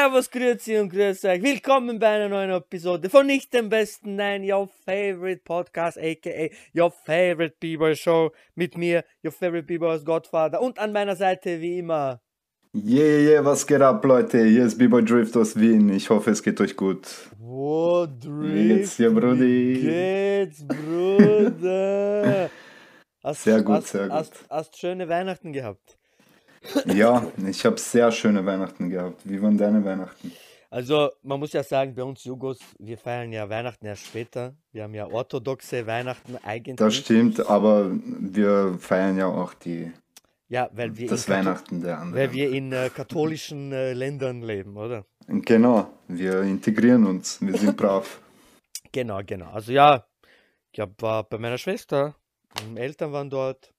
[0.00, 1.42] Servus, Grüezi und Grüß euch.
[1.42, 6.90] Willkommen bei einer neuen Episode von Nicht dem Besten, nein, your favorite podcast, aka your
[6.90, 11.80] favorite B-Boy Show mit mir, your favorite B-Boy als Godfather und an meiner Seite wie
[11.80, 12.22] immer.
[12.72, 14.42] Yeah, yeah, was geht ab, Leute?
[14.42, 15.90] Hier ist B-Boy Drift aus Wien.
[15.90, 17.06] Ich hoffe, es geht euch gut.
[17.36, 18.54] Wo, Drift?
[18.54, 19.74] Wie geht's dir, Brudi?
[19.74, 22.48] Wie geht's, Bruder?
[23.22, 24.12] Hast, Sehr gut, hast, sehr gut.
[24.12, 25.99] Hast, hast schöne Weihnachten gehabt?
[26.86, 29.20] Ja, ich habe sehr schöne Weihnachten gehabt.
[29.24, 30.32] Wie waren deine Weihnachten?
[30.70, 34.54] Also, man muss ja sagen, bei uns Jugos, wir feiern ja Weihnachten erst später.
[34.72, 36.76] Wir haben ja orthodoxe Weihnachten eigentlich.
[36.76, 39.92] Das stimmt, aber wir feiern ja auch die,
[40.48, 42.32] Ja, weil wir, das Weihnachten der weil anderen.
[42.32, 45.06] wir in äh, katholischen äh, Ländern leben, oder?
[45.28, 47.40] Genau, wir integrieren uns.
[47.40, 48.20] Wir sind brav.
[48.92, 49.50] Genau, genau.
[49.50, 50.06] Also ja,
[50.72, 52.16] ich hab, war bei meiner Schwester,
[52.66, 53.72] meine Eltern waren dort.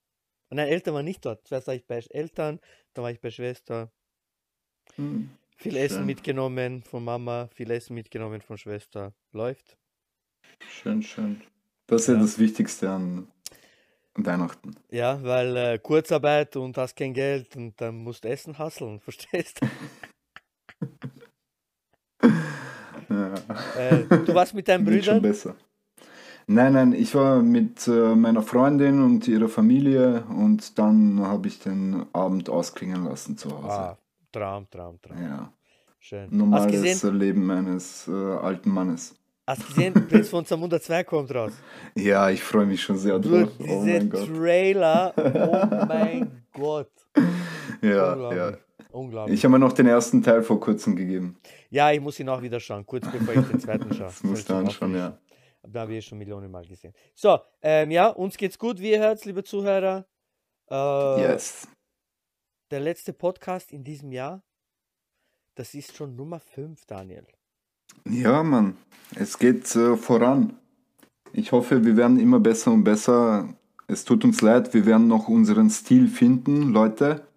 [0.49, 1.47] Nein, Eltern waren nicht dort.
[1.47, 2.59] Zuerst war ich bei Eltern,
[2.93, 3.91] dann war ich bei Schwester.
[4.95, 6.05] Hm, Viel Essen Schön.
[6.07, 9.13] mitgenommen von Mama, viel Essen mitgenommen von Schwester.
[9.31, 9.77] Läuft.
[10.69, 11.41] Schön, schön.
[11.87, 12.19] Das ist ja Ja.
[12.21, 13.27] das Wichtigste an
[14.15, 14.75] Weihnachten.
[14.91, 19.59] Ja, weil äh, Kurzarbeit und hast kein Geld und dann musst du Essen hasseln, verstehst?
[23.09, 23.33] Ja.
[23.77, 25.21] äh, du warst mit deinen Wird schon Brüdern?
[25.21, 25.55] besser.
[26.53, 31.59] Nein, nein, ich war mit äh, meiner Freundin und ihrer Familie und dann habe ich
[31.59, 33.69] den Abend ausklingen lassen zu Hause.
[33.69, 33.97] Ah,
[34.33, 35.21] Traum, Traum, Traum.
[35.21, 35.53] Ja,
[35.99, 36.27] Schön.
[36.29, 39.15] Normales gesehen, Leben eines äh, alten Mannes.
[39.47, 41.53] hast gesehen, Prinz von Zamunda 2 kommt raus.
[41.95, 43.49] Ja, ich freue mich schon sehr drauf.
[43.59, 44.27] Oh diese mein Gott.
[44.35, 46.91] Trailer, oh mein Gott.
[47.81, 48.11] Ja, ja.
[48.13, 48.57] Unglaublich.
[48.91, 49.35] Unglaublich.
[49.37, 51.37] Ich habe mir noch den ersten Teil vor kurzem gegeben.
[51.69, 54.07] Ja, ich muss ihn auch wieder schauen, kurz bevor ich den zweiten schaue.
[54.07, 55.17] Das musst du anschauen, ja.
[55.67, 56.93] Da habe ich eh schon Millionen Mal gesehen.
[57.13, 60.05] So, ähm, ja, uns geht's gut, wie ihr hört, liebe Zuhörer.
[60.69, 61.67] Äh, Yes.
[62.71, 64.41] Der letzte Podcast in diesem Jahr,
[65.55, 67.27] das ist schon Nummer 5, Daniel.
[68.09, 68.77] Ja, Mann,
[69.15, 70.57] es geht äh, voran.
[71.33, 73.53] Ich hoffe, wir werden immer besser und besser.
[73.87, 77.27] Es tut uns leid, wir werden noch unseren Stil finden, Leute.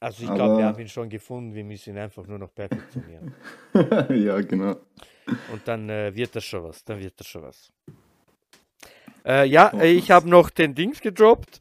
[0.00, 3.34] Also ich glaube, wir haben ihn schon gefunden, wir müssen ihn einfach nur noch perfektionieren.
[4.10, 4.76] ja, genau.
[5.52, 7.72] Und dann äh, wird das schon was, dann wird das schon was.
[9.24, 11.60] Äh, ja, ich habe noch den Dings gedroppt.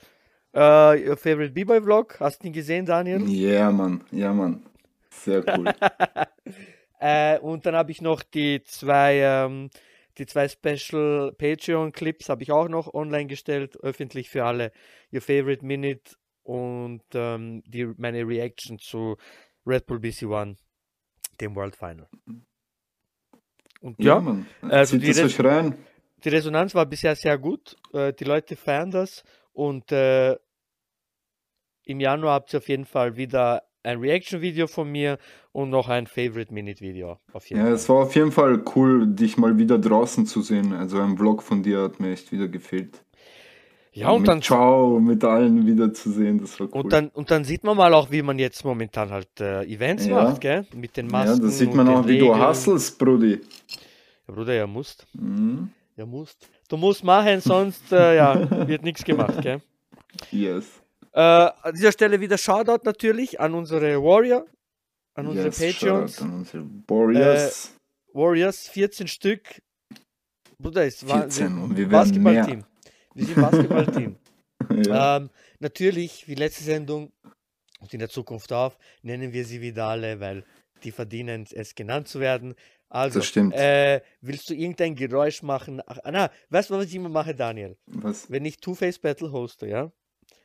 [0.53, 2.19] Äh, Your Favorite B-Boy Vlog.
[2.19, 3.27] Hast du ihn gesehen, Daniel?
[3.29, 4.63] Ja, Mann, ja, Mann.
[5.09, 5.65] Sehr cool.
[7.03, 9.71] Äh, und dann habe ich noch die zwei, ähm,
[10.19, 14.71] die zwei Special Patreon Clips habe ich auch noch online gestellt, öffentlich für alle.
[15.11, 19.17] Your Favorite Minute und ähm, die, meine Reaction zu
[19.65, 20.57] Red Bull BC One,
[21.39, 22.07] dem World Final.
[23.81, 24.45] Und ja, Mann.
[24.61, 25.75] also die es Res- rein?
[26.23, 27.75] die Resonanz war bisher sehr gut.
[27.93, 30.35] Äh, die Leute feiern das und äh,
[31.85, 35.17] im Januar habt ihr auf jeden Fall wieder ein Reaction-Video von mir
[35.51, 37.17] und noch ein Favorite-Minute-Video.
[37.33, 37.71] Ja, Fall.
[37.73, 40.73] es war auf jeden Fall cool, dich mal wieder draußen zu sehen.
[40.73, 43.03] Also ein Vlog von dir hat mir echt wieder gefehlt.
[43.93, 46.81] Ja, und mit dann, Ciao, mit allen wieder zu sehen, das war cool.
[46.83, 50.05] und dann, und dann sieht man mal auch, wie man jetzt momentan halt äh, Events
[50.05, 50.23] Ja.
[50.23, 50.65] macht, gell?
[50.73, 51.41] Mit den ja, Masken.
[51.41, 52.47] da sieht und man auch, wie du Regeln.
[52.47, 53.41] hustlest, Brudi.
[54.27, 55.05] Ja, Bruder, ja, musst.
[55.13, 55.71] Mhm.
[55.97, 56.47] Ja, musst.
[56.69, 59.61] Du musst machen, sonst äh, ja, wird nichts gemacht, gell?
[60.31, 60.65] Yes.
[61.11, 64.45] Äh, an dieser Stelle wieder Shoutout natürlich an unsere Warrior,
[65.15, 66.21] an unsere yes, Patreons.
[66.21, 67.75] An unsere Warriors.
[68.13, 69.61] Warriors, 14 Stück.
[70.57, 72.63] Bruder, es war 14 und wir werden Basketballteam.
[73.13, 74.15] Wir sind Basketballteam.
[74.85, 75.17] ja.
[75.17, 75.29] ähm,
[75.59, 77.11] natürlich, wie letzte Sendung
[77.79, 80.43] und in der Zukunft auch, nennen wir sie wieder alle, weil
[80.83, 82.55] die verdienen es genannt zu werden.
[82.89, 83.53] Also, Das stimmt.
[83.53, 85.81] Äh, willst du irgendein Geräusch machen?
[85.85, 87.77] Ach, na, weißt du, was ich immer mache, Daniel?
[87.85, 88.29] Was?
[88.29, 89.91] Wenn ich Two-Face Battle hoste, ja,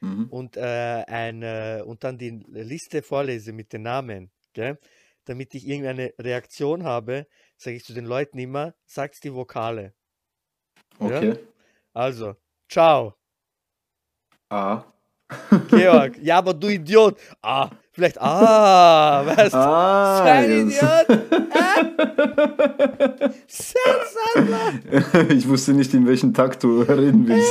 [0.01, 0.27] Mhm.
[0.31, 0.61] und, äh,
[1.07, 4.79] ein, äh, und dann die Liste vorlese mit den Namen, gell?
[5.25, 7.27] damit ich irgendeine Reaktion habe,
[7.57, 9.95] sage ich zu den Leuten immer, sag's die Vokale.
[10.99, 11.39] Okay.
[11.93, 12.37] Also,
[12.69, 13.15] ciao,
[14.51, 14.83] A.
[15.71, 16.17] Georg.
[16.23, 17.19] ja, aber du Idiot.
[17.43, 20.79] Ah, vielleicht, ah, weißt du, Ah, so ein yes.
[20.79, 21.23] Idiot.
[24.39, 27.51] Ah, ich wusste nicht, in welchem Takt du reden willst.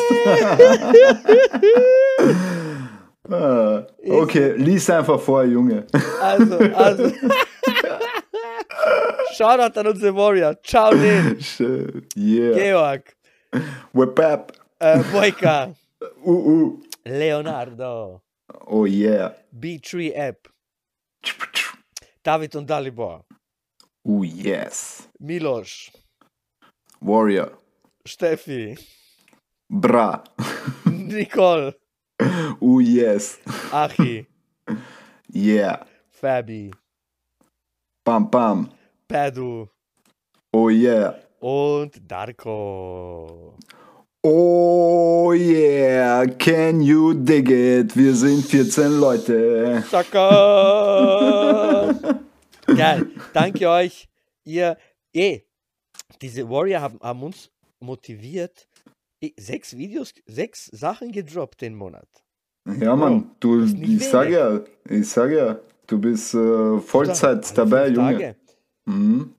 [3.29, 5.85] Ah, okay, lies einfach vor, Junge.
[6.21, 7.12] Also, also.
[9.35, 10.56] Shoutout an unsere Warrior.
[10.63, 10.91] Ciao.
[11.39, 12.06] Schön.
[12.15, 12.56] Yeah.
[12.57, 13.15] Georg.
[13.94, 14.53] Whip up.
[14.80, 15.74] Äh, Boyka.
[16.24, 16.80] Uh, uh.
[17.06, 18.22] Leonardo.
[18.68, 19.33] Oh yeah.
[19.54, 20.48] B3 App.
[22.24, 23.24] David und Dalibor.
[24.04, 25.07] Oh yes.
[25.19, 25.92] Milos.
[27.01, 27.57] Warrior.
[28.06, 28.77] Steffi.
[29.69, 30.24] Bra.
[30.86, 31.74] Nicole.
[32.62, 33.39] Oh yes.
[33.72, 34.25] Achi.
[35.31, 35.86] Yeah.
[36.12, 36.72] Fabi.
[38.06, 38.69] Bam bam.
[39.07, 39.69] Padu.
[40.54, 41.16] Oh yeah.
[41.39, 43.57] Und Darko.
[44.27, 46.25] Oh yeah.
[46.25, 47.95] Can you dig it?
[47.95, 49.83] Wir sind 14 Leute.
[49.92, 51.94] Chaka.
[52.66, 53.06] Geil.
[53.33, 54.10] Danke euch.
[54.44, 54.77] Ihr,
[55.13, 55.42] eh,
[56.24, 58.68] diese Warrior haben, haben uns motiviert.
[59.22, 62.10] Eh, Sechs Videos, sechs Sachen gedroppt den Monat.
[62.80, 63.30] Ja, Mann.
[63.39, 68.36] Du, ich sag ja, ich sag ja, du bist äh, Vollzeit Alle dabei, Junge.
[68.86, 69.36] Mhm.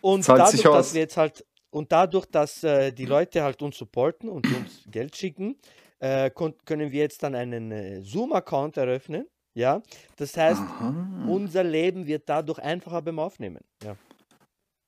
[0.00, 1.44] Und Zahlt dadurch, dass wir jetzt halt
[1.76, 5.56] und dadurch, dass äh, die Leute halt uns supporten und uns Geld schicken,
[5.98, 9.26] äh, können wir jetzt dann einen äh, Zoom-Account eröffnen.
[9.54, 9.82] Ja,
[10.16, 10.94] das heißt, Aha.
[11.28, 13.60] unser Leben wird dadurch einfacher beim Aufnehmen.
[13.82, 13.96] Ja.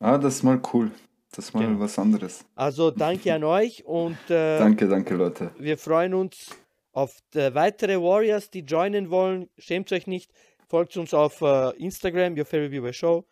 [0.01, 0.91] Ah, das ist mal cool.
[1.31, 1.81] Das ist mal Genau.
[1.81, 2.45] was anderes.
[2.55, 5.51] Also danke an euch und äh, Danke, danke, Leute.
[5.59, 6.51] wir freuen uns
[6.93, 9.49] auf äh, weitere Warriors, die joinen wollen.
[9.59, 10.31] Schämt euch nicht.
[10.69, 13.25] Folgt uns auf äh, Instagram, Your Favorite Viewer Show.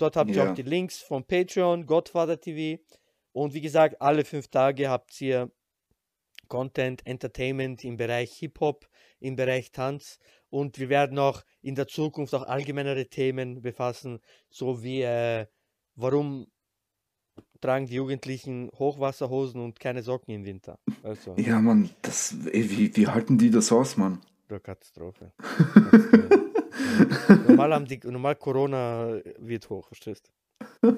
[0.00, 0.50] Dort habt ihr Ja.
[0.50, 2.82] auch die Links von Patreon, Godfather TV.
[3.32, 5.50] Und wie gesagt, alle fünf Tage habt ihr
[6.48, 8.88] Content, Entertainment im Bereich Hip-Hop,
[9.20, 10.18] im Bereich Tanz.
[10.48, 15.46] Und wir werden auch in der Zukunft auch allgemeinere Themen befassen, so wie äh,
[15.96, 16.46] warum
[17.60, 20.78] tragen die Jugendlichen Hochwasserhosen und keine Socken im Winter.
[21.02, 24.22] Also, Ja, Mann, das, ey, wie, wie halten die das aus, Mann?
[24.48, 25.32] Katastrophe.
[25.74, 26.49] Katastrophe.
[27.48, 30.30] normal haben die, normal Corona wird hoch, verstehst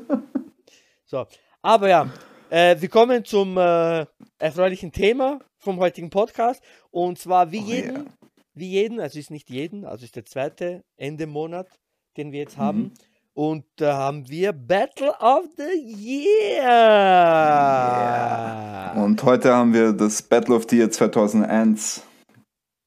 [1.04, 1.26] So,
[1.60, 2.08] aber ja,
[2.50, 4.06] äh, wir kommen zum äh,
[4.38, 6.62] erfreulichen Thema vom heutigen Podcast.
[6.90, 8.04] Und zwar wie Oh, jeden, ja.
[8.54, 11.68] wie jeden, also ist nicht jeden, also ist der zweite Ende Monat,
[12.16, 12.62] den wir jetzt Mhm.
[12.62, 12.92] haben.
[13.34, 15.72] Und da haben wir Battle of the
[17.22, 18.92] Year.
[18.96, 22.02] Und heute haben wir das Battle of the Year 2001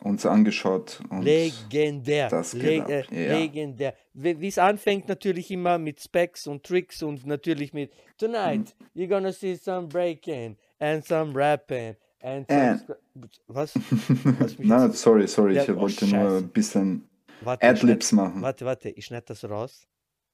[0.06, 1.00] uns angeschaut.
[1.10, 2.30] Und Legendär.
[2.30, 3.38] das Le geht ab, äh, ja.
[3.40, 3.94] Legendär.
[4.14, 9.02] Wie es anfängt, natürlich immer mit Specs und Tricks und natürlich mit Tonight, Mhm.
[9.02, 12.48] you're gonna see some breaking and some rapping and
[13.48, 13.76] Was?
[13.76, 16.38] Mich Nein, sorry, sorry, ich oh, wollte nur Scheiße.
[16.38, 17.10] ein bisschen
[17.44, 18.42] Adlibs machen.
[18.42, 19.88] Warte, warte, ich schneide das raus.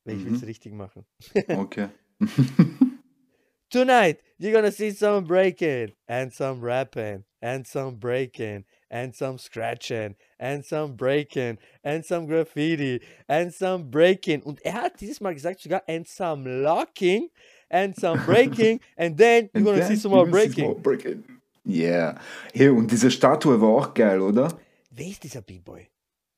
[0.04, 0.48] Weil ich will es Mhm.
[0.48, 1.06] richtig machen.
[1.48, 1.88] Okay.
[3.70, 10.16] Tonight, you're gonna see some breaking and some rapping and some breaking and some scratching
[10.38, 14.44] and some breaking and some graffiti and some breaking.
[14.44, 17.30] Und er hat dieses Mal gesagt sogar and some locking
[17.70, 20.82] and some breaking and then you're gonna see some more breaking.
[20.82, 21.24] breaking.
[21.64, 22.20] Yeah.
[22.54, 24.60] Hey, und diese Statue war auch geil, oder?
[24.90, 25.88] Wer ist dieser B-Boy?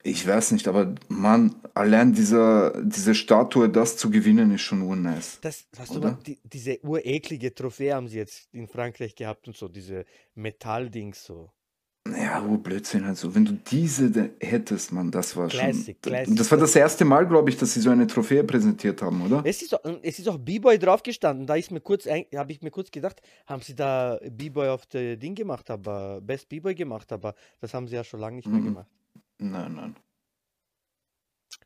[0.06, 5.40] Ich weiß nicht, aber Mann, allein dieser, diese Statue, das zu gewinnen, ist schon urnice.
[5.40, 9.56] Das, hast du mal, die, diese ureklige Trophäe haben sie jetzt in Frankreich gehabt und
[9.56, 10.04] so, diese
[10.36, 11.50] Metalldings so.
[12.10, 16.02] Ja, oh Blödsinn, also wenn du diese hättest, Mann, das war Classic, schon.
[16.02, 16.36] classic.
[16.36, 19.42] Das war das erste Mal, glaube ich, dass sie so eine Trophäe präsentiert haben, oder?
[19.46, 21.48] Es ist, auch, es ist auch B-Boy drauf gestanden.
[21.48, 25.18] Da ist mir kurz, habe ich mir kurz gedacht, haben sie da B-Boy auf das
[25.18, 28.60] Ding gemacht, aber Best B-Boy gemacht, aber das haben sie ja schon lange nicht mehr
[28.60, 28.66] Mhm.
[28.66, 28.90] gemacht.
[29.38, 29.96] Nein, nein.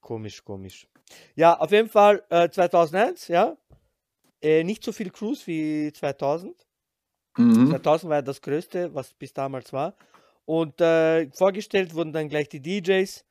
[0.02, 0.88] Komisch, komisch.
[1.36, 3.58] Ja, auf jeden Fall äh, 2001, ja.
[4.40, 6.54] Äh, nicht so viel Cruise wie 2000.
[7.38, 7.70] Mhm.
[7.72, 9.96] 2000 war ja das größte, was bis damals war.
[10.48, 13.26] Und äh, vorgestellt wurden dann gleich die DJs.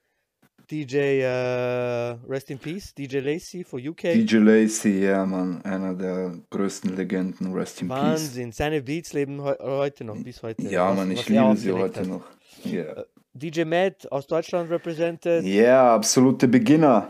[0.71, 4.03] DJ, äh, Rest in Peace, DJ Lacey for UK.
[4.15, 7.97] DJ Lacey, ja, Mann, einer der größten Legenden, Rest in Peace.
[7.99, 10.63] Wahnsinn, seine Beats leben heu heute noch, bis heute.
[10.69, 12.07] Ja, was- Mann, was ich liebe sie heute hat.
[12.09, 12.25] noch.
[12.65, 15.45] Ja, DJ Matt aus Deutschland represented.
[15.45, 17.09] yeah, absolute Beginner.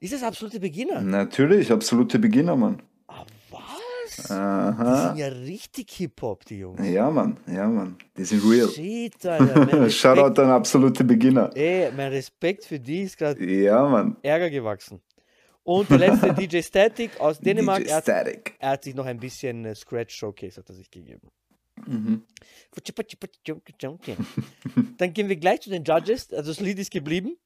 [0.00, 1.00] Ist das absolute Beginner?
[1.00, 2.82] Natürlich, absolute Beginner, Mann.
[4.28, 4.76] Ah, was?
[4.76, 5.08] Die Aha.
[5.08, 6.80] sind ja richtig Hip-Hop, die Jungs.
[6.86, 7.96] Ja, Mann, ja, Mann.
[8.16, 8.68] Die sind real.
[8.68, 9.90] Shit, Alter.
[9.90, 11.50] Shoutout an absolute Beginner.
[11.56, 14.16] ey, mein Respekt für die ist gerade Ja, Mann.
[14.22, 15.00] Ärger gewachsen.
[15.62, 19.18] Und der letzte DJ Static aus Dänemark, DJ er hat, er hat sich noch ein
[19.18, 21.28] bisschen äh, Scratch Showcase hat er sich gegeben.
[21.86, 22.24] Mhm.
[24.96, 26.32] Dann gehen wir gleich zu den Judges.
[26.32, 27.36] Also das Lied ist geblieben.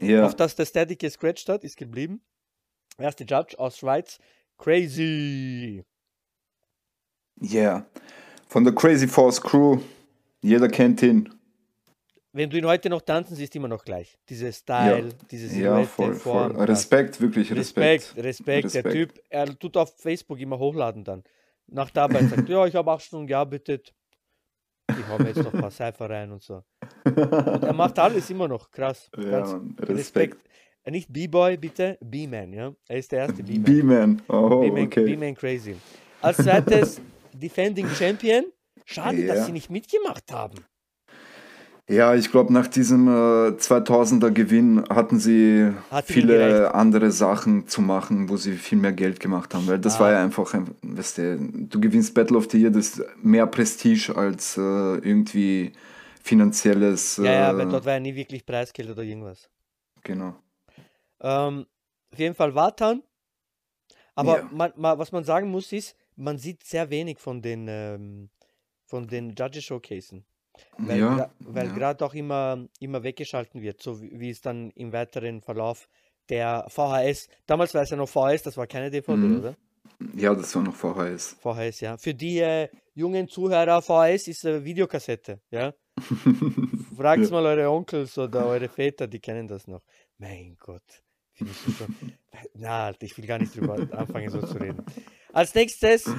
[0.00, 2.22] Ja, Auf das der Static gescratcht hat, ist geblieben.
[2.98, 4.18] Erste Judge aus Schweiz.
[4.58, 5.84] Crazy.
[7.42, 7.84] Yeah.
[8.48, 9.78] Von der Crazy Force Crew.
[10.42, 11.28] Jeder kennt ihn.
[12.32, 14.16] wenn du ihn heute noch tanzen siehst, immer noch gleich.
[14.28, 16.54] Diese Style, Ja, diese ja, Silhouette, voll, Form.
[16.54, 16.64] voll.
[16.64, 18.24] Respekt, wirklich Respekt, Respekt.
[18.24, 18.92] Respekt, Der Respekt.
[18.94, 21.22] Typ, er tut auf Facebook immer hochladen dann.
[21.66, 23.92] Nach der Arbeit sagt, ja, ich habe acht Stunden gearbeitet.
[24.88, 26.62] Ich habe jetzt noch ein paar Cypher rein und so.
[27.04, 27.16] Und
[27.62, 29.08] er macht alles immer noch, krass.
[29.16, 29.88] Ja, Respekt.
[29.88, 30.38] Respekt.
[30.82, 32.72] Äh, Nicht B-Boy, bitte, B-Man, ja.
[32.88, 33.62] Er ist der erste B-Man.
[33.64, 34.22] B-Man.
[34.28, 35.04] Oh, B-Man okay.
[35.04, 35.76] B-Man crazy.
[36.22, 37.00] Als zweites
[37.32, 38.44] Defending Champion.
[38.84, 39.44] Schade, dass Ja.
[39.44, 40.64] sie nicht mitgemacht haben.
[41.88, 47.80] Ja, ich glaube, nach diesem äh, 2000er Gewinn hatten sie Hat viele andere Sachen zu
[47.82, 49.66] machen, wo sie viel mehr Geld gemacht haben.
[49.66, 50.00] Weil das Ah.
[50.00, 53.46] war ja einfach, ein- weißt du, du gewinnst Battle of the Year, das ist mehr
[53.48, 55.72] Prestige als äh, irgendwie
[56.22, 57.16] finanzielles.
[57.16, 59.50] Ja, ja, äh, weil dort war ja nie wirklich Preisgeld oder irgendwas.
[60.04, 60.36] Genau.
[61.20, 61.66] Ähm,
[62.12, 63.02] auf jeden Fall Watan.
[64.14, 64.48] Aber Ja.
[64.52, 68.30] man, man, was man sagen muss, ist, man sieht sehr wenig von den, ähm,
[68.86, 70.24] von den Judges Showcasen.
[70.78, 71.74] Weil, ja, weil ja.
[71.74, 75.88] gerade auch immer, immer weggeschalten wird, so wie, wie es dann im weiteren Verlauf
[76.28, 79.38] der VHS, damals war es ja noch VHS, das war keine DVD, Mhm.
[79.38, 79.56] oder?
[80.16, 81.36] ja, das war noch VHS.
[81.40, 81.96] VHS, ja.
[81.96, 85.72] Für die äh, jungen Zuhörer, VHS ist eine Videokassette, ja.
[86.96, 87.30] Fragt Ja.
[87.30, 89.82] mal eure Onkels oder eure Väter, die kennen das noch.
[90.18, 90.82] Mein Gott.
[91.34, 91.94] Schon?
[92.54, 94.84] Na, ich will gar nicht drüber anfangen, so zu reden.
[95.32, 96.10] Als nächstes,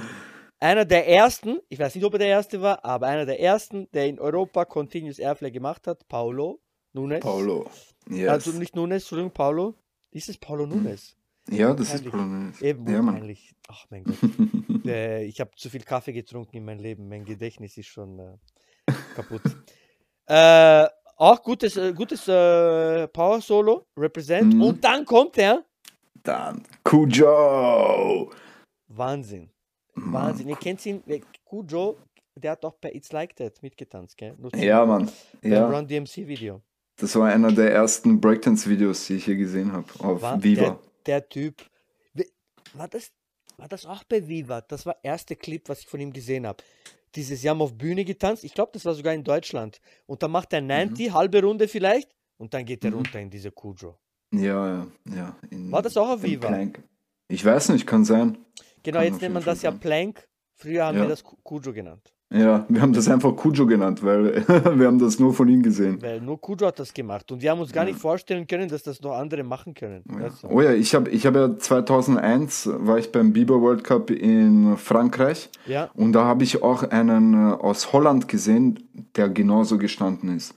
[0.59, 3.89] einer der ersten, ich weiß nicht, ob er der erste war, aber einer der ersten,
[3.91, 6.59] der in Europa Continuous Airplay gemacht hat, Paulo
[6.93, 7.21] Nunes.
[7.21, 7.69] Paulo.
[8.09, 8.29] Yes.
[8.29, 9.75] Also nicht Nunes, Entschuldigung, Paulo.
[10.11, 11.15] Ist es Paulo Nunes?
[11.49, 12.09] ja, das ist.
[12.09, 12.23] Paulo.
[12.23, 12.61] Nunes.
[12.61, 13.35] Eben, Ja, Mann.
[13.67, 14.17] Ach mein Gott.
[14.85, 17.07] äh, ich habe zu viel Kaffee getrunken in meinem Leben.
[17.07, 19.41] Mein Gedächtnis ist schon äh, kaputt.
[20.27, 20.87] äh,
[21.17, 24.53] auch gutes, äh, gutes äh, Power Solo, Represent.
[24.53, 24.61] Mhm.
[24.61, 25.63] Und dann kommt er.
[26.23, 28.31] Dann Kujo.
[28.97, 29.49] Wahnsinn.
[29.95, 30.47] Wahnsinn.
[30.49, 31.03] Ihr kennt ihn,
[31.45, 31.97] Kujo,
[32.35, 34.35] der hat auch bei It's Like That mitgetanzt, gell?
[34.37, 35.09] Nur zu- Ja, Mann.
[35.41, 36.61] Ja, Run DMC Video.
[36.97, 39.85] das war einer der ersten Breakdance-Videos, die ich hier gesehen habe.
[39.99, 40.61] Auf War Viva.
[40.61, 40.79] Der,
[41.21, 41.65] der Typ.
[42.73, 43.11] War das,
[43.57, 44.61] war das auch bei Viva?
[44.61, 46.63] Das war der erste Clip, was ich von ihm gesehen habe.
[47.15, 48.45] Dieses Jahr auf Bühne getanzt.
[48.45, 49.81] Ich glaube, das war sogar in Deutschland.
[50.05, 52.09] Und dann macht er 90, halbe Runde vielleicht.
[52.37, 52.97] Und dann geht er Mhm.
[52.97, 53.97] runter in diese Kujo.
[54.33, 55.35] Ja, ja, ja.
[55.49, 56.47] In, War das auch auf Viva?
[56.47, 56.81] Plank.
[57.27, 58.37] Ich weiß nicht, kann sein.
[58.83, 59.79] Genau, Kann jetzt nennt man das ja sein.
[59.79, 60.27] Plank.
[60.55, 61.03] Früher haben Ja.
[61.03, 62.13] wir das Ku- Kujo genannt.
[62.33, 64.35] Ja, wir haben das einfach Kujo genannt, weil
[64.79, 66.01] wir haben das nur von ihm gesehen.
[66.01, 67.29] Weil nur Kujo hat das gemacht.
[67.31, 67.89] Und wir haben uns gar Ja.
[67.91, 70.03] nicht vorstellen können, dass das noch andere machen können.
[70.17, 70.29] Ja.
[70.41, 70.47] Du?
[70.47, 74.77] Oh ja, ich habe ich hab ja 2001 war ich beim Bieber World Cup in
[74.77, 78.79] Frankreich Ja, und da habe ich auch einen äh, aus Holland gesehen,
[79.17, 80.55] der genauso gestanden ist.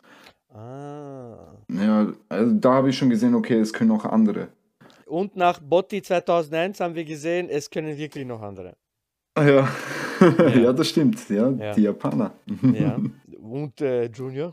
[0.55, 1.39] ah.
[1.69, 4.49] Ja, also da habe ich schon gesehen, okay, es können auch andere.
[5.15, 8.77] Und nach Botti 2001 haben wir gesehen, es können wirklich noch andere.
[9.39, 9.69] Ja,
[10.57, 10.73] ja.
[10.73, 11.73] das stimmt, ja, Ja.
[11.73, 12.33] die Japaner.
[12.73, 12.99] Ja.
[13.41, 14.53] Und äh, Junior.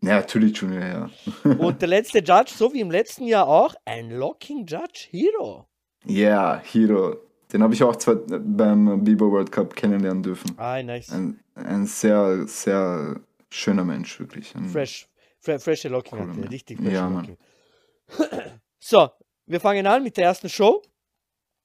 [0.00, 1.10] Ja, natürlich Junior, ja.
[1.58, 5.66] Und der letzte Judge, so wie im letzten Jahr auch, ein Locking Judge Hero.
[6.06, 7.16] Ja, Hiro.
[7.52, 10.52] Den habe ich auch zwei, beim Bieber World Cup kennenlernen dürfen.
[10.56, 11.10] Ah, nice.
[11.12, 14.54] Ein, ein sehr, sehr schöner Mensch, wirklich.
[14.56, 15.06] Ein, Fresh.
[15.38, 16.44] Fre freshe Locking Mann.
[16.44, 17.36] richtig freshe Ja, Mann.
[18.16, 18.50] Locking.
[18.78, 19.10] so,
[19.50, 20.82] wir fangen an mit der ersten Show.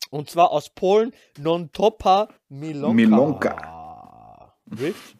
[0.09, 2.93] Und zwar aus Polen, Nontopa Milonka.
[2.93, 4.53] Milonka.
[4.79, 5.17] Rift?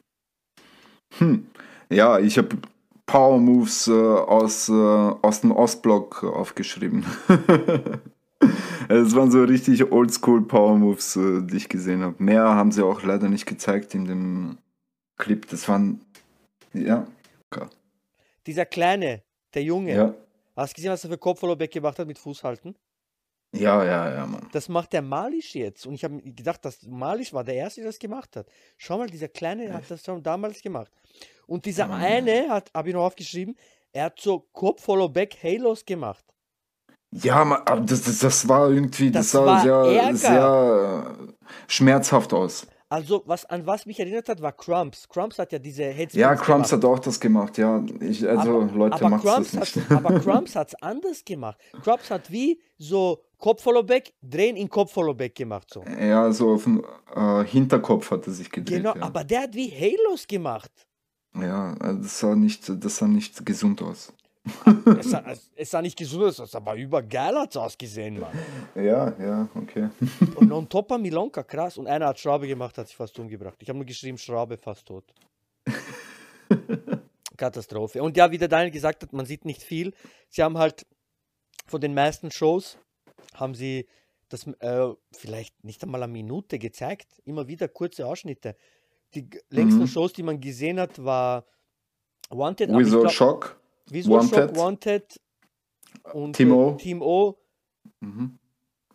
[1.17, 1.47] Hm.
[1.89, 2.57] Ja, ich habe
[3.05, 7.05] Power Moves äh, aus, äh, aus dem Ostblock aufgeschrieben.
[8.87, 12.21] Es waren so richtig oldschool Power Moves, äh, die ich gesehen habe.
[12.21, 14.57] Mehr haben sie auch leider nicht gezeigt in dem
[15.17, 15.47] Clip.
[15.49, 16.01] Das waren,
[16.73, 17.07] ja,
[18.45, 19.23] Dieser Kleine,
[19.55, 19.95] der Junge.
[19.95, 20.13] ja,
[20.55, 22.75] Hast du gesehen, was er für Kopfhollowback gemacht hat mit Fußhalten?
[23.53, 24.47] ja, ja, ja, Mann.
[24.51, 25.85] Das macht der Malisch jetzt.
[25.85, 28.47] Und ich habe gedacht, dass Malisch war der Erste, der das gemacht hat.
[28.77, 30.91] Schau mal, dieser Kleine hat das schon damals gemacht.
[31.47, 32.01] Und dieser Mann.
[32.01, 33.55] eine, hat, habe ich noch aufgeschrieben,
[33.93, 36.25] er hat so Kopf-Follow-Back Halos gemacht.
[37.11, 41.33] Ja, Mann, aber das, das, das war irgendwie, das, Das sah sehr, sehr äh,
[41.67, 42.67] schmerzhaft aus.
[42.95, 45.09] Also, was, an was mich erinnert hat, war Crumps.
[45.09, 46.71] Crumps hat ja diese Headspins Ja, Crumbs gemacht.
[46.71, 47.83] hat auch das gemacht, ja.
[47.99, 49.75] Ich, also, aber, Leute, aber macht das nicht.
[49.89, 51.57] hat, aber Crumps hat es anders gemacht.
[51.83, 55.67] Crumps hat wie so Kopf-Follow-Back, drehen in Kopf-Follow-Back gemacht.
[55.73, 55.83] So.
[55.83, 58.77] Ja, so auf den äh, Hinterkopf hat er sich gedreht.
[58.77, 59.01] Genau, ja.
[59.01, 60.71] aber der hat wie Halos gemacht.
[61.33, 64.13] ja, also das sah nicht, das sah nicht gesund aus.
[64.99, 68.37] Es sah, es, es sah nicht gesund aus, aber übergeil hat es ausgesehen, Mann.
[68.75, 69.89] Ja, ja, okay.
[70.35, 71.77] Und on Topa Milonka, krass.
[71.77, 73.55] Und einer hat Schraube gemacht, hat sich fast umgebracht.
[73.59, 75.03] Ich habe nur geschrieben, Schraube fast tot.
[77.37, 78.01] Katastrophe.
[78.01, 79.93] Und ja, wie der Daniel gesagt hat, man sieht nicht viel.
[80.29, 80.85] Sie haben halt
[81.65, 82.77] von den meisten Shows,
[83.33, 83.87] haben sie
[84.29, 87.07] das äh, vielleicht nicht einmal eine Minute gezeigt.
[87.25, 88.55] Immer wieder kurze Ausschnitte.
[89.13, 89.87] Die längsten Mhm.
[89.87, 91.45] Shows, die man gesehen hat, war
[92.29, 93.59] Wanted, glaub, Shock.
[93.89, 94.49] Visual Wanted.
[94.49, 95.21] Shock, Wanted
[96.13, 96.71] und Team O.
[96.75, 97.37] Team O
[97.99, 98.39] Mhm.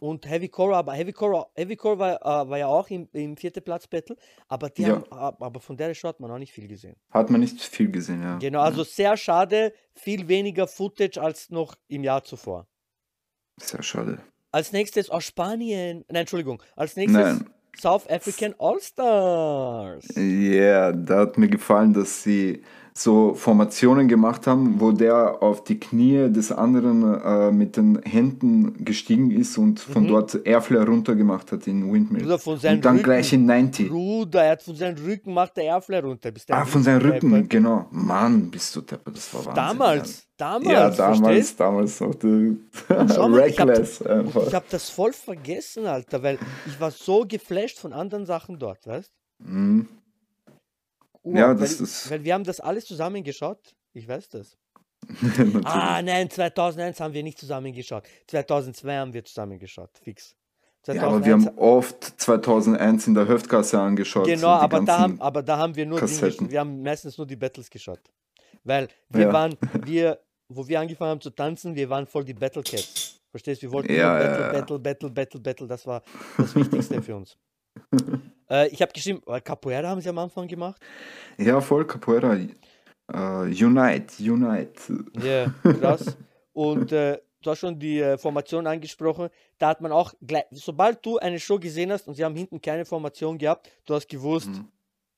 [0.00, 3.36] und Heavy Core, aber Heavy Core, Heavy Core war, äh, war ja auch im, im
[3.36, 4.16] vierten Platz Battle,
[4.48, 4.94] aber die Ja.
[4.96, 6.96] haben, ab- aber von der Show hat man auch nicht viel gesehen.
[7.10, 8.38] Hat man nicht viel gesehen, ja.
[8.38, 12.66] Genau, also sehr schade, viel weniger Footage als noch im Jahr zuvor.
[13.58, 14.20] Sehr schade.
[14.52, 17.50] Als nächstes aus Spanien, nein, Entschuldigung, als nächstes Nein.
[17.78, 20.08] South African All-Stars.
[20.16, 22.64] Ja, da hat mir gefallen, dass sie
[23.02, 28.84] so Formationen gemacht haben, wo der auf die Knie des anderen äh, mit den Händen
[28.84, 32.22] gestiegen ist und von dort Airflare runtergemacht hat in Windmill.
[32.22, 33.04] Bruder, von seinem Und dann Rücken.
[33.04, 33.88] gleich in 90.
[33.88, 36.30] Bruder, er hat von seinem Rücken macht der Airflare runter.
[36.30, 37.50] Bis der Ah, von seinem Rücken, deppert.
[37.50, 37.86] genau.
[37.90, 39.54] Mann, bist du deppert, das war Wahnsinn.
[39.78, 44.46] Damals, damals, Ja, damals, damals noch ich hab- Reckless einfach.
[44.46, 48.86] ich habe das voll vergessen, Alter, weil ich war so geflasht von anderen Sachen dort,
[48.86, 49.10] weißt
[49.42, 49.88] Mhm.
[51.24, 51.34] Du?
[51.36, 53.74] Ja, weil, das ist- Weil wir haben das alles zusammengeschaut.
[53.92, 54.56] Ich weiß das.
[55.64, 58.04] Ah, nein, 2001 haben wir nicht zusammengeschaut.
[58.28, 60.36] 2002 haben wir zusammengeschaut, fix.
[60.86, 64.26] ja, aber wir 2001 haben oft 2001 in der Hüftgasse angeschaut.
[64.26, 67.36] Genau, aber da, haben, aber da haben wir nur Dinge, wir haben meistens nur die
[67.36, 68.00] Battles geschaut.
[68.62, 69.32] Weil wir Ja.
[69.32, 73.20] waren, wir, wo wir angefangen haben zu tanzen, wir waren voll die Battle Cats.
[73.30, 73.66] Verstehst du?
[73.68, 74.52] Wir wollten ja, Battle, ja.
[74.52, 76.02] Battle, Battle, Battle, Battle, das war
[76.36, 77.36] das Wichtigste für uns.
[78.50, 80.80] äh, ich habe geschrieben, äh, Capoeira haben sie am Anfang gemacht.
[81.38, 82.34] Ja, voll Capoeira.
[82.36, 85.04] Äh, Unite, Unite.
[85.22, 86.16] Ja, krass.
[86.52, 89.28] Und äh, du hast schon die äh, Formation angesprochen.
[89.58, 92.60] Da hat man auch gleich, sobald du eine Show gesehen hast und sie haben hinten
[92.60, 94.68] keine Formation gehabt, du hast gewusst, Mhm.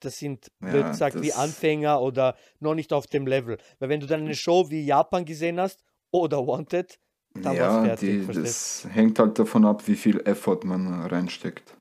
[0.00, 3.58] das sind, Ja, blöd gesagt, wie Anfänger oder noch nicht auf dem Level.
[3.78, 6.98] Weil wenn du dann eine Show wie Japan gesehen hast oder Wanted,
[7.34, 11.74] dann ja, fertig, die, das hängt halt davon ab, wie viel Effort man reinsteckt.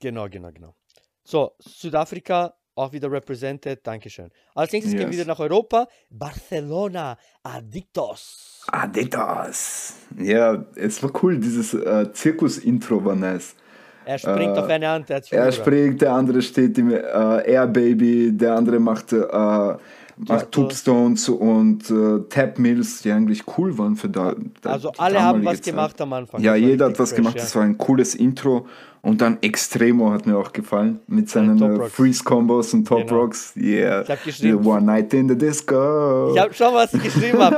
[0.00, 0.74] Genau, genau, genau.
[1.24, 4.30] So, Südafrika auch wieder represented, Dankeschön.
[4.54, 5.16] Als nächstes gehen wir Yes.
[5.18, 5.86] wieder nach Europa.
[6.10, 8.64] Barcelona, Adictos.
[8.68, 9.94] Adidas.
[10.18, 13.54] Ja, es war cool, dieses äh, Zirkus-Intro war nice.
[14.04, 17.66] Er springt Äh, auf eine Hand, er Er springt, der andere steht im äh, Air
[17.66, 19.76] Baby, der andere macht, äh,
[20.28, 24.34] macht Ja, Tombstones und äh, Tap Mills, die eigentlich cool waren für da.
[24.60, 25.64] da Also alle haben was Zeit.
[25.66, 26.40] gemacht am Anfang.
[26.40, 27.42] Ja, jeder hat was fresh, gemacht, ja.
[27.42, 28.66] das war ein cooles Intro.
[29.04, 31.88] Und dann Extremo hat mir auch gefallen, mit seinen äh.
[31.88, 33.22] Freeze-Combos und Top Genau.
[33.22, 33.52] Rocks.
[33.56, 34.02] Yeah.
[34.02, 36.32] Ich hab The geschrieben- One Night in the Disco.
[36.32, 37.56] Ich hab, schau mal, was ich geschrieben habe.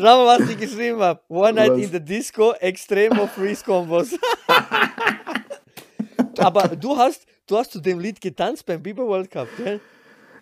[0.00, 1.20] Schau mal, was ich geschrieben habe.
[1.28, 1.80] One Night Was?
[1.82, 4.16] in the Disco, Extremo Freeze Combos.
[6.38, 9.80] Aber du hast, du hast zu dem Lied getanzt beim Biber World Cup, gell?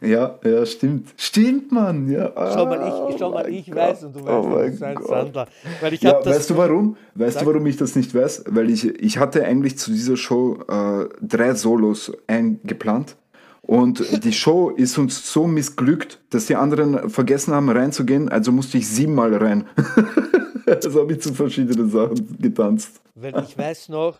[0.03, 1.09] Ja, ja, stimmt.
[1.17, 2.11] Stimmt, Mann.
[2.11, 2.33] Ja.
[2.35, 4.83] Schau mal, Ah, ich, schau mal, ich weiß und du weißt, Oh du mein bist
[4.83, 4.97] ein.
[5.03, 5.47] Sandler.
[5.81, 6.37] Weil ich Ja, das.
[6.37, 6.97] weißt du warum?
[7.15, 8.45] Weißt du, warum ich das nicht weiß?
[8.49, 13.17] Weil ich, ich hatte eigentlich zu dieser Show äh, drei Solos eingeplant.
[13.65, 18.77] Und die Show ist uns so missglückt, dass die anderen vergessen haben reinzugehen, also musste
[18.79, 19.67] ich siebenmal rein.
[20.67, 23.01] also habe ich zu verschiedenen Sachen getanzt.
[23.15, 24.19] Weil ich weiß noch,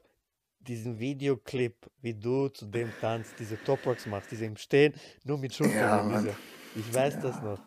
[0.67, 4.95] diesen Videoclip, wie du zu dem tanzt, diese Top Rocks machst, diese im Stehen,
[5.25, 6.27] nur mit Ja, Schulterrevise.
[6.27, 6.37] Mann.
[6.77, 7.59] ich weiß das noch.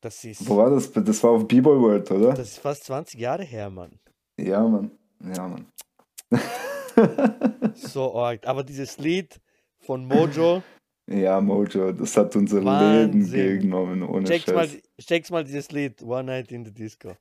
[0.00, 0.92] Das ist, Wo war das?
[0.92, 2.34] Das war auf B-Boy World, oder?
[2.34, 3.98] das ist fast 20 Jahre her, Mann.
[4.38, 4.90] Ja, Mann.
[5.34, 5.66] Ja, Mann.
[7.74, 8.46] So arg.
[8.46, 9.38] Aber dieses Lied
[9.80, 10.62] von Mojo,
[11.06, 13.30] Ja, Mojo, das hat unser Wahnsinn.
[13.30, 14.82] Leben genommen, ohne check's mal, Scheiß.
[15.06, 17.14] check's mal dieses Lied, One Night in the Disco.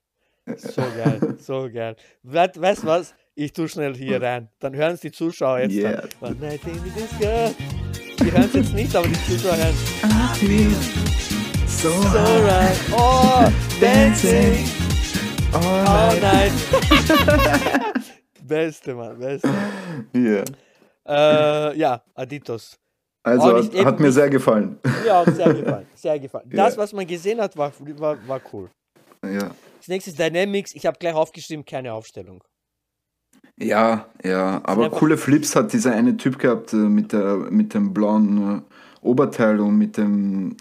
[0.58, 1.96] So geil, so geil.
[2.24, 3.16] Weißt du was?
[3.38, 4.48] Ich tu schnell hier rein.
[4.60, 5.76] Dann hören es die Zuschauer jetzt.
[5.76, 6.04] Yeah.
[6.22, 6.38] Dann.
[6.40, 9.76] Die hören es jetzt nicht, aber die Zuschauer hören
[11.68, 12.80] So, So right.
[12.94, 14.66] Oh, dancing
[15.52, 16.54] all night.
[18.42, 19.50] Beste, Mann, beste.
[20.14, 20.46] Yeah.
[21.06, 22.80] Äh, ja, Aditos.
[23.22, 24.80] Also hat, hat mir sehr gefallen.
[25.06, 26.50] Ja, sehr gefallen, sehr gefallen.
[26.52, 26.66] Ja.
[26.66, 28.70] Das, was man gesehen hat, war, war, war cool.
[29.24, 29.52] Ja.
[29.80, 30.74] Das nächste ist Dynamics.
[30.74, 32.42] Ich habe gleich aufgeschrieben, keine Aufstellung.
[33.58, 37.94] Ja, ja, aber coole Flips hat dieser eine Typ gehabt äh, mit, der, mit dem
[37.94, 38.62] blauen äh,
[39.02, 40.58] Oberteil und mit dem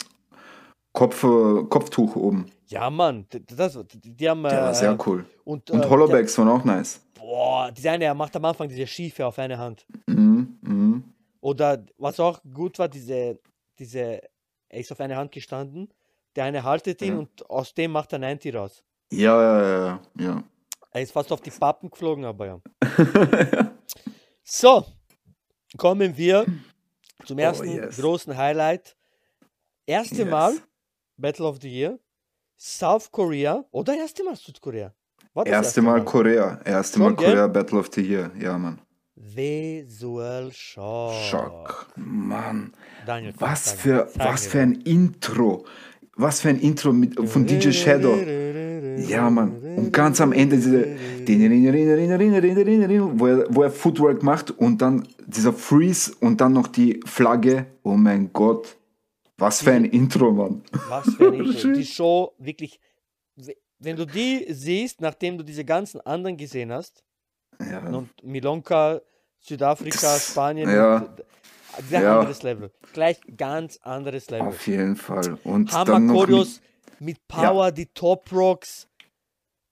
[0.92, 2.46] Kopf, äh, Kopftuch oben.
[2.68, 3.26] Ja, Mann,
[3.56, 4.44] das, die, haben.
[4.44, 5.24] Äh, sehr cool.
[5.44, 7.00] Und, Und äh, Hollowbacks waren auch nice.
[7.14, 9.86] Boah, dieser eine, er macht am Anfang diese Schiefe auf eine Hand.
[10.06, 11.04] Mhm, mhm.
[11.40, 13.38] Oder was auch gut war, diese,
[13.78, 14.20] diese,
[14.68, 15.88] er ist auf eine Hand gestanden,
[16.36, 17.18] der eine haltet ihn Ja.
[17.18, 18.84] und aus dem macht er 90 raus.
[19.12, 20.44] Ja, ja, ja, ja, ja.
[20.94, 22.60] Er ist fast auf die Pappen geflogen, aber ja.
[24.44, 24.84] So,
[25.76, 26.46] kommen wir
[27.26, 27.96] zum ersten Oh, yes.
[27.96, 28.96] großen Highlight.
[29.86, 30.30] Erste Yes.
[30.30, 30.54] Mal
[31.16, 31.98] Battle of the Year,
[32.56, 34.94] South Korea oder erste Mal Südkorea?
[35.32, 36.60] War das Erste Mal Korea.
[36.64, 37.30] Erste Schon, Mal gell?
[37.30, 38.30] Korea Battle of the Year.
[38.38, 38.80] Ja, Mann.
[39.16, 41.12] Visual Shock.
[41.30, 41.86] Schock.
[41.96, 42.72] Mann.
[43.06, 45.64] Daniel, Was für, was für ein Intro.
[46.16, 48.14] was für ein Intro mit, von DJ Shadow.
[49.08, 49.60] Ja, Mann.
[49.76, 50.96] Und ganz am Ende diese,
[53.18, 57.66] wo er, wo er Footwork macht und dann dieser Freeze und dann noch die Flagge.
[57.82, 58.76] Oh mein Gott.
[59.38, 60.62] Was für ein Intro, Mann.
[60.88, 61.72] Was für ein Intro.
[61.72, 62.78] Die Show wirklich,
[63.78, 67.02] wenn du die siehst, nachdem du diese ganzen anderen gesehen hast,
[67.60, 67.80] Ja.
[67.88, 69.00] und Milonka,
[69.40, 71.06] Südafrika, Spanien, ja.
[71.88, 72.18] sehr Ja.
[72.20, 72.70] anderes Level.
[72.92, 74.48] Gleich ganz anderes Level.
[74.48, 75.38] Auf jeden Fall.
[75.44, 76.60] Und dann noch Hammer-Choreos
[77.00, 78.86] mit Power, die Top Rocks.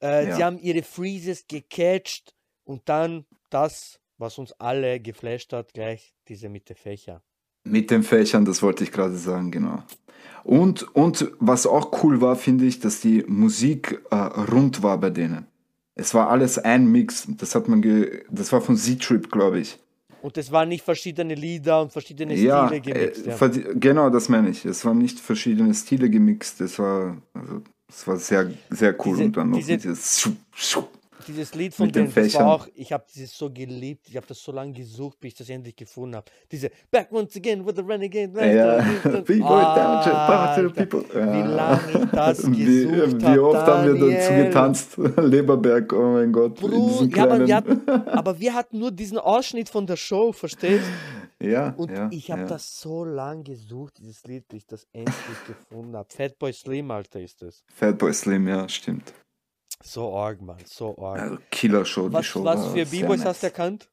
[0.03, 0.37] Äh, Ja.
[0.37, 2.35] Sie haben ihre Freezes gecatcht
[2.65, 7.23] und dann das, was uns alle geflasht hat, gleich diese mit den Fächer.
[7.65, 9.83] Mit den Fächern, das wollte ich gerade sagen, genau.
[10.45, 15.11] Und, und was auch cool war, finde ich, dass die Musik äh, rund war bei
[15.11, 15.47] denen.
[15.95, 17.29] Es war alles ein Mix.
[17.37, 19.79] Das hat man ge das war von Z-Trip, glaube ich.
[20.23, 23.27] Und es waren nicht verschiedene Lieder und verschiedene Ja, Stile äh, gemixt.
[23.27, 23.37] Ja.
[23.37, 24.65] verd- genau, das meine ich.
[24.65, 26.61] Es waren nicht verschiedene Stile gemixt.
[26.61, 27.61] Es war, also,
[27.95, 29.17] es war sehr, sehr cool.
[29.17, 30.85] Diese- und dann noch diese- dieses Schuh, Schuh.
[31.29, 32.43] Dieses Lied von den das war Fächern.
[32.49, 35.49] auch, ich habe dieses so geliebt, ich habe das so lange gesucht, bis ich das
[35.51, 36.27] endlich gefunden habe.
[36.51, 38.33] Diese Back once again with the renegade.
[38.53, 39.11] Ja, Master.
[39.23, 41.05] people down the Alter, people.
[41.13, 41.47] Wie Ja.
[41.47, 44.97] lange ich das Wie, gesucht wie oft haben wir dazu getanzt?
[45.17, 46.57] Leberberg, oh mein Gott.
[46.57, 50.87] Bro, ja, aber wir, hatten, aber wir hatten nur diesen Ausschnitt von der Show, verstehst?
[51.51, 52.49] ja, Und ja, ich habe ja.
[52.49, 56.09] das so lange gesucht, dieses Lied, bis ich das endlich gefunden habe.
[56.11, 57.65] Fatboy Slim, Alter, ist das.
[57.73, 59.13] Fatboy Slim, ja, stimmt.
[59.83, 61.21] So arg, Mann, so arg.
[61.21, 63.29] Also Killer-Show, die was Show was für B-Boys nice.
[63.29, 63.89] hast du erkannt?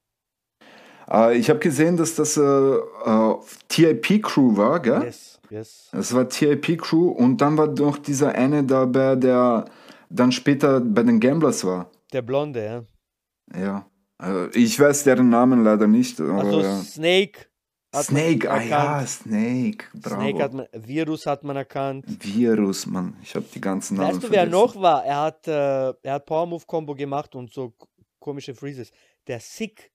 [1.10, 3.34] Äh, ich habe gesehen, dass das äh, äh,
[3.68, 5.02] TIP-Crew war, gell?
[5.02, 5.88] Yes, yes.
[5.92, 9.64] Das war TIP-Crew und dann war noch dieser eine dabei, der
[10.08, 11.90] dann später bei den Gamblers war.
[12.12, 13.60] Der Blonde, ja.
[13.60, 13.89] Ja.
[14.20, 16.20] Also ich weiß deren Namen leider nicht.
[16.20, 16.80] Also ja.
[16.82, 17.46] Snake.
[17.94, 19.04] Snake, ah ja.
[19.06, 19.86] Snake.
[19.94, 20.20] Bravo.
[20.20, 22.04] Snake hat man, Virus hat man erkannt.
[22.06, 23.16] Virus, Mann.
[23.22, 24.50] Ich habe die ganzen Namen Weißt du, wer vergessen.
[24.52, 25.04] noch war?
[25.04, 27.72] Er hat, äh, er hat Power Move Combo gemacht und so
[28.20, 28.92] komische Freezes.
[29.26, 29.90] Der Sick,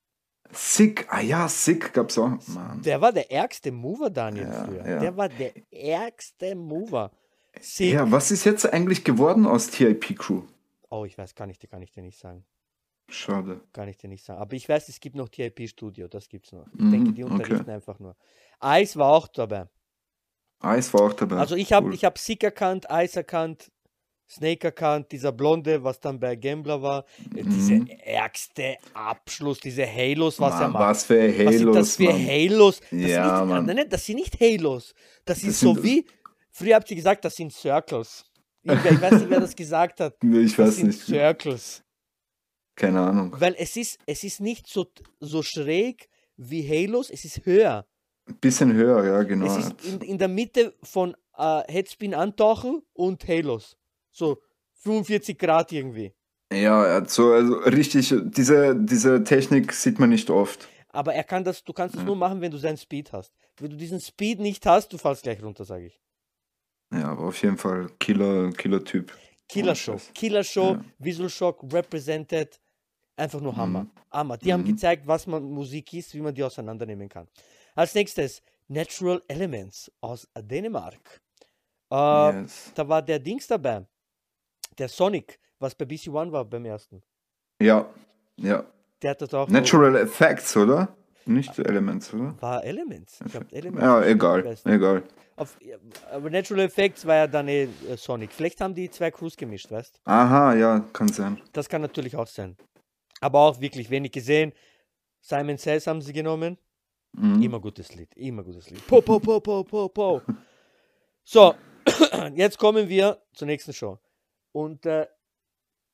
[0.52, 2.32] Sick, ah ja, Sick gab's auch.
[2.48, 2.82] Mann.
[2.84, 4.88] der war der ärgste Mover, Daniel, Ja, früher.
[4.90, 5.00] ja.
[5.00, 7.12] Der war der ärgste Mover.
[7.62, 7.94] Sick.
[7.94, 10.42] Ja, was ist jetzt eigentlich geworden aus TIP-Crew?
[10.90, 12.44] Oh, ich weiß, kann ich dir, kann ich dir nicht sagen.
[13.08, 13.62] Schade.
[13.72, 14.42] Kann ich dir nicht sagen.
[14.42, 16.66] Aber ich weiß, es gibt noch TIP Studio, das gibt's noch.
[16.74, 17.34] Ich Mhm, denke, die okay.
[17.34, 18.16] unterrichten einfach nur.
[18.64, 19.68] Ice war auch dabei.
[20.64, 21.38] Ice war auch dabei.
[21.38, 21.94] Also ich habe Cool.
[21.94, 23.72] ich hab Sick erkannt, Ice erkannt,
[24.28, 27.88] Snake erkannt, dieser Blonde, was dann bei Gambler war, äh, diese Mhm.
[28.04, 30.82] ärgste Abschluss, diese Halos, was er Mann, macht.
[30.90, 32.26] was für was sind Halos, das für Mann.
[32.28, 32.80] Halos?
[32.80, 33.66] Das Ja, sind nicht, Mann.
[33.68, 34.96] Nein, nein, das sind nicht Halos.
[35.26, 36.06] Das ist Das so sind- wie,
[36.50, 38.26] früher habt ihr gesagt, das sind Circles.
[38.64, 40.16] Ich, ich weiß nicht, wer das gesagt hat.
[40.24, 41.02] Nee, Ich Das weiß sind nicht.
[41.02, 41.84] Circles.
[42.76, 43.36] Keine Ahnung.
[43.40, 44.88] Weil es ist, es ist nicht so,
[45.20, 47.86] so schräg wie Halos, es ist höher.
[48.42, 49.46] Bisschen höher, ja, genau.
[49.46, 53.78] Es ist in, in der Mitte von äh, Headspin antauchen und Halos.
[54.12, 54.42] So
[54.82, 56.14] 45 Grad irgendwie.
[56.52, 60.68] Ja, so also richtig, diese, diese Technik sieht man nicht oft.
[60.90, 62.06] Aber er kann das, du kannst es Ja.
[62.06, 63.34] nur machen, wenn du seinen Speed hast.
[63.58, 66.00] Wenn du diesen Speed nicht hast, du fallst gleich runter, sage ich.
[66.94, 69.12] Ja, aber auf jeden Fall Killer, Killer-Typ.
[69.50, 69.92] Killer Oh, Show.
[69.94, 70.12] Scheiß.
[70.14, 70.86] Killer Show, Ja.
[71.00, 72.60] Visual Shock, represented.
[73.18, 73.84] Einfach nur Hammer.
[73.84, 73.90] Mhm.
[74.12, 74.38] Hammer.
[74.38, 74.68] Die haben Mhm.
[74.68, 77.28] gezeigt, was man Musik ist, wie man die auseinandernehmen kann.
[77.76, 81.22] Als nächstes Natural Elements aus Dänemark.
[81.92, 82.72] Äh, Yes.
[82.76, 83.86] Da war der Dings dabei.
[84.78, 87.02] Der Sonic, was bei BC One war beim ersten.
[87.62, 87.86] Ja,
[88.38, 88.66] ja.
[89.02, 89.48] Der hat das auch.
[89.48, 90.96] Natural Effects, oder?
[91.28, 92.36] Nicht Elements, oder?
[92.42, 93.20] War Elements.
[93.26, 93.84] Ich glaub, Elements.
[93.84, 95.04] Ja, egal, egal.
[95.38, 95.58] Auf,
[96.12, 98.32] aber Natural Effects war ja dann eh äh, Sonic.
[98.32, 101.42] Vielleicht haben die zwei Crews gemischt, weißt Aha, ja, kann sein.
[101.54, 102.56] Das kann natürlich auch sein.
[103.22, 104.54] Aber auch wirklich wenig gesehen.
[105.22, 106.58] Simon Says haben sie genommen.
[107.14, 107.42] Mhm.
[107.42, 108.86] Immer gutes Lied, immer gutes Lied.
[108.88, 110.22] Po, po, po, po, po, po.
[111.24, 111.56] So,
[112.36, 114.00] jetzt kommen wir zur nächsten Show.
[114.52, 115.08] Und äh,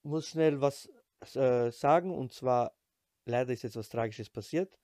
[0.03, 0.89] muss schnell was
[1.35, 2.13] äh, sagen.
[2.13, 2.73] Und zwar,
[3.25, 4.77] leider ist jetzt was Tragisches passiert.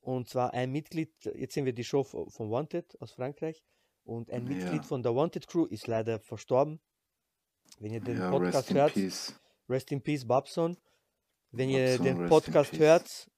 [0.00, 3.62] Und zwar ein Mitglied, jetzt sehen wir die Show von Wanted aus Frankreich.
[4.04, 4.56] Und ein Ja.
[4.56, 6.80] Mitglied von der Wanted Crew ist leider verstorben.
[7.78, 9.40] Wenn ihr den Ja, Podcast rest hört.
[9.68, 10.76] Rest in Peace, Babson.
[11.56, 13.30] Wenn ihr den Podcast hört,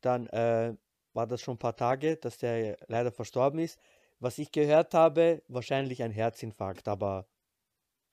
[0.00, 0.74] dann äh,
[1.12, 3.78] war das schon ein paar Tage, dass der leider verstorben ist.
[4.18, 7.26] Was ich gehört habe, wahrscheinlich ein Herzinfarkt, aber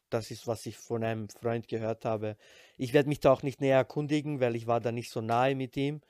[0.09, 2.35] das ist, was ich von einem Freund gehört habe.
[2.77, 5.55] Ich werde mich da auch nicht näher erkundigen, weil ich war da nicht so nahe
[5.55, 6.01] mit ihm.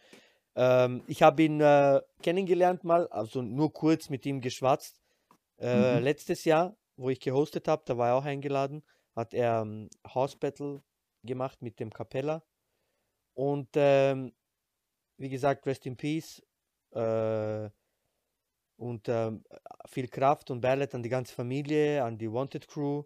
[0.55, 4.99] Ähm, ich habe ihn äh, kennengelernt mal, also nur kurz mit ihm geschwatzt.
[5.59, 6.03] Äh, Mhm.
[6.03, 8.83] Letztes Jahr, wo ich gehostet habe, da war er auch eingeladen,
[9.15, 10.81] hat er ähm, House Battle
[11.23, 12.43] gemacht mit dem Capella.
[13.33, 14.33] Und ähm,
[15.17, 16.41] wie gesagt, Rest in Peace.
[16.91, 17.69] Äh,
[18.77, 19.43] und ähm,
[19.87, 23.03] viel Kraft und Beileid an die ganze Familie, an die Wanted Crew.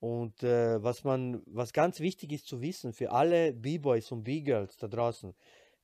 [0.00, 4.76] Und äh, was man, was ganz wichtig ist zu wissen für alle B-Boys und B-Girls
[4.76, 5.34] da draußen,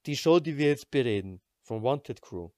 [0.06, 2.50] die Show, die wir jetzt bereden, von Wanted Crew,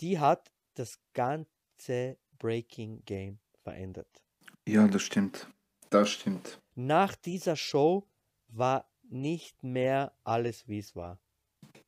[0.00, 4.22] die hat das ganze Breaking Game verändert.
[4.66, 5.48] Ja, das stimmt.
[5.90, 6.60] Das stimmt.
[6.74, 8.08] Nach dieser Show
[8.48, 11.18] war nicht mehr alles, wie es war.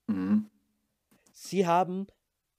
[0.06, 0.50] Mhm.
[1.32, 2.06] Sie haben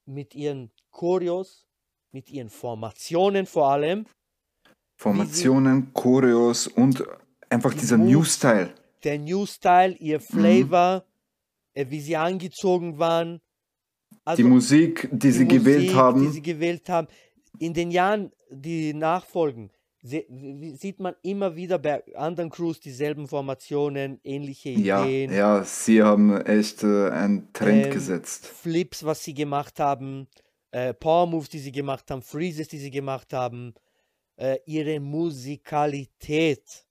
[0.06, 1.65] mit ihren Choreos,
[2.12, 4.06] mit ihren Formationen vor allem,
[4.98, 7.04] Formationen, Choreos und
[7.50, 8.12] einfach Die dieser Moves.
[8.13, 8.74] New Style.
[9.04, 11.06] der New Style, ihr Flavor,
[11.74, 13.41] äh, wie sie angezogen waren.
[14.24, 16.22] Also die Musik, die, sie die gewählt Musik, haben.
[16.22, 17.08] Die sie gewählt haben.
[17.60, 19.70] In den Jahren, die nachfolgen,
[20.08, 26.39] sieht man immer wieder bei anderen Crews dieselben Formationen, ähnliche ja, Ideen, ja, sie haben
[26.41, 28.46] echt äh, einen Trend Ähm, gesetzt.
[28.46, 30.28] Flips, was sie gemacht haben,
[30.72, 33.74] äh, Power Moves, die sie gemacht haben, Freezes, die sie gemacht haben,
[34.38, 36.86] äh, ihre Musikalität.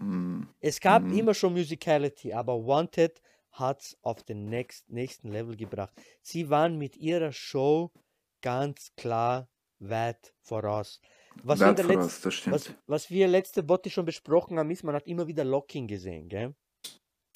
[0.00, 1.12] Mm, Es gab Mhm.
[1.12, 3.20] immer schon Musicality, aber Wanted
[3.52, 5.92] hat es auf den next, nächsten Level gebracht.
[6.22, 7.92] Sie waren mit ihrer Show
[8.40, 11.00] ganz klar weit voraus.
[11.42, 12.54] Was, wir, voraus, letz- das stimmt.
[12.54, 16.28] was, was wir letzte Botte schon besprochen haben, ist, man hat immer wieder Locking gesehen.
[16.28, 16.54] Gell?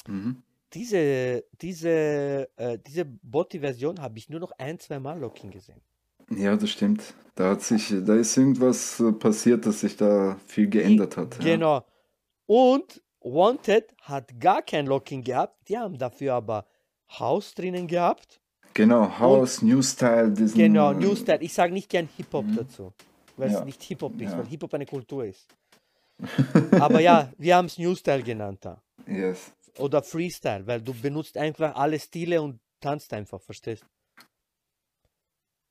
[0.06, 0.42] Mhm.
[0.74, 5.80] Diese, diese, äh, diese Botti-Version habe ich nur noch ein, zwei Mal Locking gesehen.
[6.30, 7.14] Ja, das stimmt.
[7.34, 11.36] Da hat sich, da ist irgendwas äh, passiert, dass sich da viel geändert hat.
[11.38, 11.54] Ja.
[11.56, 11.84] Genau.
[12.46, 15.68] Und Wanted hat gar kein Locking gehabt.
[15.68, 16.66] Die haben dafür aber
[17.18, 18.40] House drinnen gehabt.
[18.74, 20.56] Genau, House, New Style, diesen.
[20.56, 21.42] Genau, äh, New Style.
[21.42, 22.56] Ich sage nicht gern Hip-Hop Mhm.
[22.56, 22.92] dazu,
[23.36, 23.58] weil Ja.
[23.60, 24.38] es nicht Hip-Hop ist, Ja.
[24.38, 25.46] weil Hip-Hop eine Kultur ist.
[26.80, 28.82] Aber ja, wir haben es New Style genannt da.
[29.06, 29.52] Yes.
[29.78, 33.84] Oder Freestyle, weil du benutzt einfach alle Stile und tanzt einfach, verstehst?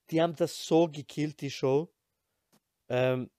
[0.09, 1.89] Die haben das so gekillt, die Show.
[2.89, 3.29] Ähm,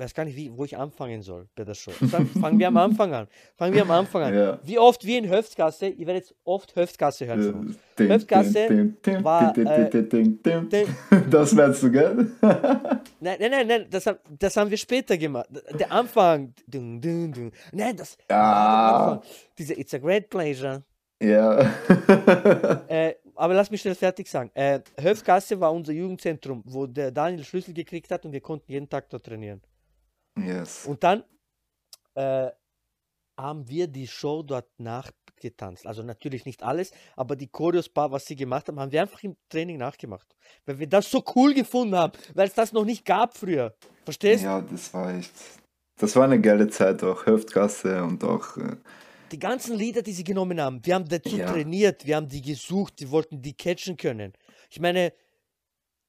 [0.00, 1.90] weiß gar nicht, wie, wo ich anfangen soll bei der Show.
[1.92, 3.28] Fang- Fangen wir am Anfang an.
[3.56, 4.34] Fangen wir am Anfang an.
[4.34, 4.58] Ja.
[4.64, 7.76] Wie oft wir in Höftgasse, ihr werdet jetzt oft Höftgasse hören von uns.
[7.98, 8.66] Höftgasse
[9.04, 9.90] dim, war, äh.
[11.30, 12.30] Das meinst du, gell?
[12.40, 15.48] Nein, nein, nein, nein das, haben- das haben wir später gemacht.
[15.78, 16.54] Der Anfang.
[16.66, 17.52] Dun, dun, dun.
[17.72, 18.16] Nein, das.
[18.30, 18.96] Ja.
[19.12, 19.28] Anfang.
[19.58, 20.82] Diese It's a great pleasure.
[21.22, 21.70] Ja.
[22.88, 24.50] Äh, aber lass mich schnell fertig sagen.
[24.54, 28.88] Äh, Höfgasse war unser Jugendzentrum, wo der Daniel Schlüssel gekriegt hat und wir konnten jeden
[28.88, 29.60] Tag dort trainieren.
[30.38, 30.86] Yes.
[30.86, 31.24] Und dann
[32.14, 32.50] äh,
[33.38, 35.86] haben wir die Show dort nachgetanzt.
[35.86, 39.22] Also natürlich nicht alles, aber die Choreos, paar, was sie gemacht haben, haben wir einfach
[39.22, 40.36] im Training nachgemacht.
[40.66, 43.74] Weil wir das so cool gefunden haben, weil es das noch nicht gab früher.
[44.04, 44.44] Verstehst?
[44.44, 45.32] Ja, das war echt.
[45.98, 47.26] Das war eine geile Zeit auch.
[47.26, 48.56] Höftgasse und auch.
[48.56, 48.76] Äh,
[49.32, 51.46] Die ganzen Lieder, die sie genommen haben, wir haben dazu Ja.
[51.46, 54.32] trainiert, wir haben die gesucht, wir wollten die catchen können.
[54.70, 55.12] Ich meine,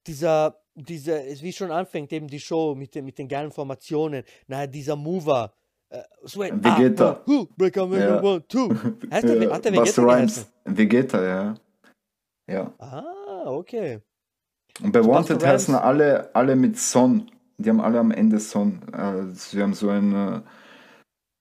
[0.07, 4.23] dieser, dieser, es wie schon anfängt, eben die Show mit den, mit den geilen Formationen,
[4.47, 5.53] naja, dieser Mover,
[5.89, 7.09] äh, Sweat, Vegeta.
[7.11, 8.21] ah, two, break make Ja.
[8.21, 8.69] one, two.
[9.11, 10.51] Heißt der, äh, hat der Vegeta Rhymes.
[10.65, 11.55] Vegeta, ja.
[12.49, 12.73] Ja.
[12.79, 13.99] Ah, okay.
[14.81, 17.29] Und bei Wanted heißen alle, alle mit Son.
[17.57, 18.81] Die haben alle am Ende Son.
[18.93, 20.41] Äh, sie haben so einen äh,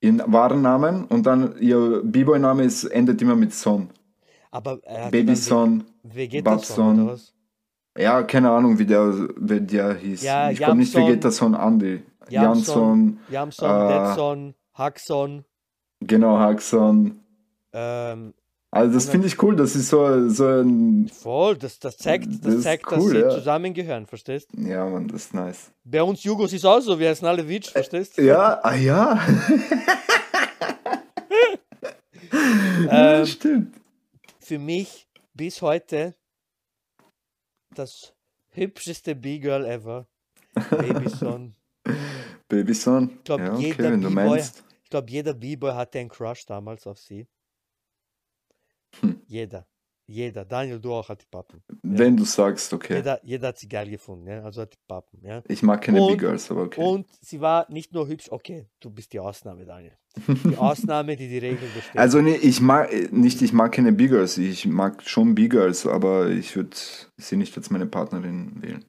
[0.03, 3.89] ihren wahren Namen und dann ihr B-Boy-Name endet immer mit Son.
[4.51, 5.85] Aber er Baby Son.
[6.03, 7.19] Ve- Vegeta Bab Son?
[7.99, 10.23] Ja, keine Ahnung, wie der, wie der hieß.
[10.23, 11.11] Ja, ich glaube nicht Jamson.
[11.11, 12.03] Vegeta Son Andy.
[12.29, 13.19] Jamson.
[13.31, 15.45] Jansson, Jamson, Äh, Haxon,
[16.01, 17.21] genau, Haxon.
[17.73, 18.35] ähm,
[18.71, 21.09] Also das finde ich cool, das ist so, so ein.
[21.13, 23.31] voll, das, das zeigt, das Das zeigt cool, dass sie ja.
[23.31, 24.49] zusammengehören, verstehst?
[24.57, 25.73] Ja, Mann, das ist nice.
[25.83, 28.17] Bei uns Jugos ist auch so, wir heißen alle Witsch, verstehst?
[28.19, 29.19] Ja, ah ja.
[32.87, 33.75] ja, Ähm, stimmt.
[34.41, 36.15] Für mich bis heute
[37.75, 38.15] das
[38.51, 40.07] hübscheste B-Girl ever.
[40.71, 41.55] Babyson.
[42.49, 43.11] Babyson.
[43.19, 44.65] Ich glaub, ja, okay, jeder B-Boy- meinst.
[44.83, 47.29] Ich glaube, jeder B-Boy hatte einen Crush damals auf sie.
[49.01, 49.23] Hm.
[49.27, 49.67] Jeder.
[50.13, 50.45] Jeder.
[50.45, 51.63] Daniel, du auch hat die Pappen.
[51.85, 52.97] Wenn du sagst, okay.
[52.97, 54.43] Jeder, jeder hat sie geil gefunden, ja?
[54.43, 55.21] also hat die Pappen.
[55.23, 55.41] Ja?
[55.47, 56.81] Ich mag keine Und- B-Girls, aber okay.
[56.83, 59.93] Und sie war nicht nur hübsch, okay, du bist die Ausnahme, Daniel.
[60.27, 61.97] Die Ausnahme, die die Regel bestätigt.
[61.97, 64.37] Also nee, ich mag nicht, ich mag keine B-Girls.
[64.39, 66.77] Ich mag schon B-Girls, aber ich würde
[67.17, 68.85] sie nicht als meine Partnerin wählen.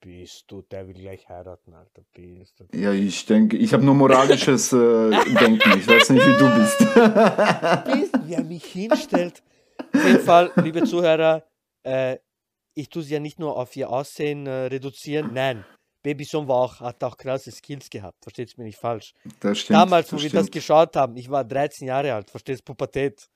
[0.00, 2.02] bist du, der will gleich heiraten, Alter.
[2.14, 2.78] Bist du.
[2.78, 4.76] Ja, ich denke, ich habe nur moralisches äh,
[5.40, 5.76] Denken.
[5.76, 6.78] Ich weiß nicht, wie du bist.
[6.78, 9.42] bist, wie er mich hinstellt.
[9.94, 11.44] Auf jeden Fall, liebe Zuhörer,
[11.82, 12.18] äh,
[12.74, 15.30] ich tue sie ja nicht nur auf ihr Aussehen äh, reduzieren.
[15.34, 15.64] Nein,
[16.02, 18.18] Babyson war auch, hat auch krasse Skills gehabt.
[18.22, 19.14] Versteht's mir nicht falsch.
[19.40, 19.78] Das stimmt.
[19.78, 20.52] Damals, wo das wir das stimmt.
[20.52, 22.30] geschaut haben, ich war 13 Jahre alt.
[22.30, 23.28] Verstehst Pubertät.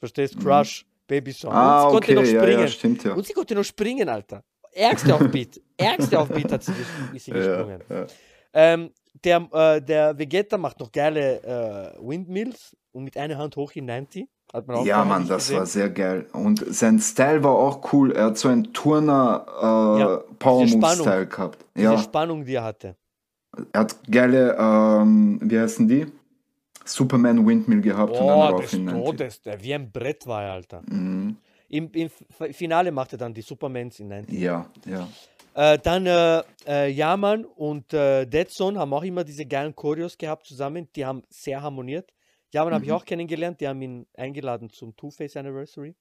[0.00, 1.52] Verstehst Crush, Babyson.
[1.52, 2.60] Ah, Und sie konnte okay, noch ja, springen.
[2.60, 3.12] ja, stimmt ja.
[3.14, 4.42] Und sie konnte noch springen, Alter.
[4.72, 5.60] ärgste auf Beat.
[5.76, 6.72] Ärgste auf Beat hat sie,
[7.14, 7.82] ist sie gesprungen.
[7.88, 8.06] Ja, ja.
[8.54, 8.92] Ähm,
[9.24, 13.84] der, äh, der Vegeta macht noch geile äh, Windmills und mit einer Hand hoch in
[13.84, 14.28] 90.
[14.66, 15.58] Man ja, Mann, das gesehen.
[15.58, 16.26] war sehr geil.
[16.32, 18.12] Und sein Style war auch cool.
[18.12, 19.46] Er hat so einen Turner
[19.98, 21.06] Ja, äh, Power diese Move Spannung.
[21.06, 21.64] Style gehabt.
[21.74, 22.96] Diese Ja, Spannung, die er hatte.
[23.72, 26.06] er hat geile, ähm, wie heißen die?
[26.84, 29.04] Superman Windmill gehabt und dann Boah, rauf des in 90.
[29.04, 30.82] Todes, der wie ein Brett war er, Alter.
[30.86, 31.36] Mhm.
[31.68, 32.10] Im, Im
[32.52, 34.38] Finale macht er dann die Supermans in 90.
[34.38, 35.08] Ja, ja.
[35.54, 40.18] Äh, dann äh, äh, Yaman und äh, Dead Zone haben auch immer diese geilen Choreos
[40.18, 40.88] gehabt zusammen.
[40.96, 42.10] Die haben sehr harmoniert.
[42.52, 42.96] Yaman habe ich Mhm.
[42.96, 43.60] auch kennengelernt.
[43.60, 45.94] Die haben ihn eingeladen zum Two-Face Anniversary.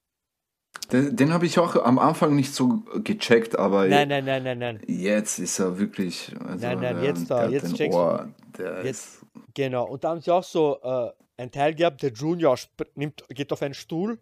[0.92, 4.58] Den, den habe ich auch am Anfang nicht so gecheckt, aber Nein, nein, nein, nein,
[4.60, 4.80] nein.
[4.88, 6.34] jetzt ist er wirklich.
[6.46, 8.00] Also Nein, nein, jetzt da, jetzt checkst du.
[8.00, 9.26] Ohr, der Jetzt-.
[9.54, 9.88] Genau.
[9.88, 12.58] Und da haben sie auch so äh, einen Teil gehabt, der Junior
[12.96, 14.20] nimmt, geht auf einen Stuhl,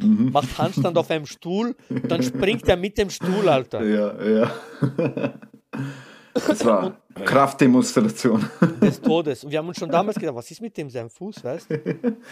[0.00, 0.30] Mhm.
[0.32, 3.82] macht Handstand auf einem Stuhl, dann springt er mit dem Stuhl, Alter.
[3.84, 4.52] Ja, ja.
[6.46, 8.48] Das war Kraftdemonstration.
[8.80, 9.44] Des Todes.
[9.44, 11.74] Und wir haben uns schon damals gedacht, was ist mit dem seinem Fuß, weißt du?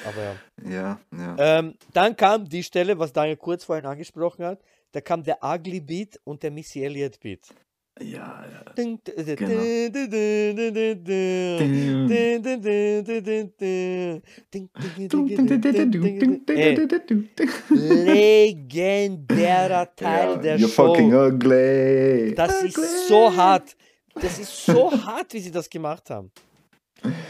[0.05, 0.71] Aber ja.
[0.71, 1.59] Ja, ja.
[1.59, 4.61] Ähm, dann kam die Stelle, was Daniel kurz vorhin angesprochen hat.
[4.93, 7.41] Da kam der Ugly Beat und der Missy Elliott Beat.
[7.99, 8.73] Ja, ja.
[8.75, 8.99] Genau.
[17.71, 20.87] legendärer Teil Ja, der You're Show.
[20.89, 22.35] fucking ugly.
[22.35, 22.69] Das ugly.
[22.69, 23.75] ist so hart.
[24.21, 26.31] Das ist so hart, wie sie das gemacht haben.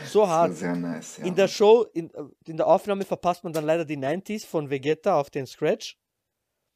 [0.07, 0.61] So hart.
[0.62, 1.18] nice.
[1.18, 1.25] Ja.
[1.25, 4.70] In der Show, in, äh, in der Aufnahme verpasst man dann leider die 90s von
[4.70, 5.99] Vegeta auf den Scratch.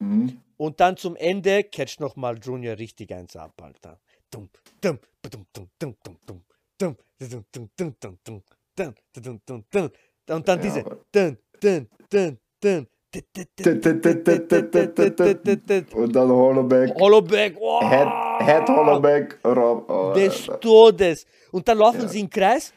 [0.00, 0.40] Mhm.
[0.56, 4.00] Und dann zum Ende catcht nochmal Junior richtig eins ab, Alter.
[4.30, 6.44] Dum, dum, badum, dum, dum, dum, dum,
[6.78, 8.42] dum, dum, dum, dum, dum, dum,
[8.76, 9.90] dum, dum, dum, dum.
[10.28, 12.86] Und dann Ja, diese aber- dun, dun, dun, dun.
[15.94, 16.94] Und dann Hollowback.
[16.94, 18.08] Hollowback, oh, Head,
[18.46, 19.38] Head Hollowback.
[19.44, 19.90] Rob.
[19.90, 20.60] Oh, des Alter.
[20.60, 21.26] Todes.
[21.50, 22.08] Und dann laufen Ja.
[22.08, 22.72] sie im Kreis.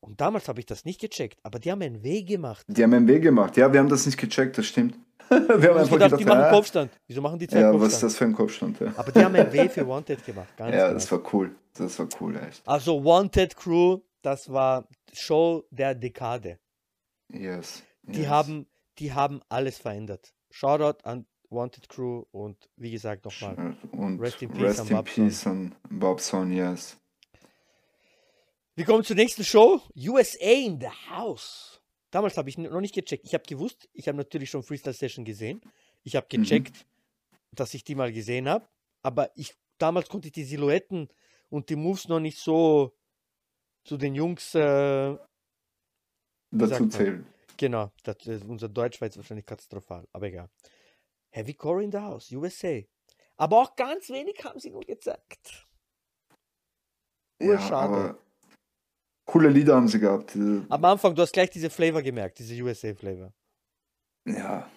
[0.00, 2.64] Und damals habe ich das nicht gecheckt, aber die haben einen Weg gemacht.
[2.68, 3.56] Die haben einen Weg gemacht.
[3.56, 4.96] Ja, wir haben das nicht gecheckt, das stimmt.
[5.28, 6.90] wir haben einfach gedacht, die gedacht, machen ah, Kopfstand.
[7.08, 8.02] Wieso machen die zwei ja, was ist Kopfstand?
[8.02, 8.80] das für ein Kopfstand?
[8.80, 10.48] Ja, Aber die haben einen W für Wanted gemacht.
[10.58, 10.92] Ja genau.
[10.92, 11.50] das war cool.
[11.74, 12.62] Das war cool, echt.
[12.66, 16.58] Also Wanted Crew, das war Show der Dekade.
[17.32, 17.82] Yes.
[18.02, 18.28] Die yes.
[18.28, 18.66] haben,
[18.98, 20.34] die haben alles verändert.
[20.50, 23.76] Shoutout an Wanted Crew und wie gesagt nochmal.
[23.92, 25.24] Und Rest in Peace Rest an in Bobson.
[25.26, 26.96] Peace an Bobson, yes.
[28.74, 29.80] Wir kommen zur nächsten Show.
[29.96, 31.80] USA in the House.
[32.10, 33.24] Damals habe ich noch nicht gecheckt.
[33.24, 35.60] Ich habe gewusst, ich habe natürlich schon Freestyle Session gesehen.
[36.02, 36.42] Ich habe Mhm.
[36.42, 36.86] gecheckt,
[37.52, 38.66] dass ich die mal gesehen habe.
[39.02, 41.08] Aber ich damals konnte ich die Silhouetten
[41.48, 42.92] und die Moves noch nicht so
[43.84, 45.16] zu den Jungs äh,
[46.50, 47.26] Dazu zählen.
[47.56, 50.48] Genau, das, ist- unser Deutsch war jetzt wahrscheinlich katastrophal, aber egal.
[51.30, 52.80] Heavy Core in the House, USA.
[53.36, 55.66] Aber auch ganz wenig haben sie nur gezeigt.
[57.40, 57.76] Ja, Urschade.
[57.94, 58.18] aber
[59.26, 60.34] coole Lieder haben sie gehabt.
[60.36, 63.32] Am Anfang, du hast gleich diese Flavor gemerkt, diese USA-Flavor.
[64.26, 64.70] Ja.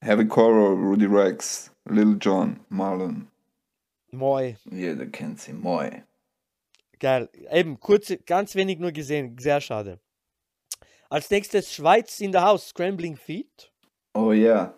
[0.00, 3.28] Heavy Coral, Rudy Rex, Lil Jon, Marlon.
[4.10, 5.52] Moi, Jeder kennt sie.
[5.52, 6.02] Moi.
[6.98, 7.28] geil.
[7.50, 10.00] Eben, kurz, ganz wenig nur gesehen, sehr schade.
[11.10, 13.72] Als nächstes Schweiz in the House, Scrambling Feet.
[14.14, 14.74] Oh ja.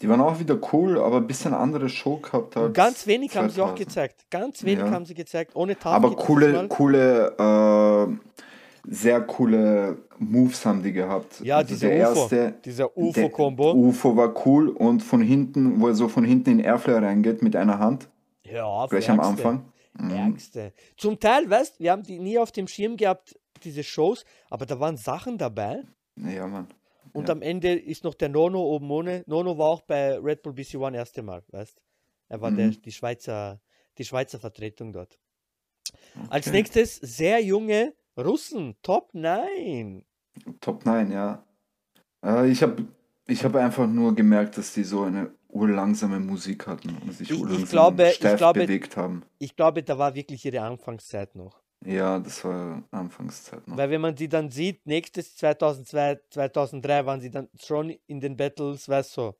[0.00, 3.50] Die waren auch wieder cool, aber ein bisschen andere Show gehabt als ganz wenig haben
[3.50, 3.78] sie auch 2000.
[3.88, 4.24] gezeigt.
[4.30, 4.90] Ganz wenig Ja.
[4.90, 5.94] haben sie gezeigt, ohne Tafel.
[6.06, 11.40] Aber coole, coole, äh, sehr coole Moves haben die gehabt.
[11.44, 13.72] Ja, Also dieser der UFO, erste, dieser der UFO-Kombo.
[13.74, 17.54] UFO war cool und von hinten, wo er so von hinten in Airflow reingeht mit
[17.54, 18.08] einer Hand,
[18.44, 19.30] Ja, gleich am Ärgste.
[19.48, 19.64] Anfang.
[19.98, 20.10] Mhm.
[20.10, 20.72] Ärgste.
[20.96, 24.78] Zum Teil, weißt wir haben die nie auf dem Schirm gehabt, diese Shows, aber da
[24.80, 25.82] waren Sachen dabei.
[26.16, 26.68] Ja, Mann.
[27.12, 27.34] Und Ja.
[27.34, 29.24] am Ende ist noch der Nono oben ohne.
[29.26, 31.80] Nono war auch bei Red Bull BC One erste Mal, weißt
[32.28, 32.80] Er war der, Mhm.
[32.82, 33.60] die, Schweizer,
[33.98, 35.18] die Schweizer Vertretung dort.
[36.30, 36.56] Als Okay.
[36.56, 40.04] nächstes sehr junge Russen, Top 9.
[40.60, 41.44] Top 9, ja.
[42.24, 42.86] Äh, ich habe
[43.26, 47.38] ich hab einfach nur gemerkt, dass die so eine urlangsame Musik hatten und sich Ich-
[47.42, 49.22] ich glaube- ich steif glaube- bewegt haben.
[49.38, 51.61] Ich glaube, da war wirklich ihre Anfangszeit noch.
[51.84, 53.76] Ja, das war Anfangszeit noch.
[53.76, 58.36] Weil wenn man sie dann sieht, nächstes 2002, 2003 waren sie dann schon in den
[58.36, 59.34] Battles, weißt du, so.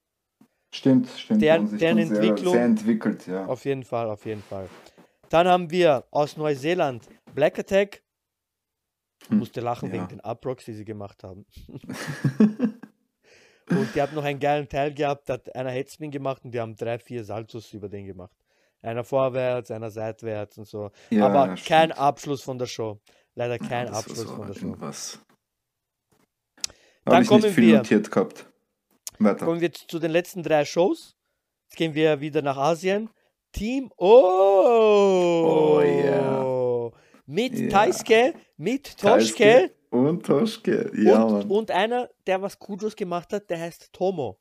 [0.75, 1.41] Stimmt, stimmt.
[1.41, 3.47] Sich deren dann sehr, Entwicklung- sehr entwickelt, ja.
[3.47, 4.69] Auf jeden Fall, auf jeden Fall.
[5.29, 8.03] Dann haben wir aus Neuseeland Black Attack.
[9.29, 9.95] Hm, Musste lachen ja.
[9.95, 11.47] wegen den Uprocks, die sie gemacht haben.
[13.69, 16.61] und die haben noch einen geilen Teil gehabt, da hat einer Headspin gemacht und die
[16.61, 18.37] haben drei, vier Saltos über den gemacht.
[18.83, 20.91] Einer vorwärts, einer seitwärts und so.
[21.11, 21.99] Ja, Aber ja, kein stimmt.
[21.99, 23.01] Abschluss von der Show.
[23.35, 24.67] Leider Ja, kein war Abschluss von der Show.
[24.67, 25.19] irgendwas.
[27.05, 28.47] Dann ich kommen nicht viel wir- notiert gehabt.
[29.19, 29.45] Weiter.
[29.47, 31.15] Kommen wir zu den letzten drei Shows.
[31.69, 33.09] Jetzt gehen wir wieder nach Asien.
[33.53, 35.77] Team Oh!
[35.77, 36.91] Oh, yeah.
[37.27, 37.69] Mit Ja.
[37.69, 40.91] Taisuke, mit Toshke Taisuke Und Toshke.
[40.97, 44.41] Ja, und, und einer, der was Kujos gemacht hat, der heißt Tomo.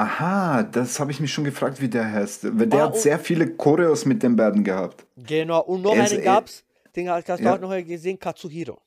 [0.00, 2.56] Aha, das habe ich mich schon gefragt, wie der heißt.
[2.58, 5.04] Weil der Ah, hat sehr viele Choreos mit den beiden gehabt.
[5.16, 7.54] Genau, und noch einen er- gab's, den hast du Ja.
[7.56, 8.80] auch noch gesehen, Katsuhiro.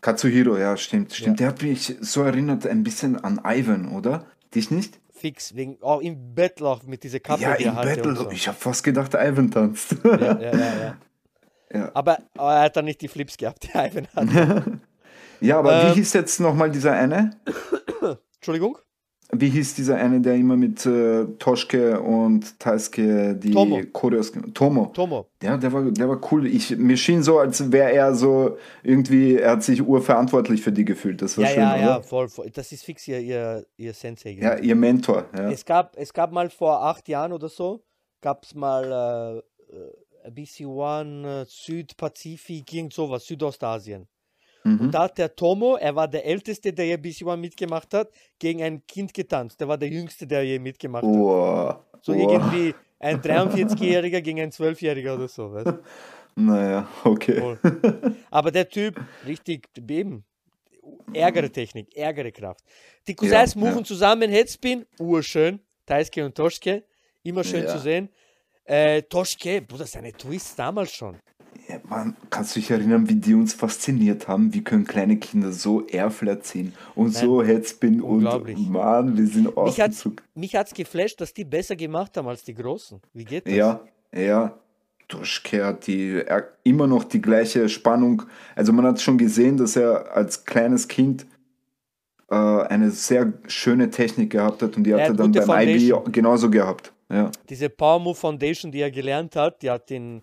[0.00, 1.38] Katsuhiro, ja, stimmt, stimmt.
[1.40, 1.46] Ja.
[1.46, 4.26] Der hat mich so erinnert ein bisschen an Ivan, oder?
[4.54, 4.98] Dich nicht?
[5.12, 8.16] Fix, wegen, auch im Bettlauf mit dieser Kappe, ja, die im Battle.
[8.16, 8.30] so.
[8.30, 9.94] Ich habe fast gedacht, Ivan tanzt.
[10.02, 10.96] Ja, ja, ja, ja.
[11.72, 11.88] Ja.
[11.94, 14.64] Aber, aber er hat dann nicht die Flips gehabt, der Ivan hat.
[15.40, 17.30] Ja, aber Ähm, wie hieß jetzt nochmal dieser eine?
[18.34, 18.76] Entschuldigung?
[19.32, 23.80] Wie hieß dieser eine, der immer mit äh, Toshke und Taisuke die Tomo.
[23.92, 24.32] Choreos...
[24.54, 24.86] Tomo.
[24.86, 25.26] Tomo.
[25.42, 26.46] Ja, der war, der war cool.
[26.46, 30.84] Ich, mir schien so, als wäre er so irgendwie, er hat sich urverantwortlich für die
[30.84, 31.22] gefühlt.
[31.22, 31.82] Das war Ja, schön, ja, oder?
[31.82, 32.50] ja, voll, voll.
[32.50, 34.38] Das ist fix ihr, ihr, ihr Sensei.
[34.40, 35.26] Ja, ihr Mentor.
[35.36, 35.50] Ja.
[35.50, 37.82] Es, gab, es gab mal vor acht Jahren oder so,
[38.20, 44.08] gab es mal äh, äh, BC1, äh, Südpazifik, irgend sowas, Südostasien.
[44.64, 44.80] Mhm.
[44.80, 48.62] Und da hat der Tomo, er war der Älteste, der je BC1 mitgemacht hat, gegen
[48.62, 49.60] ein Kind getanzt.
[49.60, 51.10] Der war der Jüngste, der je mitgemacht hat.
[51.10, 51.76] Wow.
[52.02, 52.32] So wow.
[52.32, 55.52] irgendwie ein 43-Jähriger gegen ein 12-Jähriger oder so.
[55.52, 55.74] Weißt?
[56.36, 57.40] Naja, okay.
[57.40, 57.58] Voll.
[58.30, 60.24] Aber der Typ, richtig, eben,
[61.12, 62.64] ärgere Technik, ärgere Kraft.
[63.06, 63.84] Die Cousins Ja, ja.
[63.84, 65.60] zusammen, Headspin, urschön.
[65.84, 66.84] Taisuke und Toshke,
[67.24, 67.68] immer schön Ja.
[67.72, 68.08] zu sehen.
[68.64, 71.16] Äh, Toshke, Bruder, seine Twists damals schon.
[71.70, 74.52] Ja, Mann, kannst du dich erinnern, wie die uns fasziniert haben?
[74.52, 78.24] Wie können kleine Kinder so Airflat ziehen und so Headspin und.
[78.68, 80.24] Mann, wir sind ausgezuckt.
[80.34, 83.00] mich hat's geflasht, dass die besser gemacht haben als die Großen.
[83.12, 83.54] Wie geht das?
[83.54, 83.80] Ja,
[84.12, 84.58] ja.
[85.06, 88.22] Duschke hat die, er, immer noch die gleiche Spannung.
[88.56, 91.26] Also man hat schon gesehen, dass er als kleines Kind
[92.30, 95.68] äh, eine sehr schöne Technik gehabt hat und die Er hat er hat dann beim
[95.68, 96.12] IB Foundation.
[96.12, 96.92] genauso gehabt.
[97.12, 100.22] Ja, Diese Power Move Foundation, die er gelernt hat, die hat den,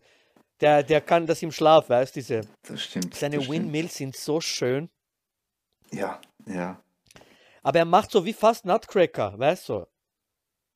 [0.61, 2.19] der, der kann das im Schlaf, weißt du?
[2.19, 3.15] Diese, das stimmt.
[3.15, 3.63] seine das stimmt.
[3.63, 4.89] Windmills sind so schön.
[5.91, 6.81] Ja, ja.
[7.63, 9.85] Aber er macht so wie fast Nutcracker, weißt du?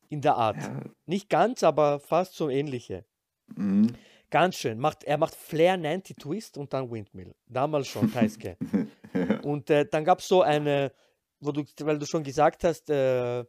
[0.10, 0.58] In der Art.
[0.58, 0.82] ja.
[1.06, 3.06] Nicht ganz, aber fast so ähnliche.
[3.56, 3.96] Mhm.
[4.30, 4.80] Ganz schön.
[4.80, 7.34] Macht, er macht Flair 90 Twist und dann Windmill.
[7.48, 8.58] Damals schon, Taisuke.
[9.44, 10.92] und äh, dann gab es so eine,
[11.40, 13.44] wo du, weil du schon gesagt hast, äh,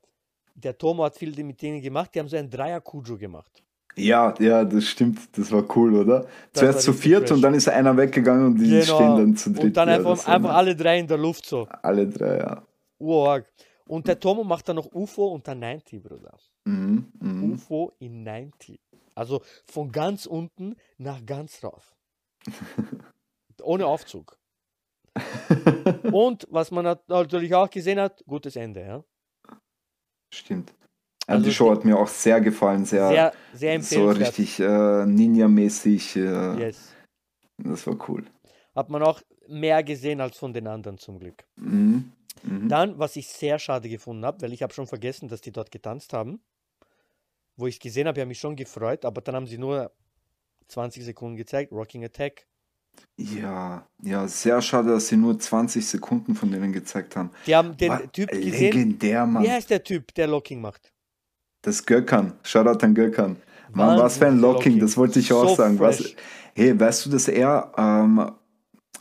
[0.55, 3.63] der Tomo hat viel mit denen gemacht, die haben so ein Dreier-Kujo gemacht.
[3.97, 5.21] Ja, ja, das stimmt.
[5.37, 6.21] Das war cool, oder?
[6.53, 7.33] Das Zuerst zu viert fresh.
[7.37, 9.57] und dann ist einer weggegangen und die stehen dann zu dritt.
[9.61, 9.67] Genau.
[9.67, 11.69] und dann Ja, einfach, alle drei in der Luft so.
[11.83, 12.63] alle drei, ja.
[12.99, 13.47] Urarg.
[13.87, 16.39] Und der Tomo macht dann noch UFO und dann 90, Bruder.
[16.65, 17.53] Mhm, mhm.
[17.53, 18.81] UFO in 90.
[19.15, 21.95] Also von ganz unten nach ganz rauf.
[23.63, 24.39] Ohne Aufzug.
[26.11, 28.81] Und was man nat- natürlich auch gesehen hat, gutes Ende.
[28.81, 29.05] Ja?
[30.33, 30.73] Stimmt.
[31.33, 35.05] Also Also die Show hat mir auch sehr gefallen, sehr, Sehr, sehr so richtig äh,
[35.07, 36.17] Ninja-mäßig.
[36.17, 36.93] Äh, Yes.
[37.59, 38.25] Das war cool.
[38.75, 41.45] Hat man auch mehr gesehen als von den anderen zum Glück.
[41.57, 42.13] Mhm.
[42.43, 42.69] Mhm.
[42.69, 45.71] Dann, was ich sehr schade gefunden habe, weil ich habe schon vergessen, dass die dort
[45.71, 46.41] getanzt haben.
[47.57, 49.93] Wo ich es gesehen habe, habe ich mich schon gefreut, aber dann haben sie nur
[50.69, 51.71] 20 Sekunden gezeigt.
[51.71, 52.47] Rocking Attack.
[53.17, 57.31] Ja, ja, sehr schade, dass sie nur 20 Sekunden von denen gezeigt haben.
[57.47, 58.73] Die haben den War Typ gesehen.
[58.73, 59.43] Legendär, Mann.
[59.43, 60.92] Wie heißt der Typ, der Locking macht?
[61.63, 62.33] Das Gökhan.
[62.43, 63.37] Shoutout an Gökhan.
[63.73, 65.79] Mann, was für ein Locking, das wollte ich auch So sagen.
[65.79, 66.15] Was,
[66.55, 68.31] hey, weißt du, dass er, ähm,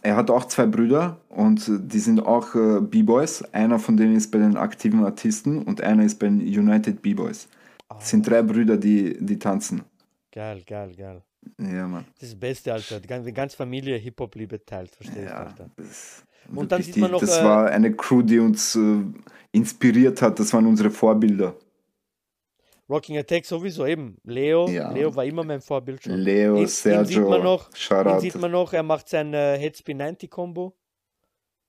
[0.01, 3.43] er hat auch zwei Brüder und die sind auch äh, B-Boys.
[3.51, 7.47] Einer von denen ist bei den aktiven Artisten und einer ist bei den United B-Boys.
[7.89, 9.81] Das sind drei Brüder, die, die tanzen.
[10.31, 11.21] Geil, geil, geil.
[11.59, 12.05] Ja, Mann.
[12.19, 12.99] Das ist das Beste, Alter.
[12.99, 15.69] Die ganze, Familie Hip-Hop-Liebe teilt, verstehst du, Ja, Alter.
[15.75, 18.75] das, Und dann wirklich sieht man die- noch, das äh, war eine Crew, die uns
[18.75, 19.01] äh,
[19.51, 20.39] inspiriert hat.
[20.39, 21.55] Das waren unsere Vorbilder.
[22.91, 24.17] Rocking Attack sowieso eben.
[24.23, 24.91] Leo, Ja.
[24.91, 26.13] Leo war immer mein Vorbild schon.
[26.13, 28.19] Leo, Ihn- ihn Sergio, sieht man noch, Ihn Shoutout.
[28.19, 30.75] sieht man noch, er macht sein äh, Headspin 90 Combo.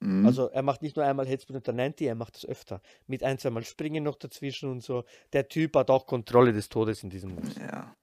[0.01, 0.27] Mhm.
[0.27, 2.81] Also er macht nicht nur einmal Headspin unter 90, er macht das öfter.
[3.07, 5.05] Mit ein, zweimal Springen noch dazwischen und so.
[5.33, 7.55] Der Typ hat auch Kontrolle des Todes in diesem Moves.
[7.57, 7.95] ja,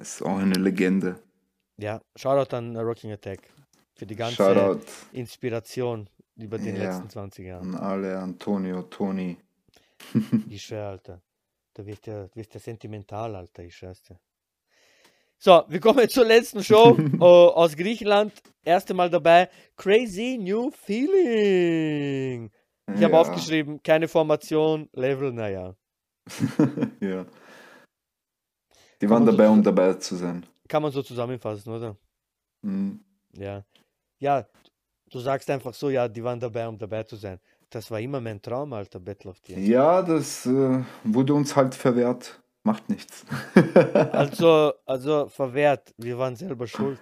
[0.00, 1.16] ist auch eine Legende.
[1.76, 3.40] Ja, Shoutout an Rocking Attack.
[3.94, 4.80] Für die ganze Shoutout
[5.12, 6.84] Inspiration über den Ja.
[6.84, 7.74] letzten 20 Jahren.
[7.74, 9.36] an alle, Antonio, Toni.
[10.48, 11.20] Ich schwör, Alter.
[11.78, 14.18] Du wirst ja, du wirst ja sentimental, Alter, ich dir.
[15.38, 18.32] So, wir kommen zur letzten Show äh, aus Griechenland.
[18.64, 19.48] Erste Mal dabei.
[19.76, 22.50] Crazy New Feeling.
[22.88, 23.20] Ich habe ja.
[23.20, 25.76] aufgeschrieben, keine Formation, Level, naja.
[27.00, 27.24] ja.
[29.00, 30.44] Die Kann waren man so dabei, um dabei zu sein.
[30.66, 31.96] Kann man so zusammenfassen, oder?
[32.62, 33.04] Mhm.
[33.34, 33.64] Ja.
[34.18, 34.48] Ja,
[35.10, 37.38] du sagst einfach so, ja, die waren dabei, um dabei zu sein.
[37.70, 39.68] Das war immer mein Traum, Alter, Battle of the Ends.
[39.68, 42.40] Ja, das äh, wurde uns halt verwehrt.
[42.62, 43.24] macht nichts.
[44.12, 47.00] Also, also verwehrt, wir waren selber schuld.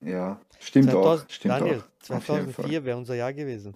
[0.00, 1.30] ja, stimmt 2000 auch.
[1.30, 2.16] Stimmt Daniel, auch.
[2.16, 2.64] Auf jeden Fall.
[2.64, 3.74] 2004 wäre unser Jahr gewesen.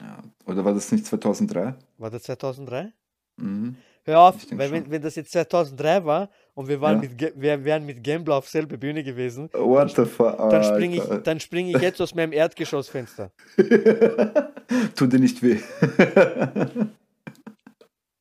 [0.00, 0.22] Ja.
[0.46, 1.74] Oder war das nicht 2003?
[1.98, 2.92] War das 2003?
[3.36, 3.76] Mhm.
[4.04, 4.76] Hör auf, weil schon.
[4.76, 7.08] wenn, wenn das jetzt 2003 war und wir, waren Ja.
[7.10, 10.36] mit, wir wären mit Gambler auf selbe Bühne gewesen, What the fuck?
[10.50, 13.30] dann springe ich, dann spring ich jetzt aus meinem Erdgeschossfenster.
[14.96, 15.58] Tut dir nicht weh.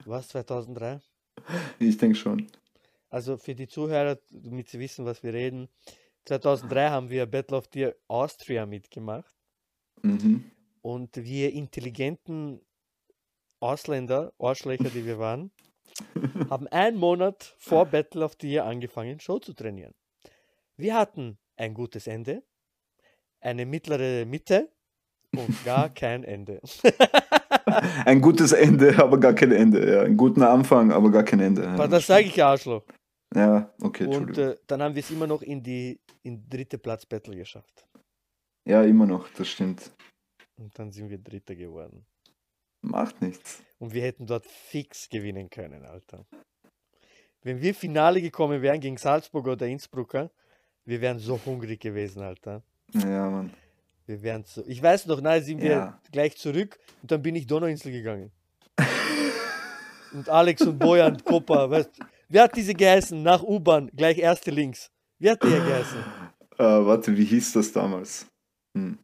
[0.06, 1.00] Was, 2003?
[1.80, 2.48] ich denke schon.
[3.10, 5.70] Also für die Zuhörer, damit sie wissen, was wir reden.
[6.26, 9.34] 2003 haben wir Battle of the Austria mitgemacht
[10.02, 10.52] Mhm.
[10.82, 12.60] und wir intelligenten
[13.62, 15.52] Ausländer, Arschlöcher, die wir waren,
[16.50, 19.94] haben einen Monat vor Battle of the Year angefangen, Show zu trainieren.
[20.78, 22.44] Wir hatten ein gutes Ende,
[23.42, 24.70] eine mittlere Mitte
[25.36, 26.62] und gar kein Ende.
[28.06, 29.92] Ein gutes Ende, aber gar kein Ende.
[29.92, 30.02] Ja.
[30.04, 31.64] Einen guten Anfang, aber gar kein Ende.
[31.64, 32.84] Ja, das sage ich ja Arschloch.
[33.34, 37.06] ja okay, Und äh, dann haben wir es immer noch in die in dritte Platz
[37.06, 37.86] Battle geschafft.
[38.68, 39.92] Ja, immer noch, das stimmt.
[40.58, 42.06] Und dann sind wir Dritter geworden.
[42.86, 43.64] Macht nichts.
[43.80, 46.26] Und wir hätten dort fix gewinnen können, Alter.
[47.42, 50.32] Wenn wir Finale gekommen wären gegen Salzburg oder Innsbrucker,
[50.86, 52.64] wir wären so hungrig gewesen, Alter.
[52.94, 53.52] Ja, Mann.
[54.06, 54.64] Wir wären so.
[54.68, 56.02] Ich weiß noch, nein, sind wir Ja.
[56.12, 58.32] gleich zurück und dann bin ich Donauinsel gegangen.
[60.14, 61.90] und Alex und Bojan, Koppa, weißt
[62.30, 63.22] Wer hat diese geheißen?
[63.22, 64.92] Nach U-Bahn, gleich erste links.
[65.20, 66.00] Wer hat die ja geheißen?
[66.58, 68.26] Äh, warte, wie hieß das damals?
[68.76, 68.98] Hm.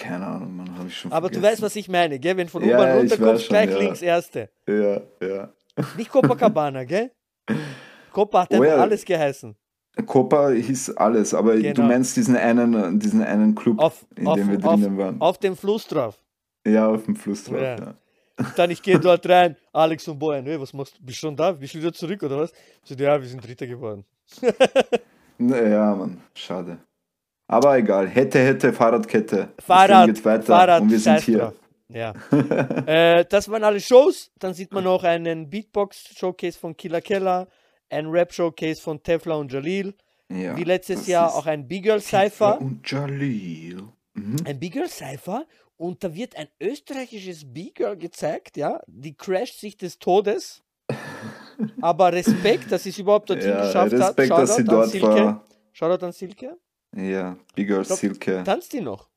[0.00, 1.52] Keine Ahnung, Mann, habe ich schon Aber du vergessen.
[1.54, 2.36] weißt, was ich meine, gell?
[2.36, 3.78] Wenn von Ja, ich weiß runterkommst, schon, gleich ja.
[3.78, 4.48] links erste.
[4.66, 5.52] Ja, ja.
[5.96, 7.10] Nicht Copacabana, gell?
[8.12, 8.76] Copa hat Oh ja.
[8.76, 9.56] alles geheißen.
[10.06, 11.82] Copa hieß alles, aber du Genau.
[11.88, 15.20] meinst diesen einen, diesen einen Club, Auf, in auf, dem wir auf, drinnen waren.
[15.20, 16.16] auf dem Fluss drauf.
[16.64, 17.76] ja, auf dem Fluss drauf, Ja.
[17.76, 17.94] ja.
[18.56, 21.04] Dann ich gehe dort rein, Alex und Bojan, hey, was machst du?
[21.04, 21.50] Bist du schon da?
[21.50, 22.52] Bist du wieder zurück oder was?
[22.84, 24.04] So, ja, wir sind Dritter geworden.
[25.40, 26.78] Ja, Mann, schade.
[27.48, 29.48] Aber egal, hätte, hätte, Fahrradkette.
[29.58, 31.38] Fahrrad, geht weiter Fahrrad, und wir sind hier.
[31.38, 31.54] drauf.
[31.88, 32.12] Ja.
[32.86, 34.30] äh, das waren alle Shows.
[34.38, 37.48] Dann sieht man noch einen Beatbox-Showcase von Killer Keller,
[37.88, 39.94] ein Rap-Showcase von Tefla und Jalil,
[40.30, 42.60] Ja, wie letztes Jahr auch ein Big Girl Cypher.
[42.60, 43.82] Und Jalil.
[44.12, 44.36] Mhm.
[44.44, 45.46] Ein Big Girl Cypher
[45.78, 48.82] und da wird ein österreichisches Big Girl gezeigt, ja.
[48.86, 50.62] Die crasht sich des Todes.
[51.80, 54.38] Aber Respekt, dass sie es überhaupt dorthin Ja, geschafft Respekt, hat.
[54.42, 55.06] dass sie Shoutout an dort Silke.
[55.24, 55.44] war.
[55.72, 56.56] Shoutout an Silke.
[56.98, 58.42] Ja, Big Girl glaub, Silke.
[58.44, 59.08] Tanzt die noch?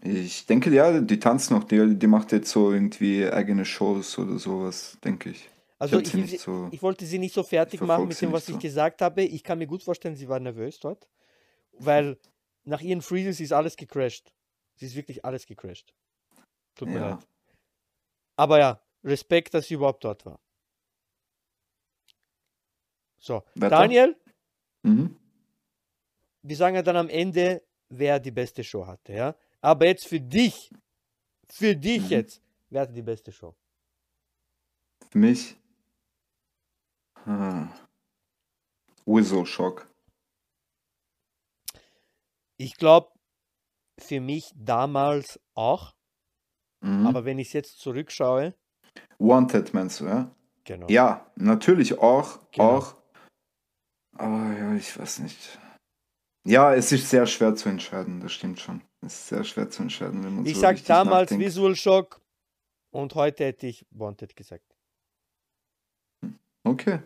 [0.00, 1.64] Ich denke, ja, die tanzt noch.
[1.64, 5.48] Die, die macht jetzt so irgendwie eigene Shows oder sowas, denke ich.
[5.80, 8.42] Also ich, sie- so- ich wollte sie nicht so fertig ich machen mit dem, was
[8.46, 8.60] nicht ich so.
[8.60, 9.22] gesagt habe.
[9.22, 11.08] Ich kann mir gut vorstellen, sie war nervös dort,
[11.72, 12.16] weil
[12.64, 14.32] nach ihren Freezes ist alles gecrashed.
[14.76, 15.92] Sie ist wirklich alles gecrashed.
[16.76, 17.10] Tut mir Ja.
[17.10, 17.26] leid.
[18.36, 20.38] Aber ja, Respekt, dass sie überhaupt dort war.
[23.18, 23.70] So, Weiter?
[23.76, 24.16] Daniel,
[24.84, 25.16] Mhm.
[26.48, 29.36] Wir sagen ja dann am Ende, wer die beste Show hatte, ja?
[29.60, 30.70] Aber jetzt für dich,
[31.50, 32.08] für dich Mhm.
[32.10, 33.54] jetzt, wer hatte die beste Show?
[35.10, 35.56] Für mich.
[37.26, 37.68] Ah.
[39.06, 39.88] Whistle Shock.
[42.56, 43.10] Ich glaube,
[43.98, 45.94] für mich damals auch,
[46.80, 47.06] Mhm.
[47.06, 48.54] aber wenn ich jetzt zurückschaue,
[49.18, 50.30] Wanted meinst du, ja?
[50.64, 50.86] genau.
[50.88, 52.38] Ja, natürlich auch.
[52.52, 52.78] Genau.
[52.78, 52.96] Auch.
[54.16, 55.58] Aber ja, ich weiß nicht.
[56.48, 58.80] Ja, es ist sehr schwer zu entscheiden, das stimmt schon.
[59.02, 61.44] Es ist sehr schwer zu entscheiden, wenn man Ich so sag damals nachdenkt.
[61.44, 62.22] Visual Shock
[62.90, 64.64] und heute hätte ich Wanted gesagt.
[66.64, 67.00] Okay.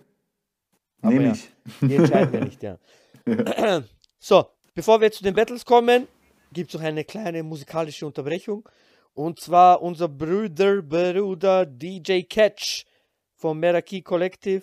[1.00, 1.32] Aber Nehme ja.
[1.32, 1.50] ich.
[1.80, 2.78] Die entscheiden wir nicht, ja.
[4.20, 6.06] So, bevor wir zu den Battles kommen,
[6.52, 8.68] gibt es noch eine kleine musikalische Unterbrechung.
[9.12, 12.84] Und zwar unser Bruder, Bruder DJ Catch
[13.34, 14.62] vom Meraki Collective.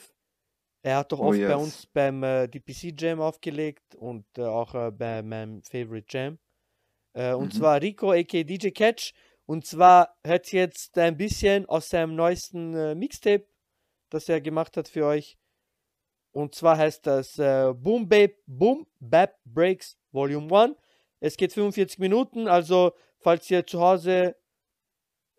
[0.81, 1.61] Er hat doch Oh, oft bei yes.
[1.61, 6.39] uns beim äh, DPC Jam aufgelegt und äh, auch äh, bei meinem Favorite Jam.
[7.13, 7.57] Äh, und Mhm.
[7.57, 9.13] zwar Rico aka DJ Catch.
[9.45, 13.45] Und zwar hört jetzt ein bisschen aus seinem neuesten äh, Mixtape,
[14.09, 15.37] das er gemacht hat für euch.
[16.31, 20.75] Und zwar heißt das äh, Boom Babe Boom Bap Breaks Volume 1.
[21.19, 24.35] Es geht 45 Minuten, also falls ihr zu Hause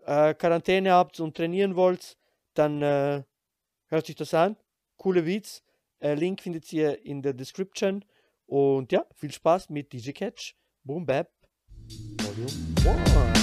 [0.04, 2.16] Quarantäne habt und trainieren wollt,
[2.54, 4.56] dann hört sich das an.
[5.00, 5.62] Coole Beats.
[5.98, 8.04] Äh, Link findet ihr in der Description.
[8.46, 10.54] Und ja, viel Spaß mit DJ Catch.
[10.84, 11.30] Boom Bap
[12.22, 13.39] Volume 1.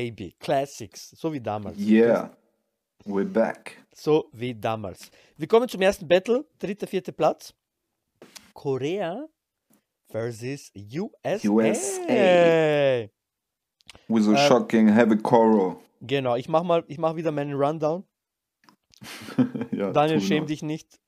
[0.00, 0.34] Baby.
[0.40, 1.10] Classics.
[1.14, 1.78] So wie damals.
[1.78, 2.30] Yeah.
[3.04, 3.76] We're back.
[3.94, 5.10] So wie damals.
[5.36, 6.46] Wir kommen zum ersten Battle.
[6.58, 7.52] Dritter, vierter Platz.
[8.54, 9.26] Korea
[10.10, 11.38] versus USA.
[11.44, 13.08] USA.
[14.08, 15.82] With a Äh, shocking heavy Coro.
[16.00, 18.04] Genau, ich mach mal, ich mach wieder meinen Rundown.
[19.72, 20.98] ja, Daniel, schäm dich nicht.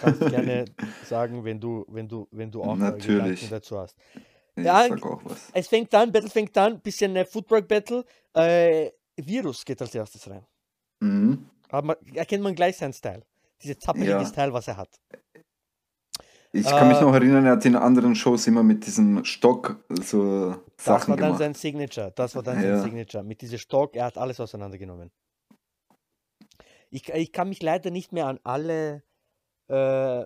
[0.00, 0.64] Kannst gerne
[1.04, 3.40] sagen, wenn du, wenn du, wenn du auch Natürlich.
[3.40, 3.96] Gedanken dazu hast.
[4.58, 5.50] Ich Ja, sag auch was.
[5.52, 8.04] Es fängt an, Battle fängt an, bisschen äh, Footwork Battle.
[8.34, 10.46] Äh, Virus geht als erstes rein.
[11.00, 11.48] Mhm.
[11.70, 13.22] Aber man, erkennt man gleich seinen Style.
[13.62, 14.24] Diese zappelige Ja.
[14.24, 14.88] Style, was er hat.
[16.52, 19.84] Ich kann mich Äh, noch erinnern, er hat in anderen Shows immer mit diesem Stock
[19.90, 21.38] so Das Sachen war dann gemacht.
[21.40, 22.10] sein Signature.
[22.14, 22.76] Das war dann Ja.
[22.78, 23.22] sein Signature.
[23.22, 25.10] Mit diesem Stock, er hat alles auseinandergenommen.
[26.90, 29.02] Ich, ich kann mich leider nicht mehr an alle
[29.68, 30.24] äh,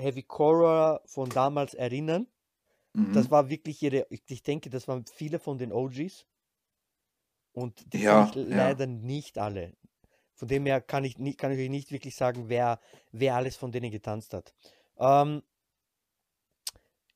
[0.00, 2.28] Heavy Cora von damals erinnern.
[2.98, 3.12] Mhm.
[3.12, 6.26] Das war wirklich ihre, ich, denke, das waren viele von den OGs.
[7.52, 8.42] Und die Ja, ja.
[8.44, 9.72] leider nicht alle.
[10.34, 12.80] Von dem her kann ich, nicht, kann ich euch nicht wirklich sagen, wer,
[13.12, 14.52] wer alles von denen getanzt hat.
[14.98, 15.42] Ähm,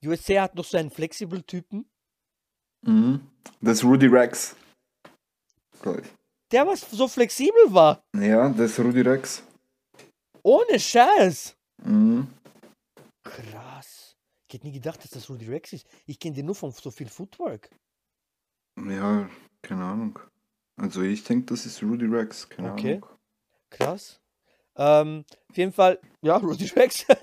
[0.05, 1.85] USA hat noch so einen Flexible-Typen.
[2.83, 3.20] Mhm.
[3.61, 4.57] Das ist Rudy Rex.
[6.53, 8.05] Der was so flexibel war.
[8.14, 9.43] Ja, das ist Rudy Rex.
[10.43, 11.57] Ohne Scheiß.
[11.85, 12.28] Mhm.
[13.22, 14.11] Krass.
[14.53, 15.86] Ich hätte nie gedacht, dass das Rudy Rex ist.
[16.05, 17.70] Ich kenne den nur von so viel Footwork.
[18.86, 19.26] Ja,
[19.62, 20.18] keine Ahnung.
[20.76, 22.46] Also ich denke, das ist Rudy Rex.
[22.50, 22.96] Keine Okay.
[22.96, 23.07] Ahnung.
[23.70, 24.20] Krass.
[24.76, 27.07] Ähm, auf jeden Fall, ja, Rudy Rex.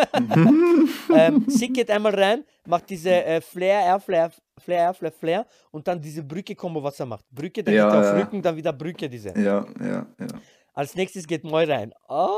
[1.12, 5.48] Ähm, Sick geht einmal rein, macht diese äh, Flair, Air, Flair, Flair, Air, Flair, Flair
[5.72, 7.26] und dann diese Brücke-Kombo, was er macht.
[7.30, 8.24] Brücke, dann Ja, geht er auf ja.
[8.24, 9.30] Rücken, dann wieder Brücke, diese.
[9.40, 10.28] ja, ja, ja.
[10.74, 11.94] Als nächstes geht Moy rein.
[12.08, 12.30] Oh,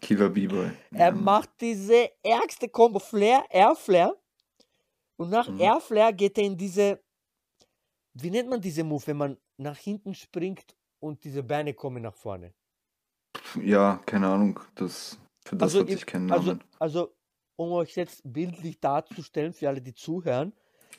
[0.00, 0.70] Killer B-Boy.
[0.92, 4.14] er macht diese ärgste Kombo, Flair, Air, Flair.
[5.16, 5.60] Und nach Mhm.
[5.60, 7.00] Air, Flair geht er in diese,
[8.14, 12.14] wie nennt man diese Move, wenn man nach hinten springt und diese Beine kommen nach
[12.14, 12.52] vorne?
[13.62, 14.60] Ja, keine Ahnung.
[14.74, 16.64] Das, für das Also hatte ihr- ich keinen Also, Namen.
[16.78, 17.14] also,
[17.56, 20.52] um euch jetzt bildlich darzustellen, für alle, die zuhören,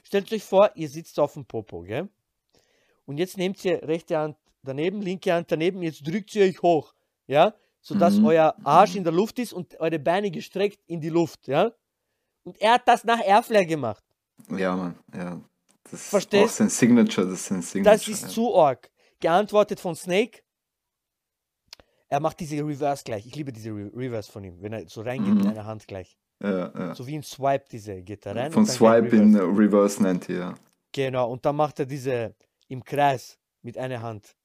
[0.04, 2.10] stellt euch vor, ihr sitzt auf dem Popo, gell?
[3.06, 6.94] Und jetzt nehmt ihr rechte Hand daneben, linke Hand daneben, jetzt drückt ihr euch hoch,
[7.28, 7.54] ja?
[7.82, 8.98] Sodass Mhm, euer Arsch mhm.
[8.98, 11.72] in der Luft ist und eure Beine gestreckt in die Luft, ja?
[12.44, 14.04] Und er hat das nach Airflare gemacht.
[14.50, 14.98] Ja, Mann.
[15.14, 15.42] Ja.
[15.84, 16.56] Das ist auch Verstehst?
[16.58, 17.28] sein Signature.
[17.28, 17.96] Das ist sein Signature.
[17.98, 18.28] Das ist ja.
[18.30, 18.90] zu arg.
[19.20, 20.42] Geantwortet von Snake.
[22.10, 23.26] Er macht diese Reverse gleich.
[23.26, 25.50] Ich liebe diese Re Reverse von ihm, wenn er so reingeht mit Mhm.
[25.52, 26.18] einer Hand gleich.
[26.42, 26.96] Ja, ja.
[26.96, 28.52] So wie ein Swipe, diese geht er rein.
[28.52, 29.60] Von Swipe in Reverse.
[29.60, 30.38] Reverse nennt ihr.
[30.38, 30.56] ja.
[30.94, 32.36] Genau, und dann macht er diese
[32.70, 34.36] im Kreis mit einer Hand.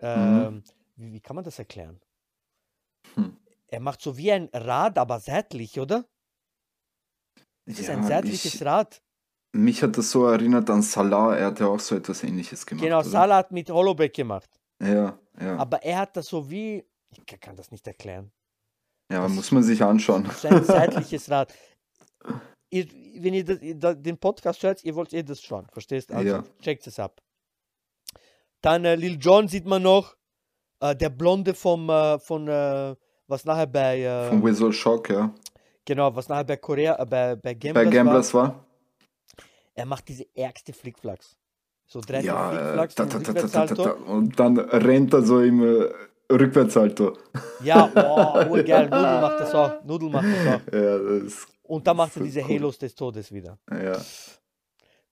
[0.00, 0.06] Mhm.
[0.08, 0.64] Ähm,
[0.96, 2.00] wie, wie kann man das erklären?
[3.14, 3.36] Hm.
[3.68, 6.04] Er macht so wie ein Rad, aber seitlich, oder?
[7.66, 9.02] Es ist ein Ja, seitliches ich, Rad.
[9.52, 11.36] mich hat das so erinnert an Salah.
[11.36, 12.84] Er hat ja auch so etwas ähnliches gemacht.
[12.84, 13.08] Genau, oder?
[13.08, 14.50] Salah hat mit Hollowback gemacht.
[14.82, 15.56] Ja, ja.
[15.56, 16.84] Aber er hat das so wie.
[17.10, 18.32] Ich ka- kann das nicht erklären.
[19.10, 20.28] ja, das- muss man sich anschauen.
[20.30, 21.54] So ein seitliches Rad.
[22.70, 22.88] Ihr,
[23.22, 26.10] wenn ihr das, ihr den Podcast hört, ihr wollt eh das schauen, verstehst?
[26.12, 26.44] Also Ja.
[26.60, 27.20] checkt es ab.
[28.62, 30.16] Dann äh, Lil Jon sieht man noch.
[30.80, 32.94] Äh, der Blonde vom, äh, von, äh,
[33.26, 35.32] was nachher bei, äh, Von Whistle Shock, ja.
[35.84, 38.48] genau, was nachher bei Korea, äh, bei, bei Gamblers, Bei Gamblers war.
[38.48, 38.64] war.
[39.74, 41.36] Er macht diese ärgste Flickflacks.
[41.86, 45.40] So drei vier Ja, äh, Flickflacks da, da, da, da, und dann rennt er so
[45.40, 45.60] im
[46.30, 47.16] Rückwärtssalto.
[47.62, 48.84] Ja, oh, urgeil.
[48.88, 49.84] Nudel macht das auch.
[49.84, 50.60] Nudel macht das auch.
[50.72, 52.48] Ja, das Und dann macht er diese cool.
[52.48, 53.58] Halos des Todes wieder.
[53.70, 53.98] ja.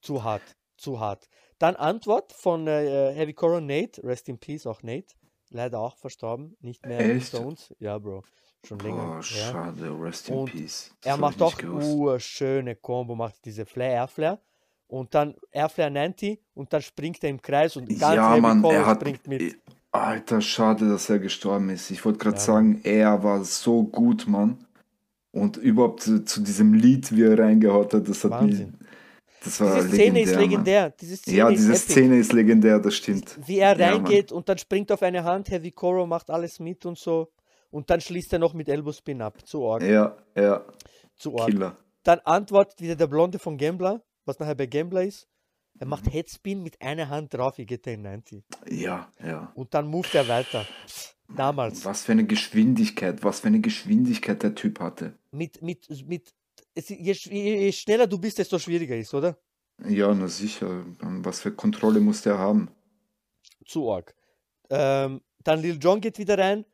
[0.01, 0.43] Zu hart,
[0.77, 1.29] zu hart.
[1.59, 5.15] Dann Antwort von äh, Heavy Coral Nate, Rest in Peace, auch Nate.
[5.53, 7.35] Leider auch verstorben, nicht mehr Echt?
[7.35, 7.75] uns.
[7.79, 8.23] Ja, Bro,
[8.65, 9.17] schon länger.
[9.19, 10.91] Oh, schade, rest in Und peace.
[11.03, 14.41] Das Er macht auch urschöne Combo, macht diese Flare, Airflare.
[14.89, 18.87] Und dann Airflare 90 und dann springt er im Kreis und ganz Ja, Mann, er
[18.87, 19.01] hat.
[19.01, 19.57] springt mit.
[19.91, 21.91] Alter, schade, dass er gestorben ist.
[21.91, 24.65] Ich wollte gerade Ja, sagen, er war so gut, Mann.
[25.33, 28.75] Und überhaupt zu, zu diesem Lied, wie er reingehaut hat, das hat Wahnsinn.
[28.79, 28.82] mich.
[29.45, 30.91] Das war Diese Szene ist legendär, legendär.
[31.01, 31.17] Diese.
[31.17, 31.93] Szene Ja, ist diese epic.
[31.93, 33.39] Szene ist legendär, das stimmt.
[33.47, 36.87] Wie er Ja, reingeht und dann springt auf eine Hand, Heavy Coro macht alles mit
[36.87, 37.33] und so.
[37.71, 39.47] Und dann schließt er noch mit Elbow Spin ab.
[39.47, 39.83] Zu arg.
[39.83, 40.65] Ja, ja,
[41.17, 41.51] Zu arg.
[41.51, 41.77] Killer.
[42.03, 45.27] Dann antwortet wieder der Blonde von Gambler, was nachher bei Gambler ist.
[45.79, 48.45] Er macht Headspin mit einer Hand drauf, wie geht er in 90.
[48.69, 49.51] Ja, ja.
[49.55, 50.67] Und dann moved er weiter.
[51.35, 51.85] Damals.
[51.85, 55.15] Was für eine Geschwindigkeit, was für eine Geschwindigkeit der Typ hatte.
[55.31, 56.35] Mit, mit, mit,
[56.75, 59.39] es, je, je, schneller du bist, desto schwieriger ist, oder?
[59.89, 60.85] Ja, na sicher.
[61.01, 62.71] Was für Kontrolle musste er haben?
[63.65, 64.15] Zu arg.
[64.71, 66.65] Ähm, dann Lil Jon geht wieder rein,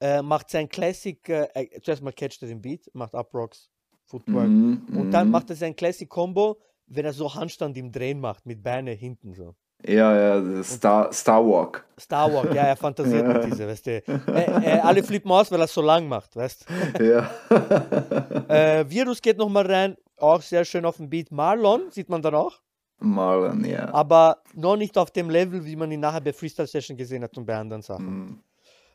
[0.00, 3.70] äh, macht sein Classic, äh, äh, zuerst mal catcht er den Beat, macht Uprocks,
[4.04, 4.48] Footwork.
[4.48, 5.32] Mhm, Und dann mhm.
[5.32, 9.34] macht er sein Classic Combo, wenn er so Handstand im Drehen macht, mit Beine hinten
[9.34, 9.54] so.
[9.86, 11.84] Ja, ja, Star, Star Walk.
[11.98, 13.90] Star Walk, ja, er fantasiert mit diese, weißt du.
[13.90, 16.66] Äh, äh, alle flippen aus, weil er es so lang macht, weißt
[16.98, 17.04] du.
[17.04, 17.30] Ja.
[18.48, 21.30] Äh, Virus geht nochmal rein, auch sehr schön auf dem Beat.
[21.30, 22.62] Marlon sieht man dann auch,
[22.98, 23.92] Marlon, ja.
[23.92, 27.36] aber noch nicht auf dem Level, wie man ihn nachher bei Freestyle Session gesehen hat
[27.36, 28.06] und bei anderen Sachen.
[28.06, 28.42] Mhm.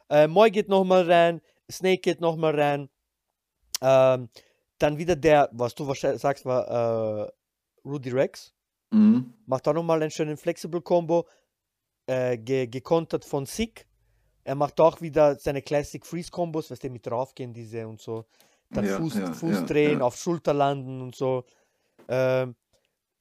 [0.10, 1.40] Äh, Moy geht nochmal rein,
[1.72, 2.90] Snake geht nochmal rein.
[3.82, 4.30] Ähm,
[4.80, 7.32] dann wieder der, was du wahrscheinlich sagst, war äh,
[7.86, 8.54] Rudy Rex.
[8.94, 9.34] Mhm.
[9.46, 11.28] Macht auch nochmal einen schönen Flexible Combo,
[12.06, 13.88] äh, ge gekontert von Sick.
[14.44, 18.26] Er macht auch wieder seine Classic Freeze Combos, was der mit draufgehen, diese und so.
[18.70, 21.44] Dann Ja, Fuß, ja, Fuß ja, drehen, auf Schulter landen und so.
[22.08, 22.56] Ähm,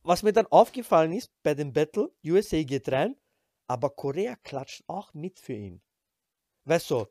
[0.02, 3.16] was mir dann aufgefallen ist bei dem Battle, USA geht rein,
[3.68, 5.80] aber Korea klatscht auch mit für ihn.
[6.64, 7.06] Weißt du,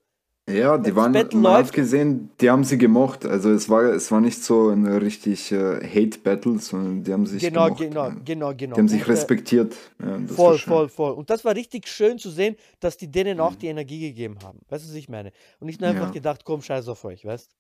[0.50, 3.26] Ja, die waren, Battle man hat läuft- gesehen, die haben sie gemocht.
[3.26, 7.42] Also es war, es war nicht so ein richtig äh, Hate-Battle, sondern die haben sich
[7.44, 7.80] genau, gemocht.
[7.80, 8.76] genau, genau, genau.
[8.76, 9.76] Die haben sich äh, respektiert.
[10.00, 11.14] Ja, Voll, voll, voll.
[11.14, 13.60] Und das war richtig schön zu sehen, dass die denen auch Mhm.
[13.60, 14.60] die Energie gegeben haben.
[14.68, 15.32] Weißt du, was ich meine?
[15.60, 16.12] Und nicht nur einfach Ja.
[16.12, 17.56] gedacht, komm, scheiß auf euch, weißt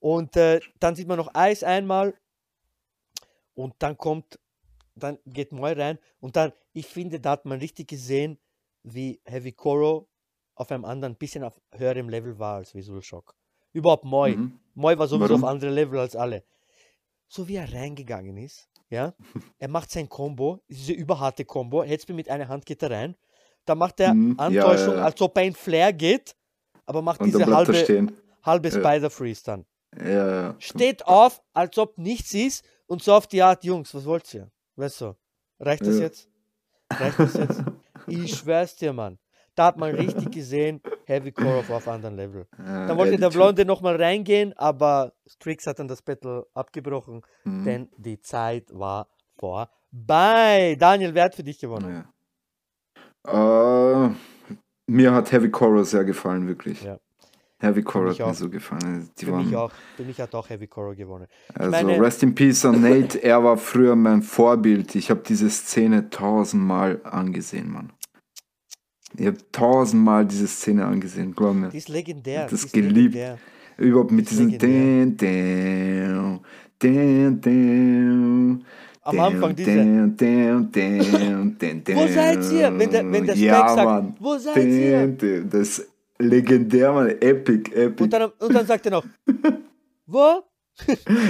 [0.00, 2.14] Und äh, dann sieht man noch Eis einmal
[3.54, 4.38] und dann kommt,
[4.96, 8.38] dann geht Moy rein und dann, ich finde, da hat man richtig gesehen,
[8.82, 10.08] wie Heavy Koro
[10.54, 13.34] auf einem anderen, bisschen auf höherem Level war als Visual Shock.
[13.72, 14.36] Überhaupt Moy.
[14.36, 14.60] Mhm.
[14.74, 15.44] Moy war sowieso Warum?
[15.44, 16.44] auf andere Level als alle.
[17.28, 19.14] So wie er reingegangen ist, ja,
[19.58, 23.16] er macht sein Combo, diese überharte Combo, Hetzby mit einer Hand geht er rein,
[23.64, 25.04] da macht er Mhm, Antäuschung, ja, ja.
[25.04, 26.36] als ob er in Flair geht,
[26.86, 28.08] aber macht Und diese halbe,
[28.42, 28.74] halbe Ja.
[28.78, 29.66] Spider-Freeze dann.
[30.04, 30.54] Ja.
[30.58, 34.50] Steht auf, als ob nichts ist und so auf die Art, Jungs, was wollt ihr?
[34.76, 35.16] Weißt du,
[35.60, 36.28] reicht das jetzt?
[36.92, 37.62] Reicht das jetzt?
[38.06, 39.18] Ich schwör's dir, Mann.
[39.56, 42.46] Da hat man richtig gesehen, Heavy Core auf, auf anderen Level.
[42.58, 43.44] Ja, Dann wollte der Attitude.
[43.44, 47.64] Blonde nochmal reingehen, aber Strix hat dann das Battle abgebrochen, Mhm.
[47.64, 49.06] denn die Zeit war
[49.38, 50.76] vorbei.
[50.78, 52.04] Daniel, wer hat für dich gewonnen?
[53.24, 54.06] Ja.
[54.06, 54.10] Äh,
[54.86, 56.82] mir hat Heavy Chorus sehr gefallen, wirklich.
[56.82, 56.98] Ja.
[57.60, 59.08] Heavy mich hat mir so gefallen.
[59.18, 59.70] Die Für waren, mich auch.
[59.96, 61.26] Für mich hat auch Heavy Core gewonnen.
[61.54, 64.94] Also meine- Rest in Peace an Nate, er war früher mein Vorbild.
[64.96, 67.92] Ich habe diese Szene tausendmal angesehen, Mann.
[69.16, 71.68] Ich habe tausendmal diese Szene angesehen, glaub mir.
[71.68, 72.46] Die ist legendär.
[72.50, 73.14] Das ist geliebt.
[73.14, 73.38] legendär.
[73.76, 74.30] Überhaupt mit
[74.62, 75.08] dän,
[79.02, 79.76] Am Anfang diese.
[81.94, 82.78] Wo seid ihr?
[82.78, 84.16] Wenn der, wenn der ja, Spike sagt, Mann.
[84.18, 85.44] wo seid ihr?
[85.44, 85.88] Das ist
[86.18, 87.08] legendär, Mann.
[87.20, 88.02] Epic, epic.
[88.04, 89.04] Und dann, und dann sagt er noch,
[90.06, 90.42] wo?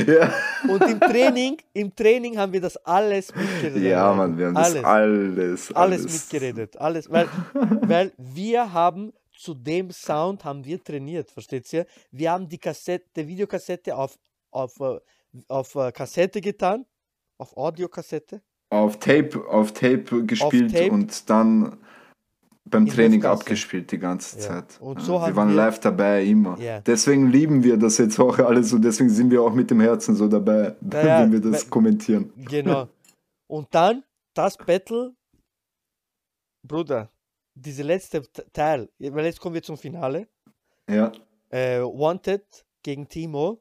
[0.07, 0.33] ja.
[0.69, 3.83] Und im Training, im Training haben wir das alles mitgeredet.
[3.83, 4.13] ja.
[4.13, 6.77] Mann, wir haben alles, das alles, alles mitgeredet.
[6.79, 7.29] Alles, weil,
[7.83, 11.87] weil wir haben zu dem Sound haben wir trainiert, versteht ihr?
[12.11, 14.19] Wir haben die Kassette, Videokassette auf,
[14.51, 14.99] auf, äh,
[15.49, 16.87] auf äh, Kassette getan,
[17.39, 18.43] auf Audiokassette.
[18.71, 20.91] Auf Tape, auf Tape gespielt Tape.
[20.91, 21.79] und dann
[22.67, 24.43] beim In Training abgespielt die ganze Ja.
[24.43, 24.81] Zeit.
[24.83, 26.59] Ja, so wir waren wir- live dabei, immer.
[26.59, 26.81] Ja.
[26.81, 30.15] Deswegen lieben wir das jetzt auch alles und deswegen sind wir auch mit dem Herzen
[30.17, 32.33] so dabei, Ja, ja, wenn wir das kommentieren.
[32.37, 32.89] Genau.
[33.47, 34.03] Und dann
[34.35, 35.15] das Battle,
[36.67, 37.11] Bruder,
[37.55, 40.27] diese letzte Teil, weil jetzt kommen wir zum Finale.
[40.91, 41.13] Ja.
[41.51, 42.45] Äh, Wanted
[42.83, 43.61] gegen Timo.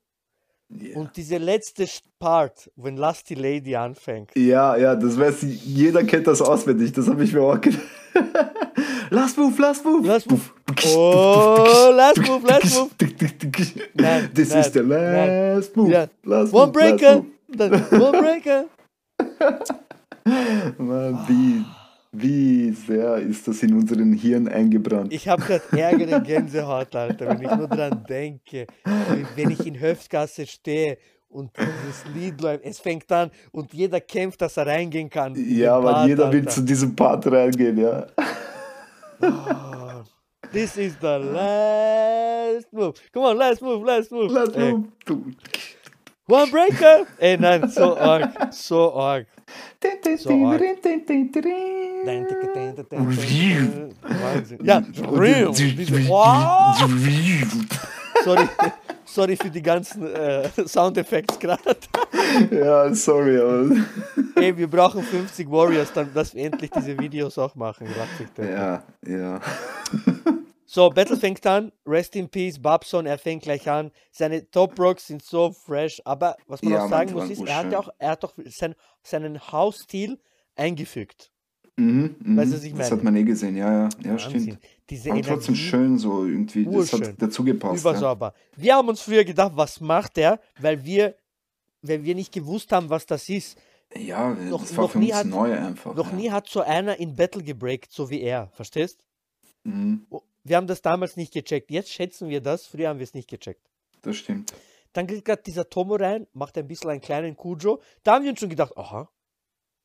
[0.69, 0.97] Ja.
[0.97, 1.85] Und diese letzte
[2.17, 4.31] Part, wenn Lusty Lady anfängt.
[4.35, 7.81] Ja, ja, das weiß ich, jeder kennt das auswendig, das habe ich mir auch gedacht.
[9.13, 10.07] Last move, last move.
[10.07, 10.51] Last move.
[10.87, 12.91] Oh, last move, last move.
[13.95, 15.53] Nein, This nein, is the nein.
[15.55, 15.91] last move.
[15.91, 16.07] Ja.
[16.25, 17.15] Last One move, last Breaker.
[17.17, 17.25] move.
[17.55, 18.65] Dann One Breaker.
[20.79, 21.63] Mann, wie,
[22.11, 25.13] wie sehr ist das in unseren Hirn eingebrannt.
[25.13, 28.65] Ich habe gerade ärgere Gänsehaut, Alter, wenn ich nur dran denke.
[29.35, 30.97] Wenn ich in Höftgasse stehe
[31.29, 35.35] und dieses Lied läuft, es fängt an und jeder kämpft, dass er reingehen kann.
[35.35, 36.49] in ja, Part, jeder will Alter.
[36.51, 38.07] zu diesem Part reingehen, ja.
[39.23, 40.03] Oh,
[40.51, 42.95] This is the last move.
[43.11, 44.31] Come on, last move, last move.
[44.31, 44.85] Last move.
[46.27, 47.07] One Breaker.
[47.19, 49.25] Ey, nein, so arg, so arg.
[49.81, 50.61] So arg.
[54.63, 55.53] Ja, real.
[58.23, 58.47] Sorry,
[59.05, 61.75] sorry für die ganzen äh, uh, Soundeffekte gerade.
[62.51, 63.75] Ja, sorry, aber.
[64.35, 67.87] Ey, wir brauchen 50 Warriors, dann, dass wir endlich diese Videos auch machen.
[68.37, 69.39] Ja, ja.
[70.65, 71.71] So, Battle fängt an.
[71.85, 73.91] Rest in Peace, Babson, er fängt gleich an.
[74.11, 76.01] Seine Top Rocks sind so fresh.
[76.05, 78.33] Aber was man Ja, auch sagen muss, ist, er hat, ja auch, er hat auch
[78.45, 78.73] sein,
[79.03, 80.17] seinen Hausstil
[80.55, 81.29] eingefügt.
[81.75, 82.37] Mhm, mhm.
[82.37, 82.91] Weißt du, was ich Das meine?
[82.91, 83.89] hat man eh gesehen, ja, ja.
[84.03, 84.41] Ja, Wahnsinn.
[84.41, 84.59] stimmt.
[84.89, 86.65] Diese Aber trotzdem Energie, schön so irgendwie.
[86.65, 87.03] Das Urschön.
[87.07, 87.83] hat dazu gepasst.
[87.83, 87.91] Ja.
[87.91, 88.33] übersauber.
[88.55, 90.39] Wir haben uns früher gedacht, was macht er?
[90.59, 91.15] Weil wir,
[91.83, 93.57] weil wir nicht gewusst haben, was das ist.
[93.95, 95.93] Ja, Noch- das war noch für nie uns hat- neu einfach.
[95.95, 96.15] Noch ja.
[96.15, 99.03] nie hat so einer in Battle gebreakt, so wie er, verstehst?
[99.63, 100.07] Mhm,
[100.43, 101.69] Wir haben das damals nicht gecheckt.
[101.71, 103.69] Jetzt schätzen wir das, früher haben wir es nicht gecheckt.
[104.01, 104.53] das stimmt.
[104.93, 107.81] Dann geht gerade dieser Tomo rein, macht ein bisschen einen kleinen Kujo.
[108.03, 109.09] Da haben wir uns schon gedacht, aha,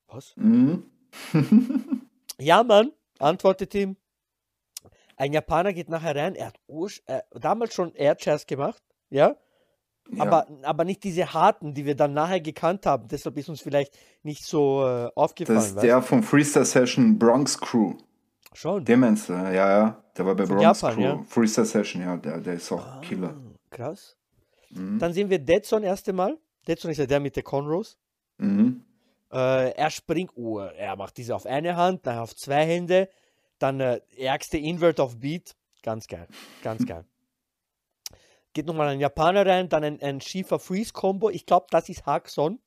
[0.09, 0.33] was?
[0.37, 0.85] Mhm.
[2.41, 3.97] Ja, Mann, antwortet ihm.
[5.17, 9.37] Ein Japaner geht nachher rein, er hat ursch- äh, damals schon Airchairs gemacht, ja?
[10.11, 10.23] Ja.
[10.23, 13.09] Aber, aber nicht diese harten, die wir dann nachher gekannt haben.
[13.09, 15.59] Deshalb ist uns vielleicht nicht so äh, aufgefallen.
[15.59, 15.85] das ist weißt?
[15.85, 17.95] der vom Freestyle Session Bronx Crew.
[18.55, 18.85] Schon.
[18.87, 19.35] Der meinst du?
[19.35, 20.03] Ja, ja.
[20.17, 21.03] Der war bei Von Bronx Japan, Crew.
[21.05, 21.23] ja.
[21.29, 23.35] Freestyle Session, ja, der, der ist auch Ah, Killer.
[23.71, 24.17] Krass.
[24.71, 24.99] Mhm.
[24.99, 26.39] Dann sehen wir Deadson erste Mal.
[26.67, 27.99] Deadson ist ja der mit der Conros.
[28.39, 28.83] Mhm.
[29.31, 33.11] Äh, er springt, oh, er macht diese auf eine Hand, dann auf zwei Hände,
[33.59, 35.55] dann äh, ärgste Invert auf Beat.
[35.83, 36.27] Ganz geil,
[36.63, 37.05] ganz geil.
[38.59, 41.31] Geht nochmal ein Japaner rein, dann ein, ein schiefer Freeze-Combo.
[41.31, 42.59] Ich glaube, das ist Hackson.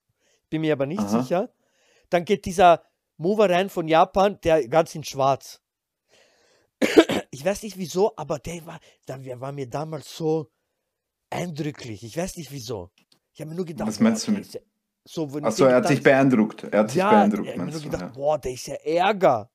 [0.49, 1.21] Bin mir aber nicht Aha.
[1.21, 1.53] sicher.
[2.09, 2.81] Dann geht dieser
[3.17, 5.59] Mover rein von Japan, der ganz in schwarz.
[7.33, 10.49] Ich weiß nicht wieso, aber der war, der war mir damals so
[11.29, 12.03] eindrücklich.
[12.03, 12.91] Ich weiß nicht wieso.
[13.33, 14.61] Ich habe mir nur gedacht, Was meinst du mit-
[15.05, 16.63] so, Achso, er hat getanzt- beeindruckt.
[16.71, 18.07] Er hat dich ja, beeindruckt, ich habe mir nur gedacht, Ja.
[18.07, 19.49] boah, der ist ja Ärger.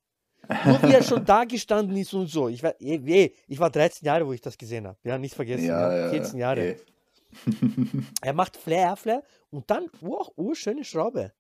[0.65, 2.49] Nur wie er schon da gestanden ist und so.
[2.49, 4.99] Ich war, eh, ich war 13 Jahre, wo ich das gesehen habe.
[5.03, 5.67] Ja, nicht vergessen.
[5.67, 6.69] Ja, Ja, ja, 14 Jahre.
[6.71, 6.77] eh.
[8.23, 11.33] Er macht Flair, Flair und dann, wow, urschöne Schraube.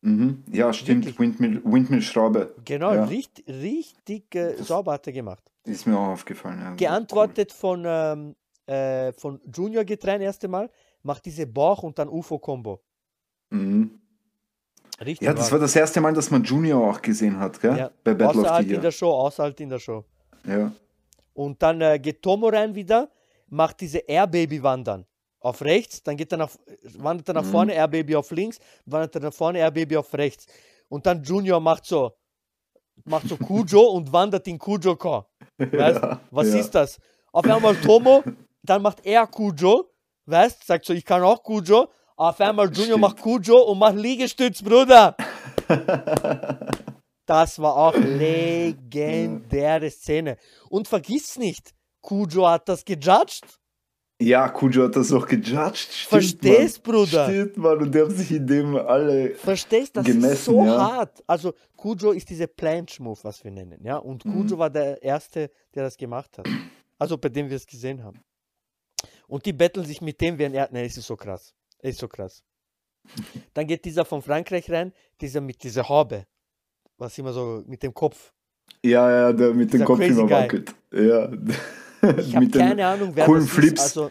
[0.00, 0.44] Mhm.
[0.50, 1.06] Ja, stimmt.
[1.06, 1.18] Wirklich.
[1.18, 2.54] Windmill, Windmill-Schraube.
[2.64, 3.04] Genau, Ja.
[3.04, 5.42] richtig, richtig äh, sauber hat er gemacht.
[5.64, 6.60] Ist mir auch aufgefallen.
[6.60, 6.74] Ja.
[6.74, 10.70] Geantwortet von, ähm, äh, von Junior Getrein erste Mal,
[11.02, 12.80] macht diese Bauch und dann UFO-Kombo.
[13.50, 13.58] Cool.
[13.58, 14.00] Mhm.
[15.00, 15.26] Richtig.
[15.26, 17.76] Ja, das war das erste Mal, dass man Junior auch gesehen hat, gell?
[17.76, 17.90] Ja.
[18.02, 18.90] Bei Battle of Außerhalb the in der.
[18.90, 20.04] Show, außerhalb in der Show.
[20.44, 20.72] Ja.
[21.34, 23.08] Und dann äh, geht Tomo rein wieder,
[23.48, 25.06] macht diese Air-Baby wandern.
[25.40, 26.50] Auf rechts, dann geht er nach,
[26.98, 27.50] wandert er nach Mhm.
[27.50, 30.46] vorne, Air-Baby auf links, wandert er nach vorne, Air-Baby auf rechts.
[30.88, 32.12] Und dann Junior macht so,
[33.04, 35.26] macht so Kujo und wandert in Kujo-Ko.
[35.72, 36.58] Ja, was ja.
[36.58, 36.98] ist das?
[37.30, 38.24] Auf einmal Tomo,
[38.64, 39.90] dann macht er Kujo,
[40.26, 41.88] weißt, sagt so, ich kann auch Kujo.
[42.18, 43.00] Auf einmal Junior Stimmt.
[43.00, 45.16] macht Kujo und macht Liegestütz, Bruder.
[47.26, 50.38] Das war auch legendäre Szene.
[50.70, 53.44] Und vergiss nicht, Kujo hat das gejudged.
[54.18, 55.76] Ja, Kujo hat das auch gejudged.
[55.76, 56.94] Stimmt, Verstehst, Mann.
[56.96, 57.26] Bruder?
[57.28, 57.78] Stimmt, Mann.
[57.82, 59.34] Und die haben sich in dem alle.
[59.34, 60.90] Verstehst, das ist Gemessen, so ja.
[60.96, 61.22] hart.
[61.26, 63.98] Also Kujo ist diese Planche-Move, was wir nennen, ja.
[63.98, 64.32] Und Mhm.
[64.48, 66.48] Kujo war der Erste, der das gemacht hat.
[66.98, 68.24] Also bei dem wir es gesehen haben.
[69.26, 70.70] Und die betteln sich mit dem, während er.
[70.72, 71.52] Nein, es ist so krass.
[71.82, 72.42] Ist so krass.
[73.54, 76.26] Dann geht dieser von Frankreich rein, dieser mit dieser Haube.
[76.98, 78.32] Was immer so mit dem Kopf.
[78.84, 80.74] Ja, ja, der mit dem Kopf immer wackelt.
[80.92, 81.30] Ja.
[82.18, 83.72] Ich habe mit den keine Ahnung, wer coolen das Flips.
[83.72, 83.80] ist.
[83.98, 84.10] Also,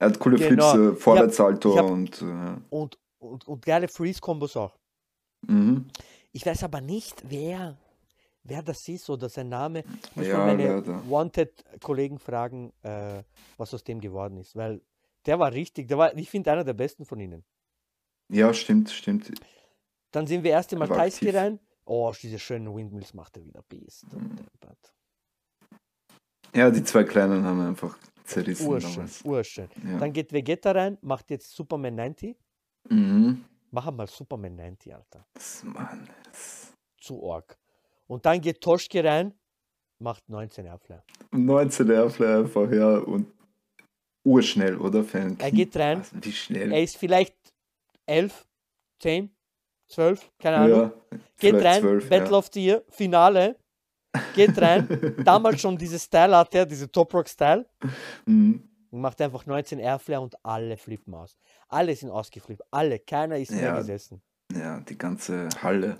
[0.00, 0.72] Er hat coole Genau.
[0.72, 2.22] Flips, äh, Vorwärtssalto und.
[2.22, 4.76] Äh, und, und, und geile Freeze-Kombos auch.
[5.46, 5.86] mhm.
[6.32, 7.76] Ich weiß aber nicht, wer,
[8.42, 9.82] wer das ist oder sein Name.
[10.10, 13.22] Ich muss Ja, mal meine Wanted-Kollegen fragen, äh,
[13.56, 14.54] was aus dem geworden ist.
[14.54, 14.80] Weil
[15.28, 17.44] der war richtig, der war, ich finde, einer der besten von ihnen.
[18.30, 19.30] Ja, stimmt, stimmt.
[20.10, 21.34] Dann sehen wir erst einmal aktiv.
[21.34, 21.60] rein.
[21.84, 24.10] Oh, diese schönen Windmills macht er wieder Beast.
[24.12, 24.36] Mhm.
[26.54, 29.68] Ja, die zwei Kleinen haben einfach zerrissen Urschön, urschön.
[29.84, 29.98] Ja.
[29.98, 32.36] Dann geht Vegeta rein, macht jetzt Superman 90.
[32.88, 33.44] Mhm.
[33.70, 35.26] Machen mal Superman 90, Alter.
[35.34, 37.58] Das, Mann, das Zu arg.
[38.06, 39.34] Und dann geht Toschke rein,
[39.98, 41.04] macht 19 Airflyer.
[41.32, 43.37] 19 Airfly einfach, ja, und
[44.24, 45.04] urschnell, oder?
[45.04, 45.98] Für ein Er geht rein.
[45.98, 46.72] Also, wie schnell?
[46.72, 47.34] Er ist vielleicht
[48.06, 48.46] 11,
[49.00, 49.30] 10,
[49.86, 50.80] 12, keine Ahnung.
[50.80, 52.36] ja, Geht rein, 12, Battle ja.
[52.36, 53.56] of the Year, Finale.
[54.34, 55.14] Geht rein.
[55.24, 57.66] Damals schon diese Style hat er, diese Top Rock Style.
[58.26, 58.62] Mhm.
[58.90, 61.36] Und macht einfach 19 Airflare und alle flippen aus.
[61.68, 62.62] Alle sind ausgeflippt.
[62.70, 62.98] Alle.
[62.98, 63.76] Keiner ist mehr Ja.
[63.78, 64.22] gesessen.
[64.52, 65.98] ja, die ganze Halle.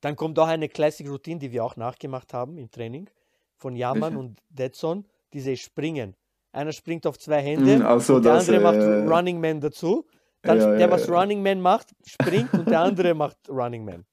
[0.00, 3.10] Dann kommt auch eine Classic Routine, die wir auch nachgemacht haben im Training.
[3.58, 4.18] Von Yaman Welche?
[4.18, 5.04] und Deadson.
[5.34, 6.16] Diese Springen.
[6.52, 7.76] Einer springt auf zwei Hände.
[7.76, 10.06] Mhm, ach so, und der das, andere macht äh, Running Man dazu.
[10.42, 11.14] Dann Ja, der, ja, was ja.
[11.14, 14.04] Running Man macht, springt und der andere macht Running Man.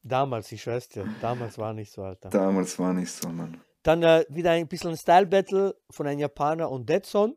[0.03, 2.31] Damals, ich schwör's dir, damals war nicht so, Alter.
[2.31, 3.61] Damals war nicht so, Mann.
[3.83, 7.37] Dann äh, wieder ein bisschen ein Style-Battle von einem Japaner und Deadson.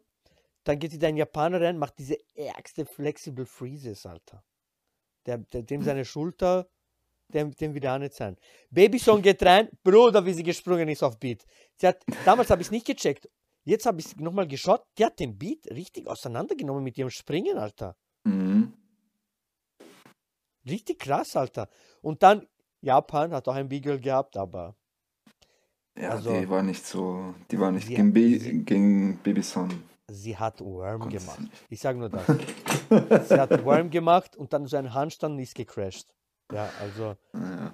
[0.64, 4.44] Dann geht wieder ein Japaner rein, macht diese ärgste Flexible Freezes, Alter.
[5.26, 6.68] Der, der, dem seine Schulter,
[7.34, 8.36] dem, dem wieder auch nicht sein.
[8.72, 11.46] Babysong geht rein, Bruder, wie sie gesprungen ist auf Beat.
[11.84, 13.30] Hat, damals habe ich es nicht gecheckt.
[13.64, 14.84] Jetzt habe ich es nochmal geschaut.
[14.98, 17.96] Die hat den Beat richtig auseinandergenommen mit ihrem Springen, Alter.
[18.24, 18.74] Mhm.
[20.68, 21.70] Richtig krass, Alter.
[22.02, 22.48] Und dann,
[22.82, 24.76] Japan hat auch ein Beagle gehabt, aber
[25.98, 29.84] Ja, Also- die war nicht so, die war nicht gegen, Ba- sie- gegen Babyson.
[30.10, 31.52] sie hat Worm Konntest gemacht.
[31.70, 32.26] Ich sage nur das.
[33.30, 36.08] sie hat Worm gemacht und dann so einen Handstand und ist gecrashed.
[36.52, 37.74] Ja, also Ja.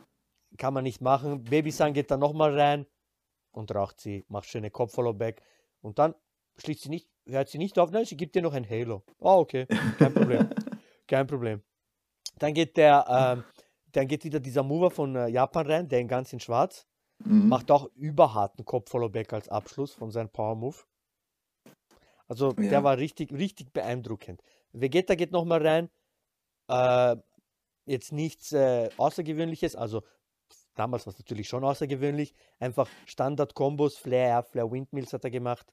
[0.58, 1.44] kann man nicht machen.
[1.44, 2.86] Baby-San geht dann nochmal rein
[3.52, 5.42] und raucht sie, macht schöne Kopffollow-Back
[5.82, 6.14] und dann
[6.58, 9.04] schließt sie nicht, hört sie nicht auf, nein, sie gibt dir noch ein Halo.
[9.22, 9.68] Ah, okay,
[9.98, 10.50] kein Problem.
[11.08, 11.62] kein Problem.
[12.40, 13.44] Dann geht der, ähm,
[13.92, 16.86] dann geht wieder dieser Mover von äh, Japan rein, der in ganz in schwarz,
[17.20, 17.48] Mhm.
[17.48, 20.76] macht auch überharten Kopf-Follow-Back als Abschluss von seinem Power-Move.
[22.28, 22.84] Also der Ja.
[22.84, 24.42] war richtig, richtig beeindruckend.
[24.74, 25.90] Vegeta geht nochmal rein,
[26.68, 27.16] äh,
[27.86, 30.04] jetzt nichts äh, Außergewöhnliches, also
[30.76, 35.66] damals war es natürlich schon außergewöhnlich, einfach Standard-Kombos, Flair, Air, Flair, Windmills hat er gemacht.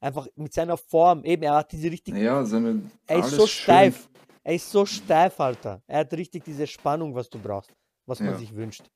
[0.00, 2.90] Einfach mit seiner Form, eben, er hat diese richtig, Ja, seine.
[3.06, 3.64] er ist so schön.
[3.64, 4.08] steif,
[4.42, 5.82] er ist so steif, Alter.
[5.86, 7.72] Er hat richtig diese Spannung, was du brauchst,
[8.06, 8.38] was man Ja.
[8.38, 8.90] sich wünscht.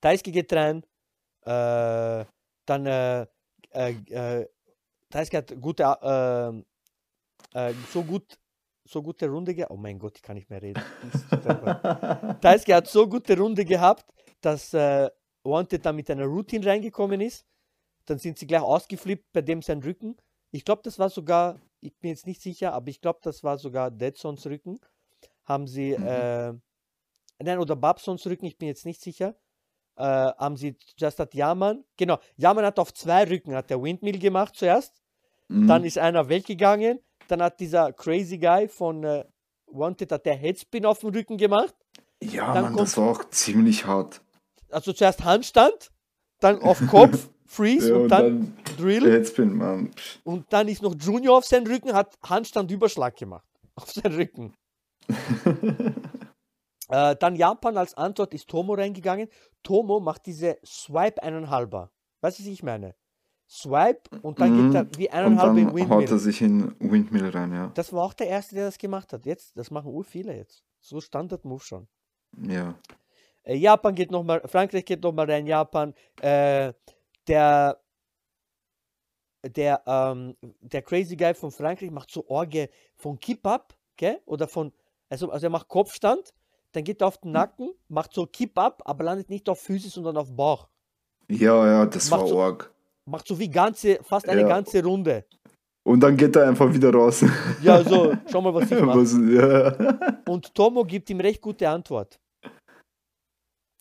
[0.00, 0.84] Daisuke geht rein,
[1.42, 2.24] äh,
[2.64, 3.26] dann, äh,
[3.70, 4.48] äh, äh,
[5.10, 6.64] Daisuke hat gute,
[7.54, 8.38] äh, äh, so gut,
[8.88, 9.70] so gute Runde gehabt.
[9.70, 10.82] Oh mein Gott, ich kann nicht mehr reden.
[12.40, 14.06] Daisuke hat so gute Runde gehabt,
[14.40, 15.10] dass äh,
[15.44, 17.46] Wanted dann mit einer Routine reingekommen ist.
[18.06, 20.16] Dann sind sie gleich ausgeflippt bei dem sein Rücken.
[20.50, 23.58] Ich glaube, das war sogar, ich bin jetzt nicht sicher, aber ich glaube, das war
[23.58, 24.80] sogar Deadsons Rücken.
[25.44, 26.06] Haben sie, Mhm.
[26.06, 26.52] äh,
[27.42, 29.34] nein, oder Babsons Rücken, ich bin jetzt nicht sicher.
[29.96, 34.18] Äh, haben sie Just hat Yaman, genau, Yaman hat auf zwei Rücken, hat der Windmill
[34.18, 35.02] gemacht zuerst.
[35.48, 35.66] Mhm.
[35.66, 37.00] Dann ist einer weggegangen.
[37.28, 39.24] Dann hat dieser Crazy Guy von äh,
[39.70, 41.74] Wanted hat der Headspin auf dem Rücken gemacht.
[42.22, 44.20] ja, dann Mann, das war auch ziemlich hart.
[44.70, 45.90] Also zuerst Handstand,
[46.40, 49.10] dann auf Kopf, Freeze Ja, und, und dann, dann Drill.
[49.10, 49.90] Headspin, Mann.
[50.24, 53.46] Und dann ist noch Junior auf seinen Rücken, hat Handstand Überschlag gemacht.
[53.76, 54.54] Auf seinen Rücken.
[56.90, 59.28] Äh, dann Japan als Antwort ist Tomo reingegangen.
[59.62, 61.90] Tomo macht diese Swipe eineinhalber.
[62.22, 62.94] Weißt du, was ich meine?
[63.50, 64.70] Swipe und dann Mhm.
[64.72, 66.18] geht er wie Und eineinhalb in dann haut er Windmill.
[66.18, 67.70] sich in Windmill rein, ja.
[67.74, 69.24] Das war auch der Erste, der das gemacht hat.
[69.24, 70.62] Jetzt, das machen ur viele jetzt.
[70.80, 71.88] So Standard-Move schon.
[72.42, 72.74] Ja.
[73.44, 75.94] Äh, Japan geht nochmal, Frankreich geht nochmal rein, Japan.
[76.20, 76.74] Äh,
[77.26, 77.80] der,
[79.44, 84.20] der, ähm, der Crazy Guy von Frankreich macht so Orge von Keep-Up, gell?
[84.26, 84.72] Oder von,
[85.08, 86.34] also, also er macht Kopfstand,
[86.72, 90.16] dann geht er auf den Nacken, macht so Keep-Up, aber landet nicht auf Füße, sondern
[90.18, 90.68] auf Bauch.
[91.30, 92.74] Ja, ja, das Macht war so- arg.
[93.08, 94.48] Macht so wie ganze, fast eine Ja.
[94.48, 95.24] ganze Runde.
[95.86, 97.24] Und dann geht er einfach wieder raus.
[97.62, 98.98] Ja, so, schau mal, was ich mache.
[99.00, 100.22] Was, ja.
[100.26, 102.18] Und Tomo gibt ihm recht gute Antwort.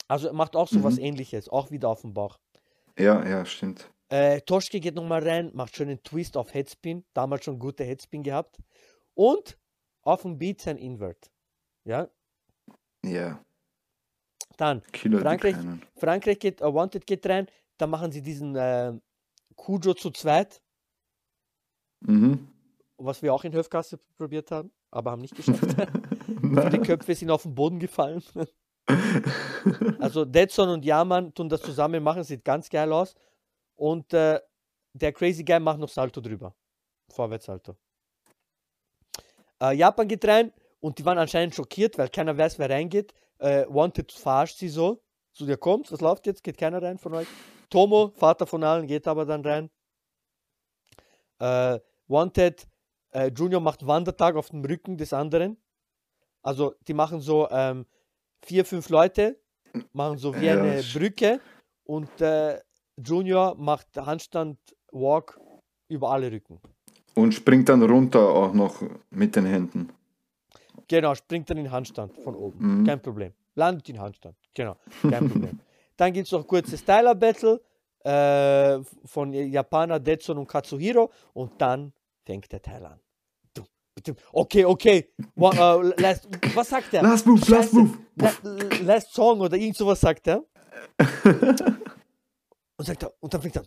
[0.08, 1.04] Also er macht auch so was Mhm.
[1.04, 2.38] ähnliches, auch wieder auf dem Bauch.
[2.98, 3.90] ja, ja, stimmt.
[4.10, 7.04] Äh, Toschke geht nochmal rein, macht schön einen Twist auf Headspin.
[7.14, 8.58] Damals schon gute Headspin gehabt.
[9.14, 9.58] Und
[10.06, 11.30] auf dem Beat sein Invert.
[11.86, 12.08] Ja,
[13.06, 13.44] Ja,
[14.56, 15.58] dann Killer Frankreich-.
[15.98, 17.48] Frankreich geht, äh, Wanted geht rein.
[17.78, 18.94] Dann machen sie diesen äh,
[19.58, 20.62] Kujo zu zweit,
[22.00, 22.48] Mhm.
[22.98, 25.76] was wir auch in Höfgasse probiert haben, aber haben nicht geschafft.
[26.26, 26.84] Viele Nein.
[26.84, 28.24] Köpfe sind auf den Boden gefallen.
[30.00, 33.16] Also Deadson und Yaman tun das zusammen machen, sieht ganz geil aus.
[33.76, 34.40] Und äh,
[34.94, 36.56] der Crazy Guy macht noch Salto drüber.
[37.12, 37.76] Vorwärtssalto.
[39.62, 43.14] Äh, Japan geht rein und die waren anscheinend schockiert, weil keiner weiß, wer reingeht.
[43.40, 45.04] Äh, Wanted verarscht sie so.
[45.34, 46.42] So, ihr kommt, was läuft jetzt?
[46.44, 47.28] Geht keiner rein von euch?
[47.70, 49.70] Tomo, Vater von allen, geht aber dann rein.
[51.40, 52.68] Äh, Wanted,
[53.12, 55.58] äh, Junior macht Wandertag auf dem Rücken des anderen.
[56.42, 57.86] Also die machen so ähm,
[58.42, 59.38] vier, fünf Leute,
[59.94, 61.42] machen so wie Ja, eine Brücke
[61.84, 62.60] und äh,
[62.98, 64.58] Junior macht Handstand
[64.92, 65.40] Walk
[65.90, 66.60] über alle Rücken.
[67.16, 69.90] Und springt dann runter auch noch mit den Händen.
[70.88, 72.82] Genau, springt dann in Handstand von oben.
[72.82, 72.86] Mhm.
[72.86, 73.34] Kein Problem.
[73.56, 74.38] Landet in Handstand.
[74.54, 75.60] Genau, kein Problem.
[75.98, 77.62] Dann gibt es noch kurzes Styler-Battle
[78.04, 81.12] äh, von Japaner Detson und Katsuhiro.
[81.34, 81.92] Und dann
[82.26, 83.00] fängt der Teil an.
[84.32, 85.10] Okay, okay.
[85.36, 87.02] One, uh, last, was sagt er?
[87.02, 87.98] Last move, last move.
[88.84, 90.44] Last song oder irgend sowas sagt er.
[92.78, 93.64] und sagt er, und dann fängt er.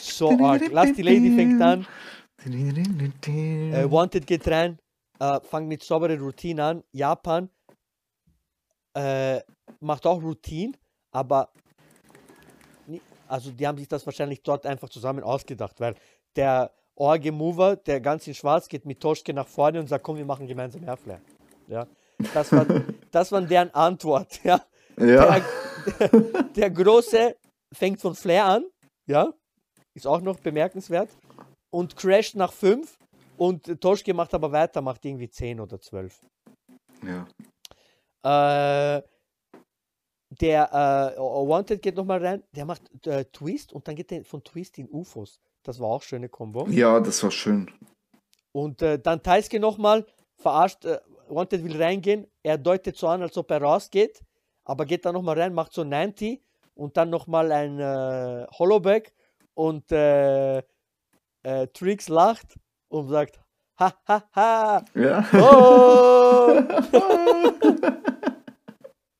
[0.00, 0.68] So arg.
[0.72, 1.86] Last die Lady fängt an.
[3.72, 4.78] Äh, Wanted geht rein.
[5.18, 6.84] Äh, fangt mit saubere Routine an.
[6.92, 7.50] Japan
[8.94, 9.40] äh,
[9.80, 10.72] macht auch Routine,
[11.12, 11.50] aber
[12.86, 15.94] ni- also die haben sich das wahrscheinlich dort einfach zusammen ausgedacht, weil
[16.36, 20.16] der Orge Mover, der ganz in Schwarz geht mit Toschke nach vorne und sagt, komm,
[20.16, 21.20] wir machen gemeinsam Airflare.
[21.68, 21.86] Ja,
[22.34, 22.66] das war,
[23.10, 24.42] das war deren Antwort.
[24.44, 24.60] Ja,
[24.96, 25.40] Ja,
[26.00, 27.36] der, der Große
[27.72, 28.64] fängt von Flair an,
[29.06, 29.32] ja,
[29.94, 31.08] ist auch noch bemerkenswert
[31.70, 32.98] und crasht nach 5
[33.36, 36.20] und Toschke macht aber weiter, macht irgendwie 10 oder 12.
[37.02, 37.26] ja.
[38.24, 39.02] Äh,
[40.30, 44.44] der äh, Wanted geht nochmal rein, der macht äh, Twist und dann geht der von
[44.44, 45.40] Twist in UFOs.
[45.62, 46.66] Das war auch schöne Kombo.
[46.68, 47.70] Ja, das war schön.
[48.52, 50.06] Und äh, dann Teiske nochmal,
[50.36, 54.22] verarscht, äh, Wanted will reingehen, er deutet so an, als ob er rausgeht,
[54.64, 56.42] aber geht dann nochmal rein, macht so 90
[56.74, 59.14] und dann nochmal ein äh, Hollowback
[59.54, 60.62] und äh,
[61.42, 62.56] äh, Trix lacht
[62.88, 63.40] und sagt,
[63.78, 65.24] ha ha ha, Ja.
[65.34, 66.54] oh!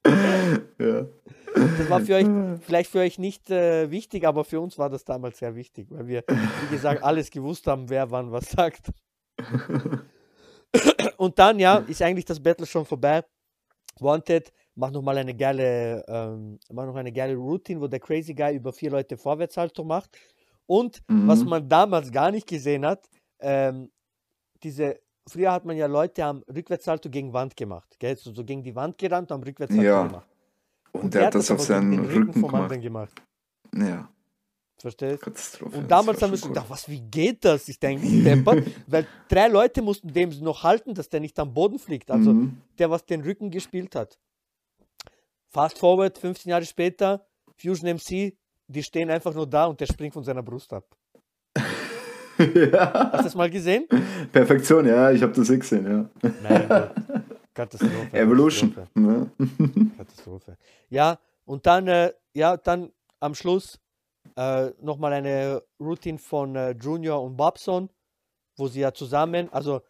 [0.78, 1.06] ja.
[1.54, 2.26] Das war für euch
[2.60, 6.06] vielleicht für euch nicht äh, wichtig, aber für uns war das damals sehr wichtig, weil
[6.06, 8.90] wir, wie gesagt, alles gewusst haben, wer wann was sagt.
[11.16, 13.24] Und dann, ja, ist eigentlich das Battle schon vorbei.
[13.98, 18.54] Wanted macht nochmal eine geile, ähm, macht noch eine geile Routine, wo der Crazy Guy
[18.56, 20.16] über vier Leute Vorwärtshaltung macht.
[20.68, 21.48] Und was Mhm.
[21.48, 23.08] man damals gar nicht gesehen hat,
[23.40, 23.90] ähm,
[24.62, 28.16] diese, früher hat man ja Leute am Rückwärtssalto gegen Wand gemacht, gell?
[28.16, 30.06] So, so gegen die Wand gerannt, am Rückwärtssalto Ja.
[30.06, 30.28] gemacht.
[30.92, 32.80] Und der hat das auf seinen Rücken vom gemacht.
[32.80, 33.22] gemacht.
[33.74, 34.08] Ja,
[34.80, 35.22] Verstehst?
[35.22, 35.76] Katastrophe.
[35.76, 37.64] Und damals haben wir so gedacht, was, wie geht das?
[37.66, 38.64] Der eigentlich deppert?
[38.86, 42.10] Weil drei Leute mussten dem noch halten, dass der nicht am Boden fliegt.
[42.12, 42.60] Also Mhm.
[42.78, 44.18] der, was den Rücken gespielt hat.
[45.50, 47.26] Fast forward, 15 Jahre später,
[47.56, 48.36] Fusion MC,
[48.68, 50.84] die stehen einfach nur da und der springt von seiner Brust ab.
[52.38, 53.10] ja.
[53.12, 53.88] Hast du das mal gesehen?
[54.30, 56.30] Perfektion, ja, ich habe das eh gesehen, ja.
[56.68, 56.90] Gott.
[57.54, 58.16] Katastrophe.
[58.16, 58.72] Evolution.
[58.72, 59.00] Katastrophe.
[59.00, 59.90] Ne?
[59.96, 60.56] Katastrophe.
[60.90, 63.80] Ja, und dann, äh, ja, dann am Schluss
[64.36, 67.88] äh, nochmal eine Routine von äh, Junior und Babson,
[68.56, 69.80] wo sie ja zusammen, also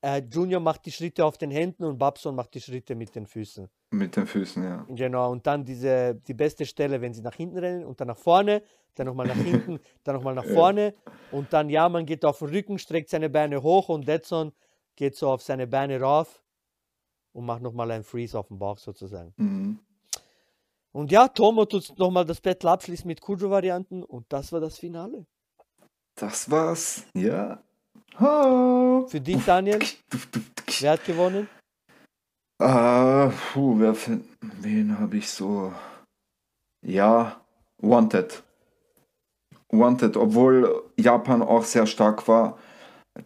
[0.00, 3.26] äh, Junior macht die Schritte auf den Händen und Babson macht die Schritte mit den
[3.26, 3.68] Füßen.
[3.90, 4.84] Mit den Füßen, ja.
[4.88, 8.18] Genau, und dann diese, die beste Stelle, wenn sie nach hinten rennen und dann nach
[8.18, 8.62] vorne,
[8.94, 10.94] dann nochmal nach hinten, dann nochmal nach vorne
[11.30, 14.52] und dann, ja, man geht auf den Rücken, streckt seine Beine hoch und Detson
[14.94, 16.42] geht so auf seine Beine rauf
[17.32, 19.32] und macht nochmal einen Freeze auf dem Bauch sozusagen.
[19.36, 19.78] Mhm.
[20.92, 25.24] Und ja, Tomo tut nochmal das Battle abschließen mit Kujo-Varianten und das war das Finale.
[26.14, 27.62] Das war's, ja.
[28.18, 29.04] Ha.
[29.06, 29.78] Für dich, Daniel,
[30.80, 31.48] wer hat gewonnen?
[32.60, 34.24] Ah, puh, wer, fin-
[34.60, 35.72] wen habe ich so?
[36.84, 37.40] Ja,
[37.80, 38.42] Wanted.
[39.70, 42.58] Wanted, obwohl Japan auch sehr stark war.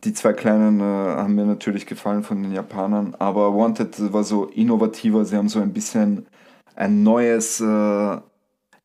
[0.05, 4.47] Die zwei kleinen äh, haben mir natürlich gefallen von den Japanern, aber Wanted war so
[4.47, 5.25] innovativer.
[5.25, 6.27] Sie haben so ein bisschen
[6.75, 8.17] ein neues äh,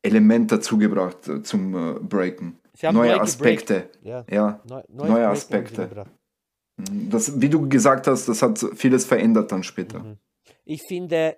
[0.01, 2.57] Element dazugebracht äh, zum äh, Breaken.
[2.81, 3.21] Neue neu gebreakt.
[3.21, 3.89] Aspekte.
[4.03, 5.89] Ja, Ja, neu, neue sie Aspekte.
[7.09, 9.99] das, wie du gesagt hast, das hat vieles verändert dann später.
[9.99, 10.17] Mhm.
[10.69, 11.37] Ich finde,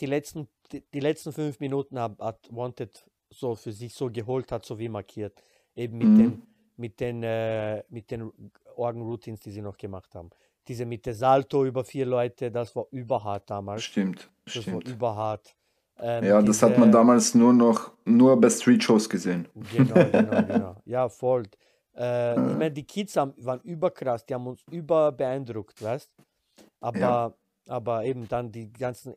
[0.00, 4.52] die letzten, die, die letzten fünf Minuten hat, hat Wanted so für sich so geholt,
[4.52, 5.42] hat so wie markiert.
[5.74, 6.16] Eben mit Mhm.
[6.16, 6.42] den,
[6.76, 8.30] mit den, äh, mit den
[8.76, 10.28] Organ-Routines, die sie noch gemacht haben.
[10.68, 13.82] Diese mit der Salto über vier Leute, das war überhart damals.
[13.84, 14.88] Stimmt, Das war stimmt.
[14.88, 15.56] überhart.
[15.98, 19.48] Ähm, Ja, das hat man diese- damals nur noch nur bei Street-Shows gesehen.
[19.54, 20.76] Genau, genau, genau.
[20.84, 21.44] Ja, voll.
[21.96, 26.10] Äh, ich meine, die Kids haben, waren überkrass, die haben uns über beeindruckt, weißt
[26.80, 27.34] Aber, Ja.
[27.70, 29.14] Aber eben dann die ganzen.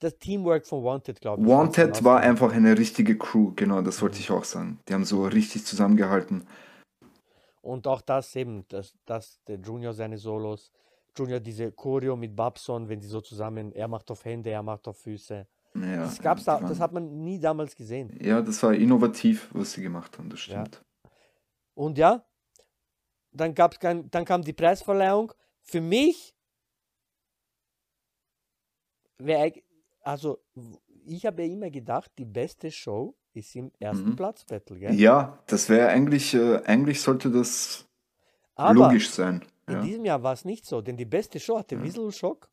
[0.00, 1.48] Das Teamwork von Wanted, glaube ich.
[1.48, 4.78] Wanted war einfach eine richtige Crew, genau, das wollte ich auch sagen.
[4.88, 6.46] Die haben so richtig zusammengehalten.
[7.62, 10.70] Und auch das eben, dass, dass der Junior seine Solos,
[11.16, 14.86] Junior diese Choreo mit Babson, wenn sie so zusammen, er macht auf Hände, er macht
[14.86, 15.46] auf Füße.
[15.74, 18.16] Ja, Das gab's ja, da, die das waren- hat man nie damals gesehen.
[18.22, 20.60] ja, das war innovativ, was sie gemacht haben, das Ja.
[20.64, 20.80] stimmt.
[21.74, 22.24] Und ja,
[23.32, 25.32] dann, gab's kein, dann kam die Preisverleihung.
[25.62, 26.34] Für mich
[29.18, 29.52] wäre,
[30.02, 30.38] also
[31.06, 34.16] ich habe ja immer gedacht, die beste Show ist im ersten Mhm.
[34.16, 34.94] Platz-Battle, gell?
[34.94, 37.86] Ja, das wäre eigentlich, äh, eigentlich sollte das
[38.54, 39.44] Aber logisch sein.
[39.66, 41.82] in Ja, diesem Jahr war es nicht so, denn die beste Show hatte Ja.
[41.82, 42.48] Whistle Shock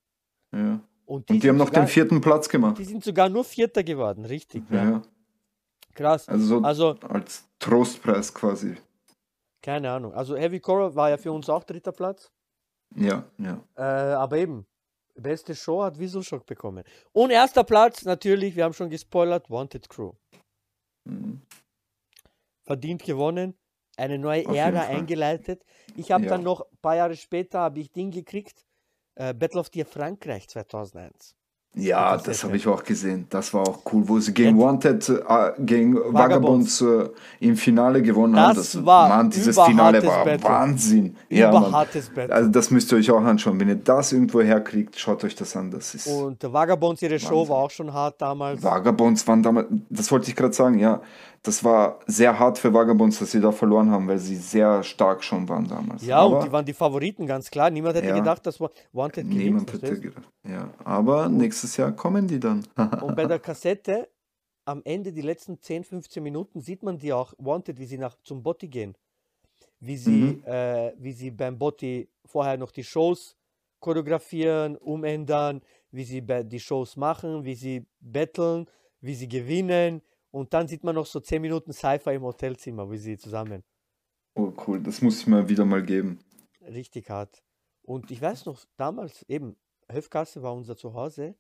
[0.54, 0.80] ja.
[1.06, 2.78] und Und die haben noch sogar, den vierten Platz gemacht.
[2.78, 4.84] die sind sogar nur Vierter geworden, richtig, ja.
[4.84, 5.02] Ja,
[5.94, 6.28] Krass.
[6.28, 8.76] also so Also, als Trostpreis quasi.
[9.62, 10.14] keine Ahnung.
[10.14, 12.32] Also Heavy Core war ja für uns auch dritter Platz.
[12.96, 13.64] Ja, ja.
[13.76, 13.82] Äh,
[14.14, 14.68] aber eben,
[15.16, 16.84] beste Show hat Visual Shock bekommen.
[17.14, 20.14] Und erster Platz, natürlich, wir haben schon gespoilert, Wanted Crew.
[21.06, 21.42] Mhm.
[22.64, 23.56] Verdient gewonnen,
[23.98, 25.64] eine neue Auf Ära eingeleitet.
[25.96, 26.32] Ich habe Ja.
[26.32, 28.66] dann noch ein paar Jahre später, habe ich Ding gekriegt,
[29.16, 31.36] äh, Battle of the Frankreich 2001.
[31.78, 33.28] Ja, Das das habe ich auch gesehen.
[33.30, 36.82] Das war auch cool, wo sie gegen Ja, Wanted, äh, gegen Vagabonds.
[36.82, 37.10] Vagabonds äh,
[37.42, 38.56] im Finale gewonnen haben.
[38.56, 40.44] Das war Mann, dieses Finale war Battle.
[40.50, 41.16] Wahnsinn.
[41.30, 41.50] Ja.
[41.50, 42.34] Überhartes Battle.
[42.34, 43.60] Also das müsst ihr euch auch anschauen.
[43.60, 45.70] Wenn ihr das irgendwo herkriegt, schaut euch das an.
[45.70, 47.50] Das ist Und der Vagabonds, ihre Show Wahnsinn.
[47.50, 48.64] war auch schon hart damals.
[48.64, 51.02] Vagabonds waren damals, das wollte ich gerade sagen, ja.
[51.44, 55.24] Das war sehr hart für Vagabonds, dass sie da verloren haben, weil sie sehr stark
[55.24, 56.04] schon waren damals.
[56.04, 57.70] Ja, Aber und die waren die Favoriten, ganz klar.
[57.70, 58.16] Niemand hätte Ja.
[58.16, 59.44] gedacht, dass Wa- Wanted gewinnt.
[59.44, 60.24] niemand hätte gedacht.
[60.44, 62.66] Ja, aber nächstes nächstes Jahr kommen die dann.
[63.02, 64.10] Und bei der Kassette,
[64.66, 68.18] am Ende, die letzten 10, 15 Minuten, sieht man die auch Wanted, wie sie nach
[68.24, 68.96] zum Botti gehen.
[69.80, 70.44] Wie sie, Mhm.
[70.46, 73.36] äh, wie sie beim Botti vorher noch die Shows
[73.80, 75.62] choreografieren, umändern,
[75.92, 78.68] wie sie die Shows machen, wie sie betteln,
[79.02, 80.02] wie sie gewinnen.
[80.32, 83.64] Und dann sieht man noch so 10 Minuten Sci-Fi im Hotelzimmer, wie sie zusammen.
[84.36, 84.82] Oh, cool.
[84.82, 86.20] Das muss ich mir wieder mal geben.
[86.62, 87.44] Richtig hart.
[87.84, 89.56] Und ich weiß noch, damals eben,
[89.92, 91.36] Höfgasse war unser Zuhause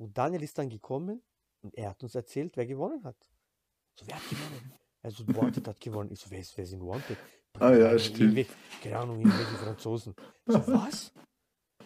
[0.00, 1.22] und Daniel ist dann gekommen
[1.62, 3.16] und er hat uns erzählt, wer gewonnen hat.
[3.98, 4.72] So, wer hat gewonnen?
[5.02, 6.10] Also, Wanted hat gewonnen.
[6.12, 7.16] Ich so, wer ist, wer sind Wanted?
[7.58, 8.46] Ah, ja, stimmt.
[8.82, 10.14] Keine Ahnung, irgendwelche Franzosen.
[10.46, 11.12] Ich so, was?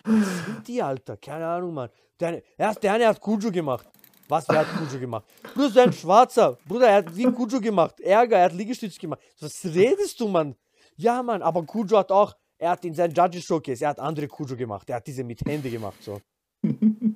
[0.05, 1.17] Was sind die, Alter?
[1.17, 1.91] Keine Ahnung, Mann.
[2.21, 3.89] Der, eine- erst der eine hat Kujo gemacht.
[4.29, 5.25] Was, wer hat Kujo gemacht?
[5.55, 6.59] Bruder, so ein Schwarzer.
[6.67, 7.99] Bruder, er hat wie Kujo gemacht.
[8.01, 9.21] Ärger, er hat Liegestütz gemacht.
[9.41, 10.55] Was redest du, Mann?
[10.97, 14.29] Ja, Mann, aber Kujo hat auch, er hat in seinen Judges Showcase, er hat andere
[14.29, 14.89] Kujo gemacht.
[14.91, 16.21] Er hat diese mit Hände gemacht, so.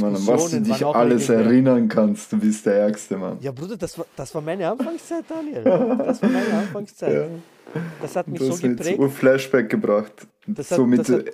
[0.00, 3.38] Mann, an was du dich alles erinnern kannst, du bist der Ärgste, Mann.
[3.40, 5.62] Ja, Bruder, das war, das war meine Anfangszeit, Daniel.
[5.64, 7.12] Das war meine Anfangszeit.
[7.14, 7.80] Ja.
[8.02, 8.98] Das hat mich Du so jetzt geprägt.
[8.98, 10.12] Ur Flashback gebracht.
[10.46, 11.32] Das so hat- mit, das hat- äh,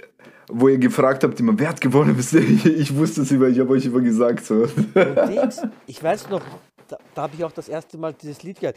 [0.48, 2.16] wo ihr gefragt habt, immer, wer hat gewonnen?
[2.18, 4.44] Ich, wusste es immer, ich habe euch immer gesagt.
[4.44, 4.66] So.
[5.86, 6.42] Ich weiß noch,
[6.88, 8.76] da, da habe ich auch das erste Mal dieses Lied gehört.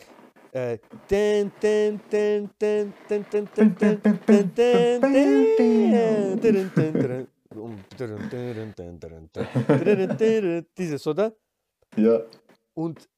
[10.77, 11.35] dieses, oder?
[11.95, 12.21] Ja.
[12.75, 13.09] Und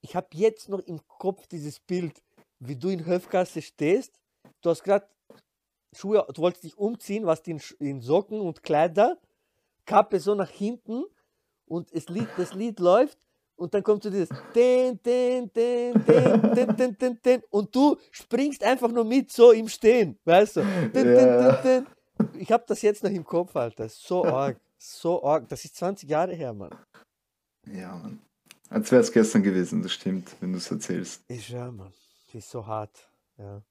[0.00, 2.22] ich habe jetzt noch im Kopf dieses Bild,
[2.60, 4.18] wie du in Höfgasse stehst.
[4.62, 5.06] Du hast gerade
[5.94, 9.18] Schuhe, du wolltest dich umziehen, warst in, in Socken und Kleider,
[9.84, 11.04] Kappe so nach hinten
[11.66, 13.18] und es Lied, das Lied läuft
[13.56, 17.96] und dann kommt so dieses den, den, den, den, den, den, den, den und du
[18.10, 20.60] springst einfach nur mit so im Stehen, weißt du?
[20.94, 21.52] Den, yeah.
[21.52, 21.86] den, den, den,
[22.38, 23.88] ich habe das jetzt noch im Kopf, Alter.
[23.88, 25.48] So arg, so arg.
[25.48, 26.74] Das ist 20 Jahre her, Mann.
[27.66, 28.20] Ja, Mann.
[28.70, 31.22] Als wäre es gestern gewesen, das stimmt, wenn du es erzählst.
[31.28, 31.92] Ich schwör, Mann.
[32.32, 33.08] Die ist so hart.
[33.38, 33.62] Ja.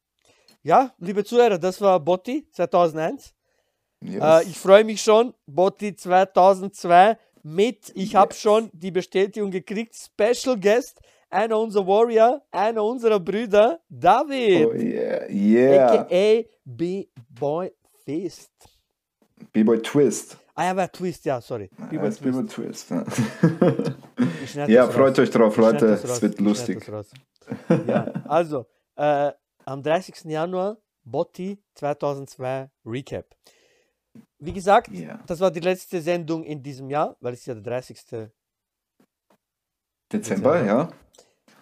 [0.61, 3.33] ja, liebe Zuhörer, das war Botti 2001.
[4.01, 4.21] Yes.
[4.21, 5.33] Äh, ich freue mich schon.
[5.45, 7.91] Botti 2002 mit.
[7.95, 9.95] Ich habe schon die Bestätigung gekriegt.
[9.95, 10.99] Special Guest,
[11.29, 14.67] einer unserer Warrior, einer unserer Brüder, David.
[14.67, 16.01] oh yeah, yeah.
[16.01, 17.71] AKA B-Boy
[18.05, 18.51] Fist.
[19.51, 20.37] B-Boy Twist.
[20.55, 21.69] Ah, ja, war Twist, ja, sorry.
[21.89, 22.11] B-Boy
[22.47, 22.87] Twist.
[22.89, 22.91] Twist.
[24.55, 25.19] Ja, ja freut raus.
[25.19, 25.87] euch drauf, Leute.
[25.87, 26.85] Es wird lustig.
[27.87, 28.65] Ja, also,
[28.95, 29.31] äh,
[29.65, 30.25] am 30.
[30.31, 33.25] Januar, Botti 2002 Recap.
[34.39, 35.19] Wie gesagt, Ja.
[35.25, 38.29] das war die letzte Sendung in diesem Jahr, weil es ja der 30.
[40.11, 40.63] Dezember, Dezember.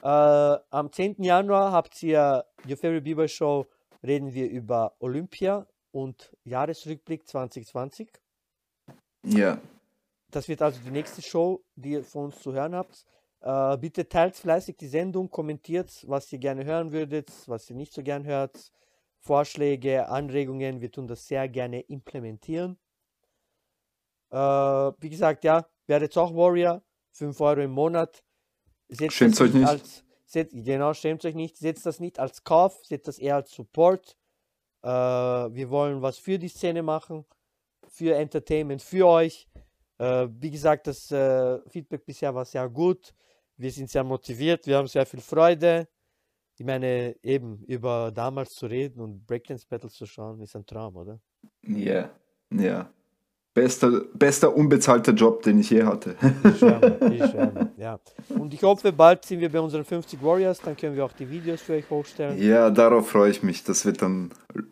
[0.04, 0.56] ja.
[0.56, 1.24] Äh, am 10.
[1.24, 3.66] Januar habt ihr Your Favorite Bieber Show,
[4.04, 8.10] reden wir über Olympia und Jahresrückblick 2020.
[9.24, 9.60] Ja.
[10.30, 13.06] Das wird also die nächste Show, die ihr von uns zu hören habt.
[13.42, 17.94] Äh, bitte teilt fleißig die Sendung, kommentiert, was ihr gerne hören würdet, was ihr nicht
[17.94, 18.72] so gern hört.
[19.20, 22.78] Vorschläge, Anregungen, wir tun das sehr gerne implementieren.
[24.32, 26.82] Äh, wie gesagt, ja, werdet auch Warrior,
[27.12, 28.24] 5 Euro im Monat.
[28.88, 29.68] Seht Schämt euch nicht.
[29.68, 31.58] Als, seht, genau, schämt euch nicht.
[31.58, 34.18] Seht das nicht als Kauf, seht das eher als Support.
[34.84, 37.26] Äh, wir wollen was für die Szene machen,
[37.88, 39.48] für Entertainment, für euch.
[39.98, 43.14] Äh, wie gesagt, das äh, Feedback bisher war sehr gut.
[43.58, 45.88] Wir sind sehr motiviert, wir haben sehr viel Freude.
[46.58, 50.96] Ich meine, eben über damals zu reden und Breakdance Battles zu schauen, ist ein Traum,
[50.96, 51.20] oder?
[51.64, 52.10] Ja.
[52.52, 52.92] Ja.
[53.54, 56.16] Bester, bester unbezahlter Job, den ich je hatte.
[56.46, 58.00] Ich schwärme, ich schwärme, ja.
[58.30, 61.30] Und ich hoffe, bald sind wir bei unseren 50 Warriors, dann können wir auch die
[61.30, 62.42] Videos für euch hochstellen.
[62.42, 63.66] ja, darauf freue ich mich.
[63.66, 64.32] Das wird dann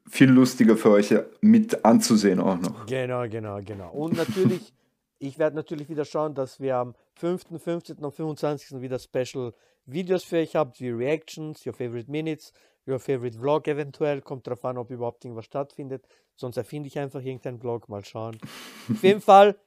[0.09, 2.85] viel lustiger für euch mit anzusehen auch noch.
[2.85, 3.91] Genau, genau, genau.
[3.91, 4.73] Und natürlich,
[5.19, 7.97] ich werde natürlich wieder schauen, dass wir am 5., 15.
[7.97, 8.79] und 25.
[8.81, 9.53] wieder Special
[9.85, 12.53] Videos für euch habt, wie Reactions, Your Favorite Minutes,
[12.87, 14.21] Your Favorite Vlog eventuell.
[14.21, 16.07] Kommt drauf an, ob überhaupt irgendwas stattfindet.
[16.35, 18.37] Sonst erfinde ich einfach irgendeinen Vlog, mal schauen.
[18.89, 19.59] Auf jeden Fall,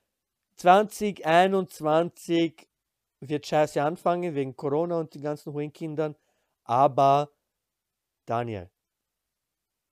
[0.56, 2.68] 2021
[3.20, 6.16] wird scheiße anfangen, wegen Corona und den ganzen hohen Kindern.
[6.64, 7.30] Aber,
[8.26, 8.68] Daniel,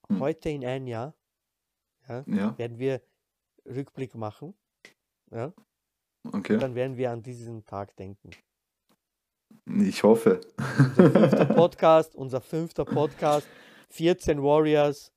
[0.09, 0.19] Hm.
[0.21, 1.15] heute in ein Jahr
[2.09, 2.25] Ja,
[2.59, 3.01] werden wir
[3.65, 4.55] Rückblick machen.
[5.31, 5.53] Ja?
[6.25, 6.59] okay.
[6.59, 8.31] Dann werden wir an diesen Tag denken.
[9.81, 10.41] Ich hoffe.
[10.97, 13.47] Unser fünfter Podcast, unser fünfter Podcast,
[13.91, 15.13] 14 Warriors.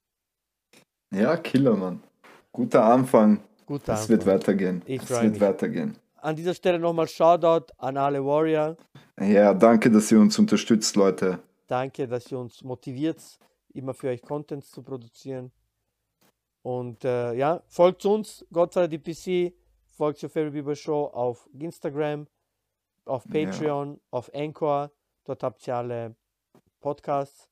[1.11, 2.03] Ja, Killer, Mann.
[2.51, 3.39] Guter Anfang.
[3.65, 4.35] Guter Es wird Anfang.
[4.39, 4.81] weitergehen.
[4.85, 5.41] Ich Es wird mich.
[5.41, 5.97] weitergehen.
[6.17, 8.77] An dieser Stelle nochmal Shoutout an alle Warrior.
[9.19, 11.39] Ja, danke, dass ihr uns unterstützt, Leute.
[11.67, 13.17] Danke, dass ihr uns motiviert,
[13.73, 15.51] immer für euch Content zu produzieren.
[16.61, 19.53] Und äh, ja, folgt uns, Godfather DPC,
[19.89, 22.27] folgt Your Favorite Bieber Show auf Instagram,
[23.05, 23.99] auf Patreon, ja.
[24.11, 24.91] auf Anchor.
[25.25, 26.15] Dort habt ihr alle
[26.81, 27.49] Podcasts,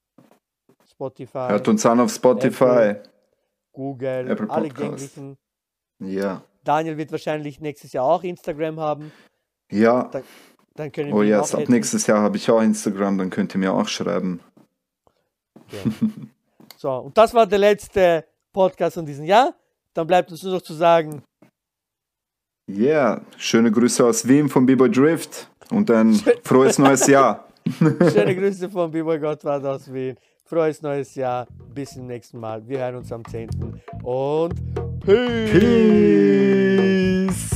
[0.89, 1.47] Spotify.
[1.49, 2.89] Hört uns an auf Spotify.
[2.89, 3.03] Apple,
[3.71, 5.37] Google, Apple alle gänglichen.
[5.99, 6.43] Ja.
[6.63, 9.11] Daniel wird wahrscheinlich nächstes Jahr auch Instagram haben.
[9.71, 10.09] Ja.
[10.11, 10.23] Dann,
[10.75, 13.59] dann können oh ja, yes, ab nächstes Jahr habe ich auch Instagram, dann könnt ihr
[13.59, 14.41] mir auch schreiben.
[15.55, 15.91] Okay.
[16.77, 19.55] so, und das war der letzte Podcast von diesem Jahr.
[19.93, 21.23] Dann bleibt uns nur noch zu sagen.
[22.77, 27.47] Yeah, schöne Grüße aus Wien von Bebo Drift und ein frohes neues Jahr.
[27.79, 30.15] schöne Grüße von Bebo Gottwald aus Wien.
[30.45, 31.47] Frohes neues Jahr.
[31.73, 32.65] Bis zum nächsten Mal.
[32.67, 33.49] Wir hören uns am 10.
[34.03, 34.53] Und
[35.05, 35.51] Peace.
[35.51, 37.51] Peace.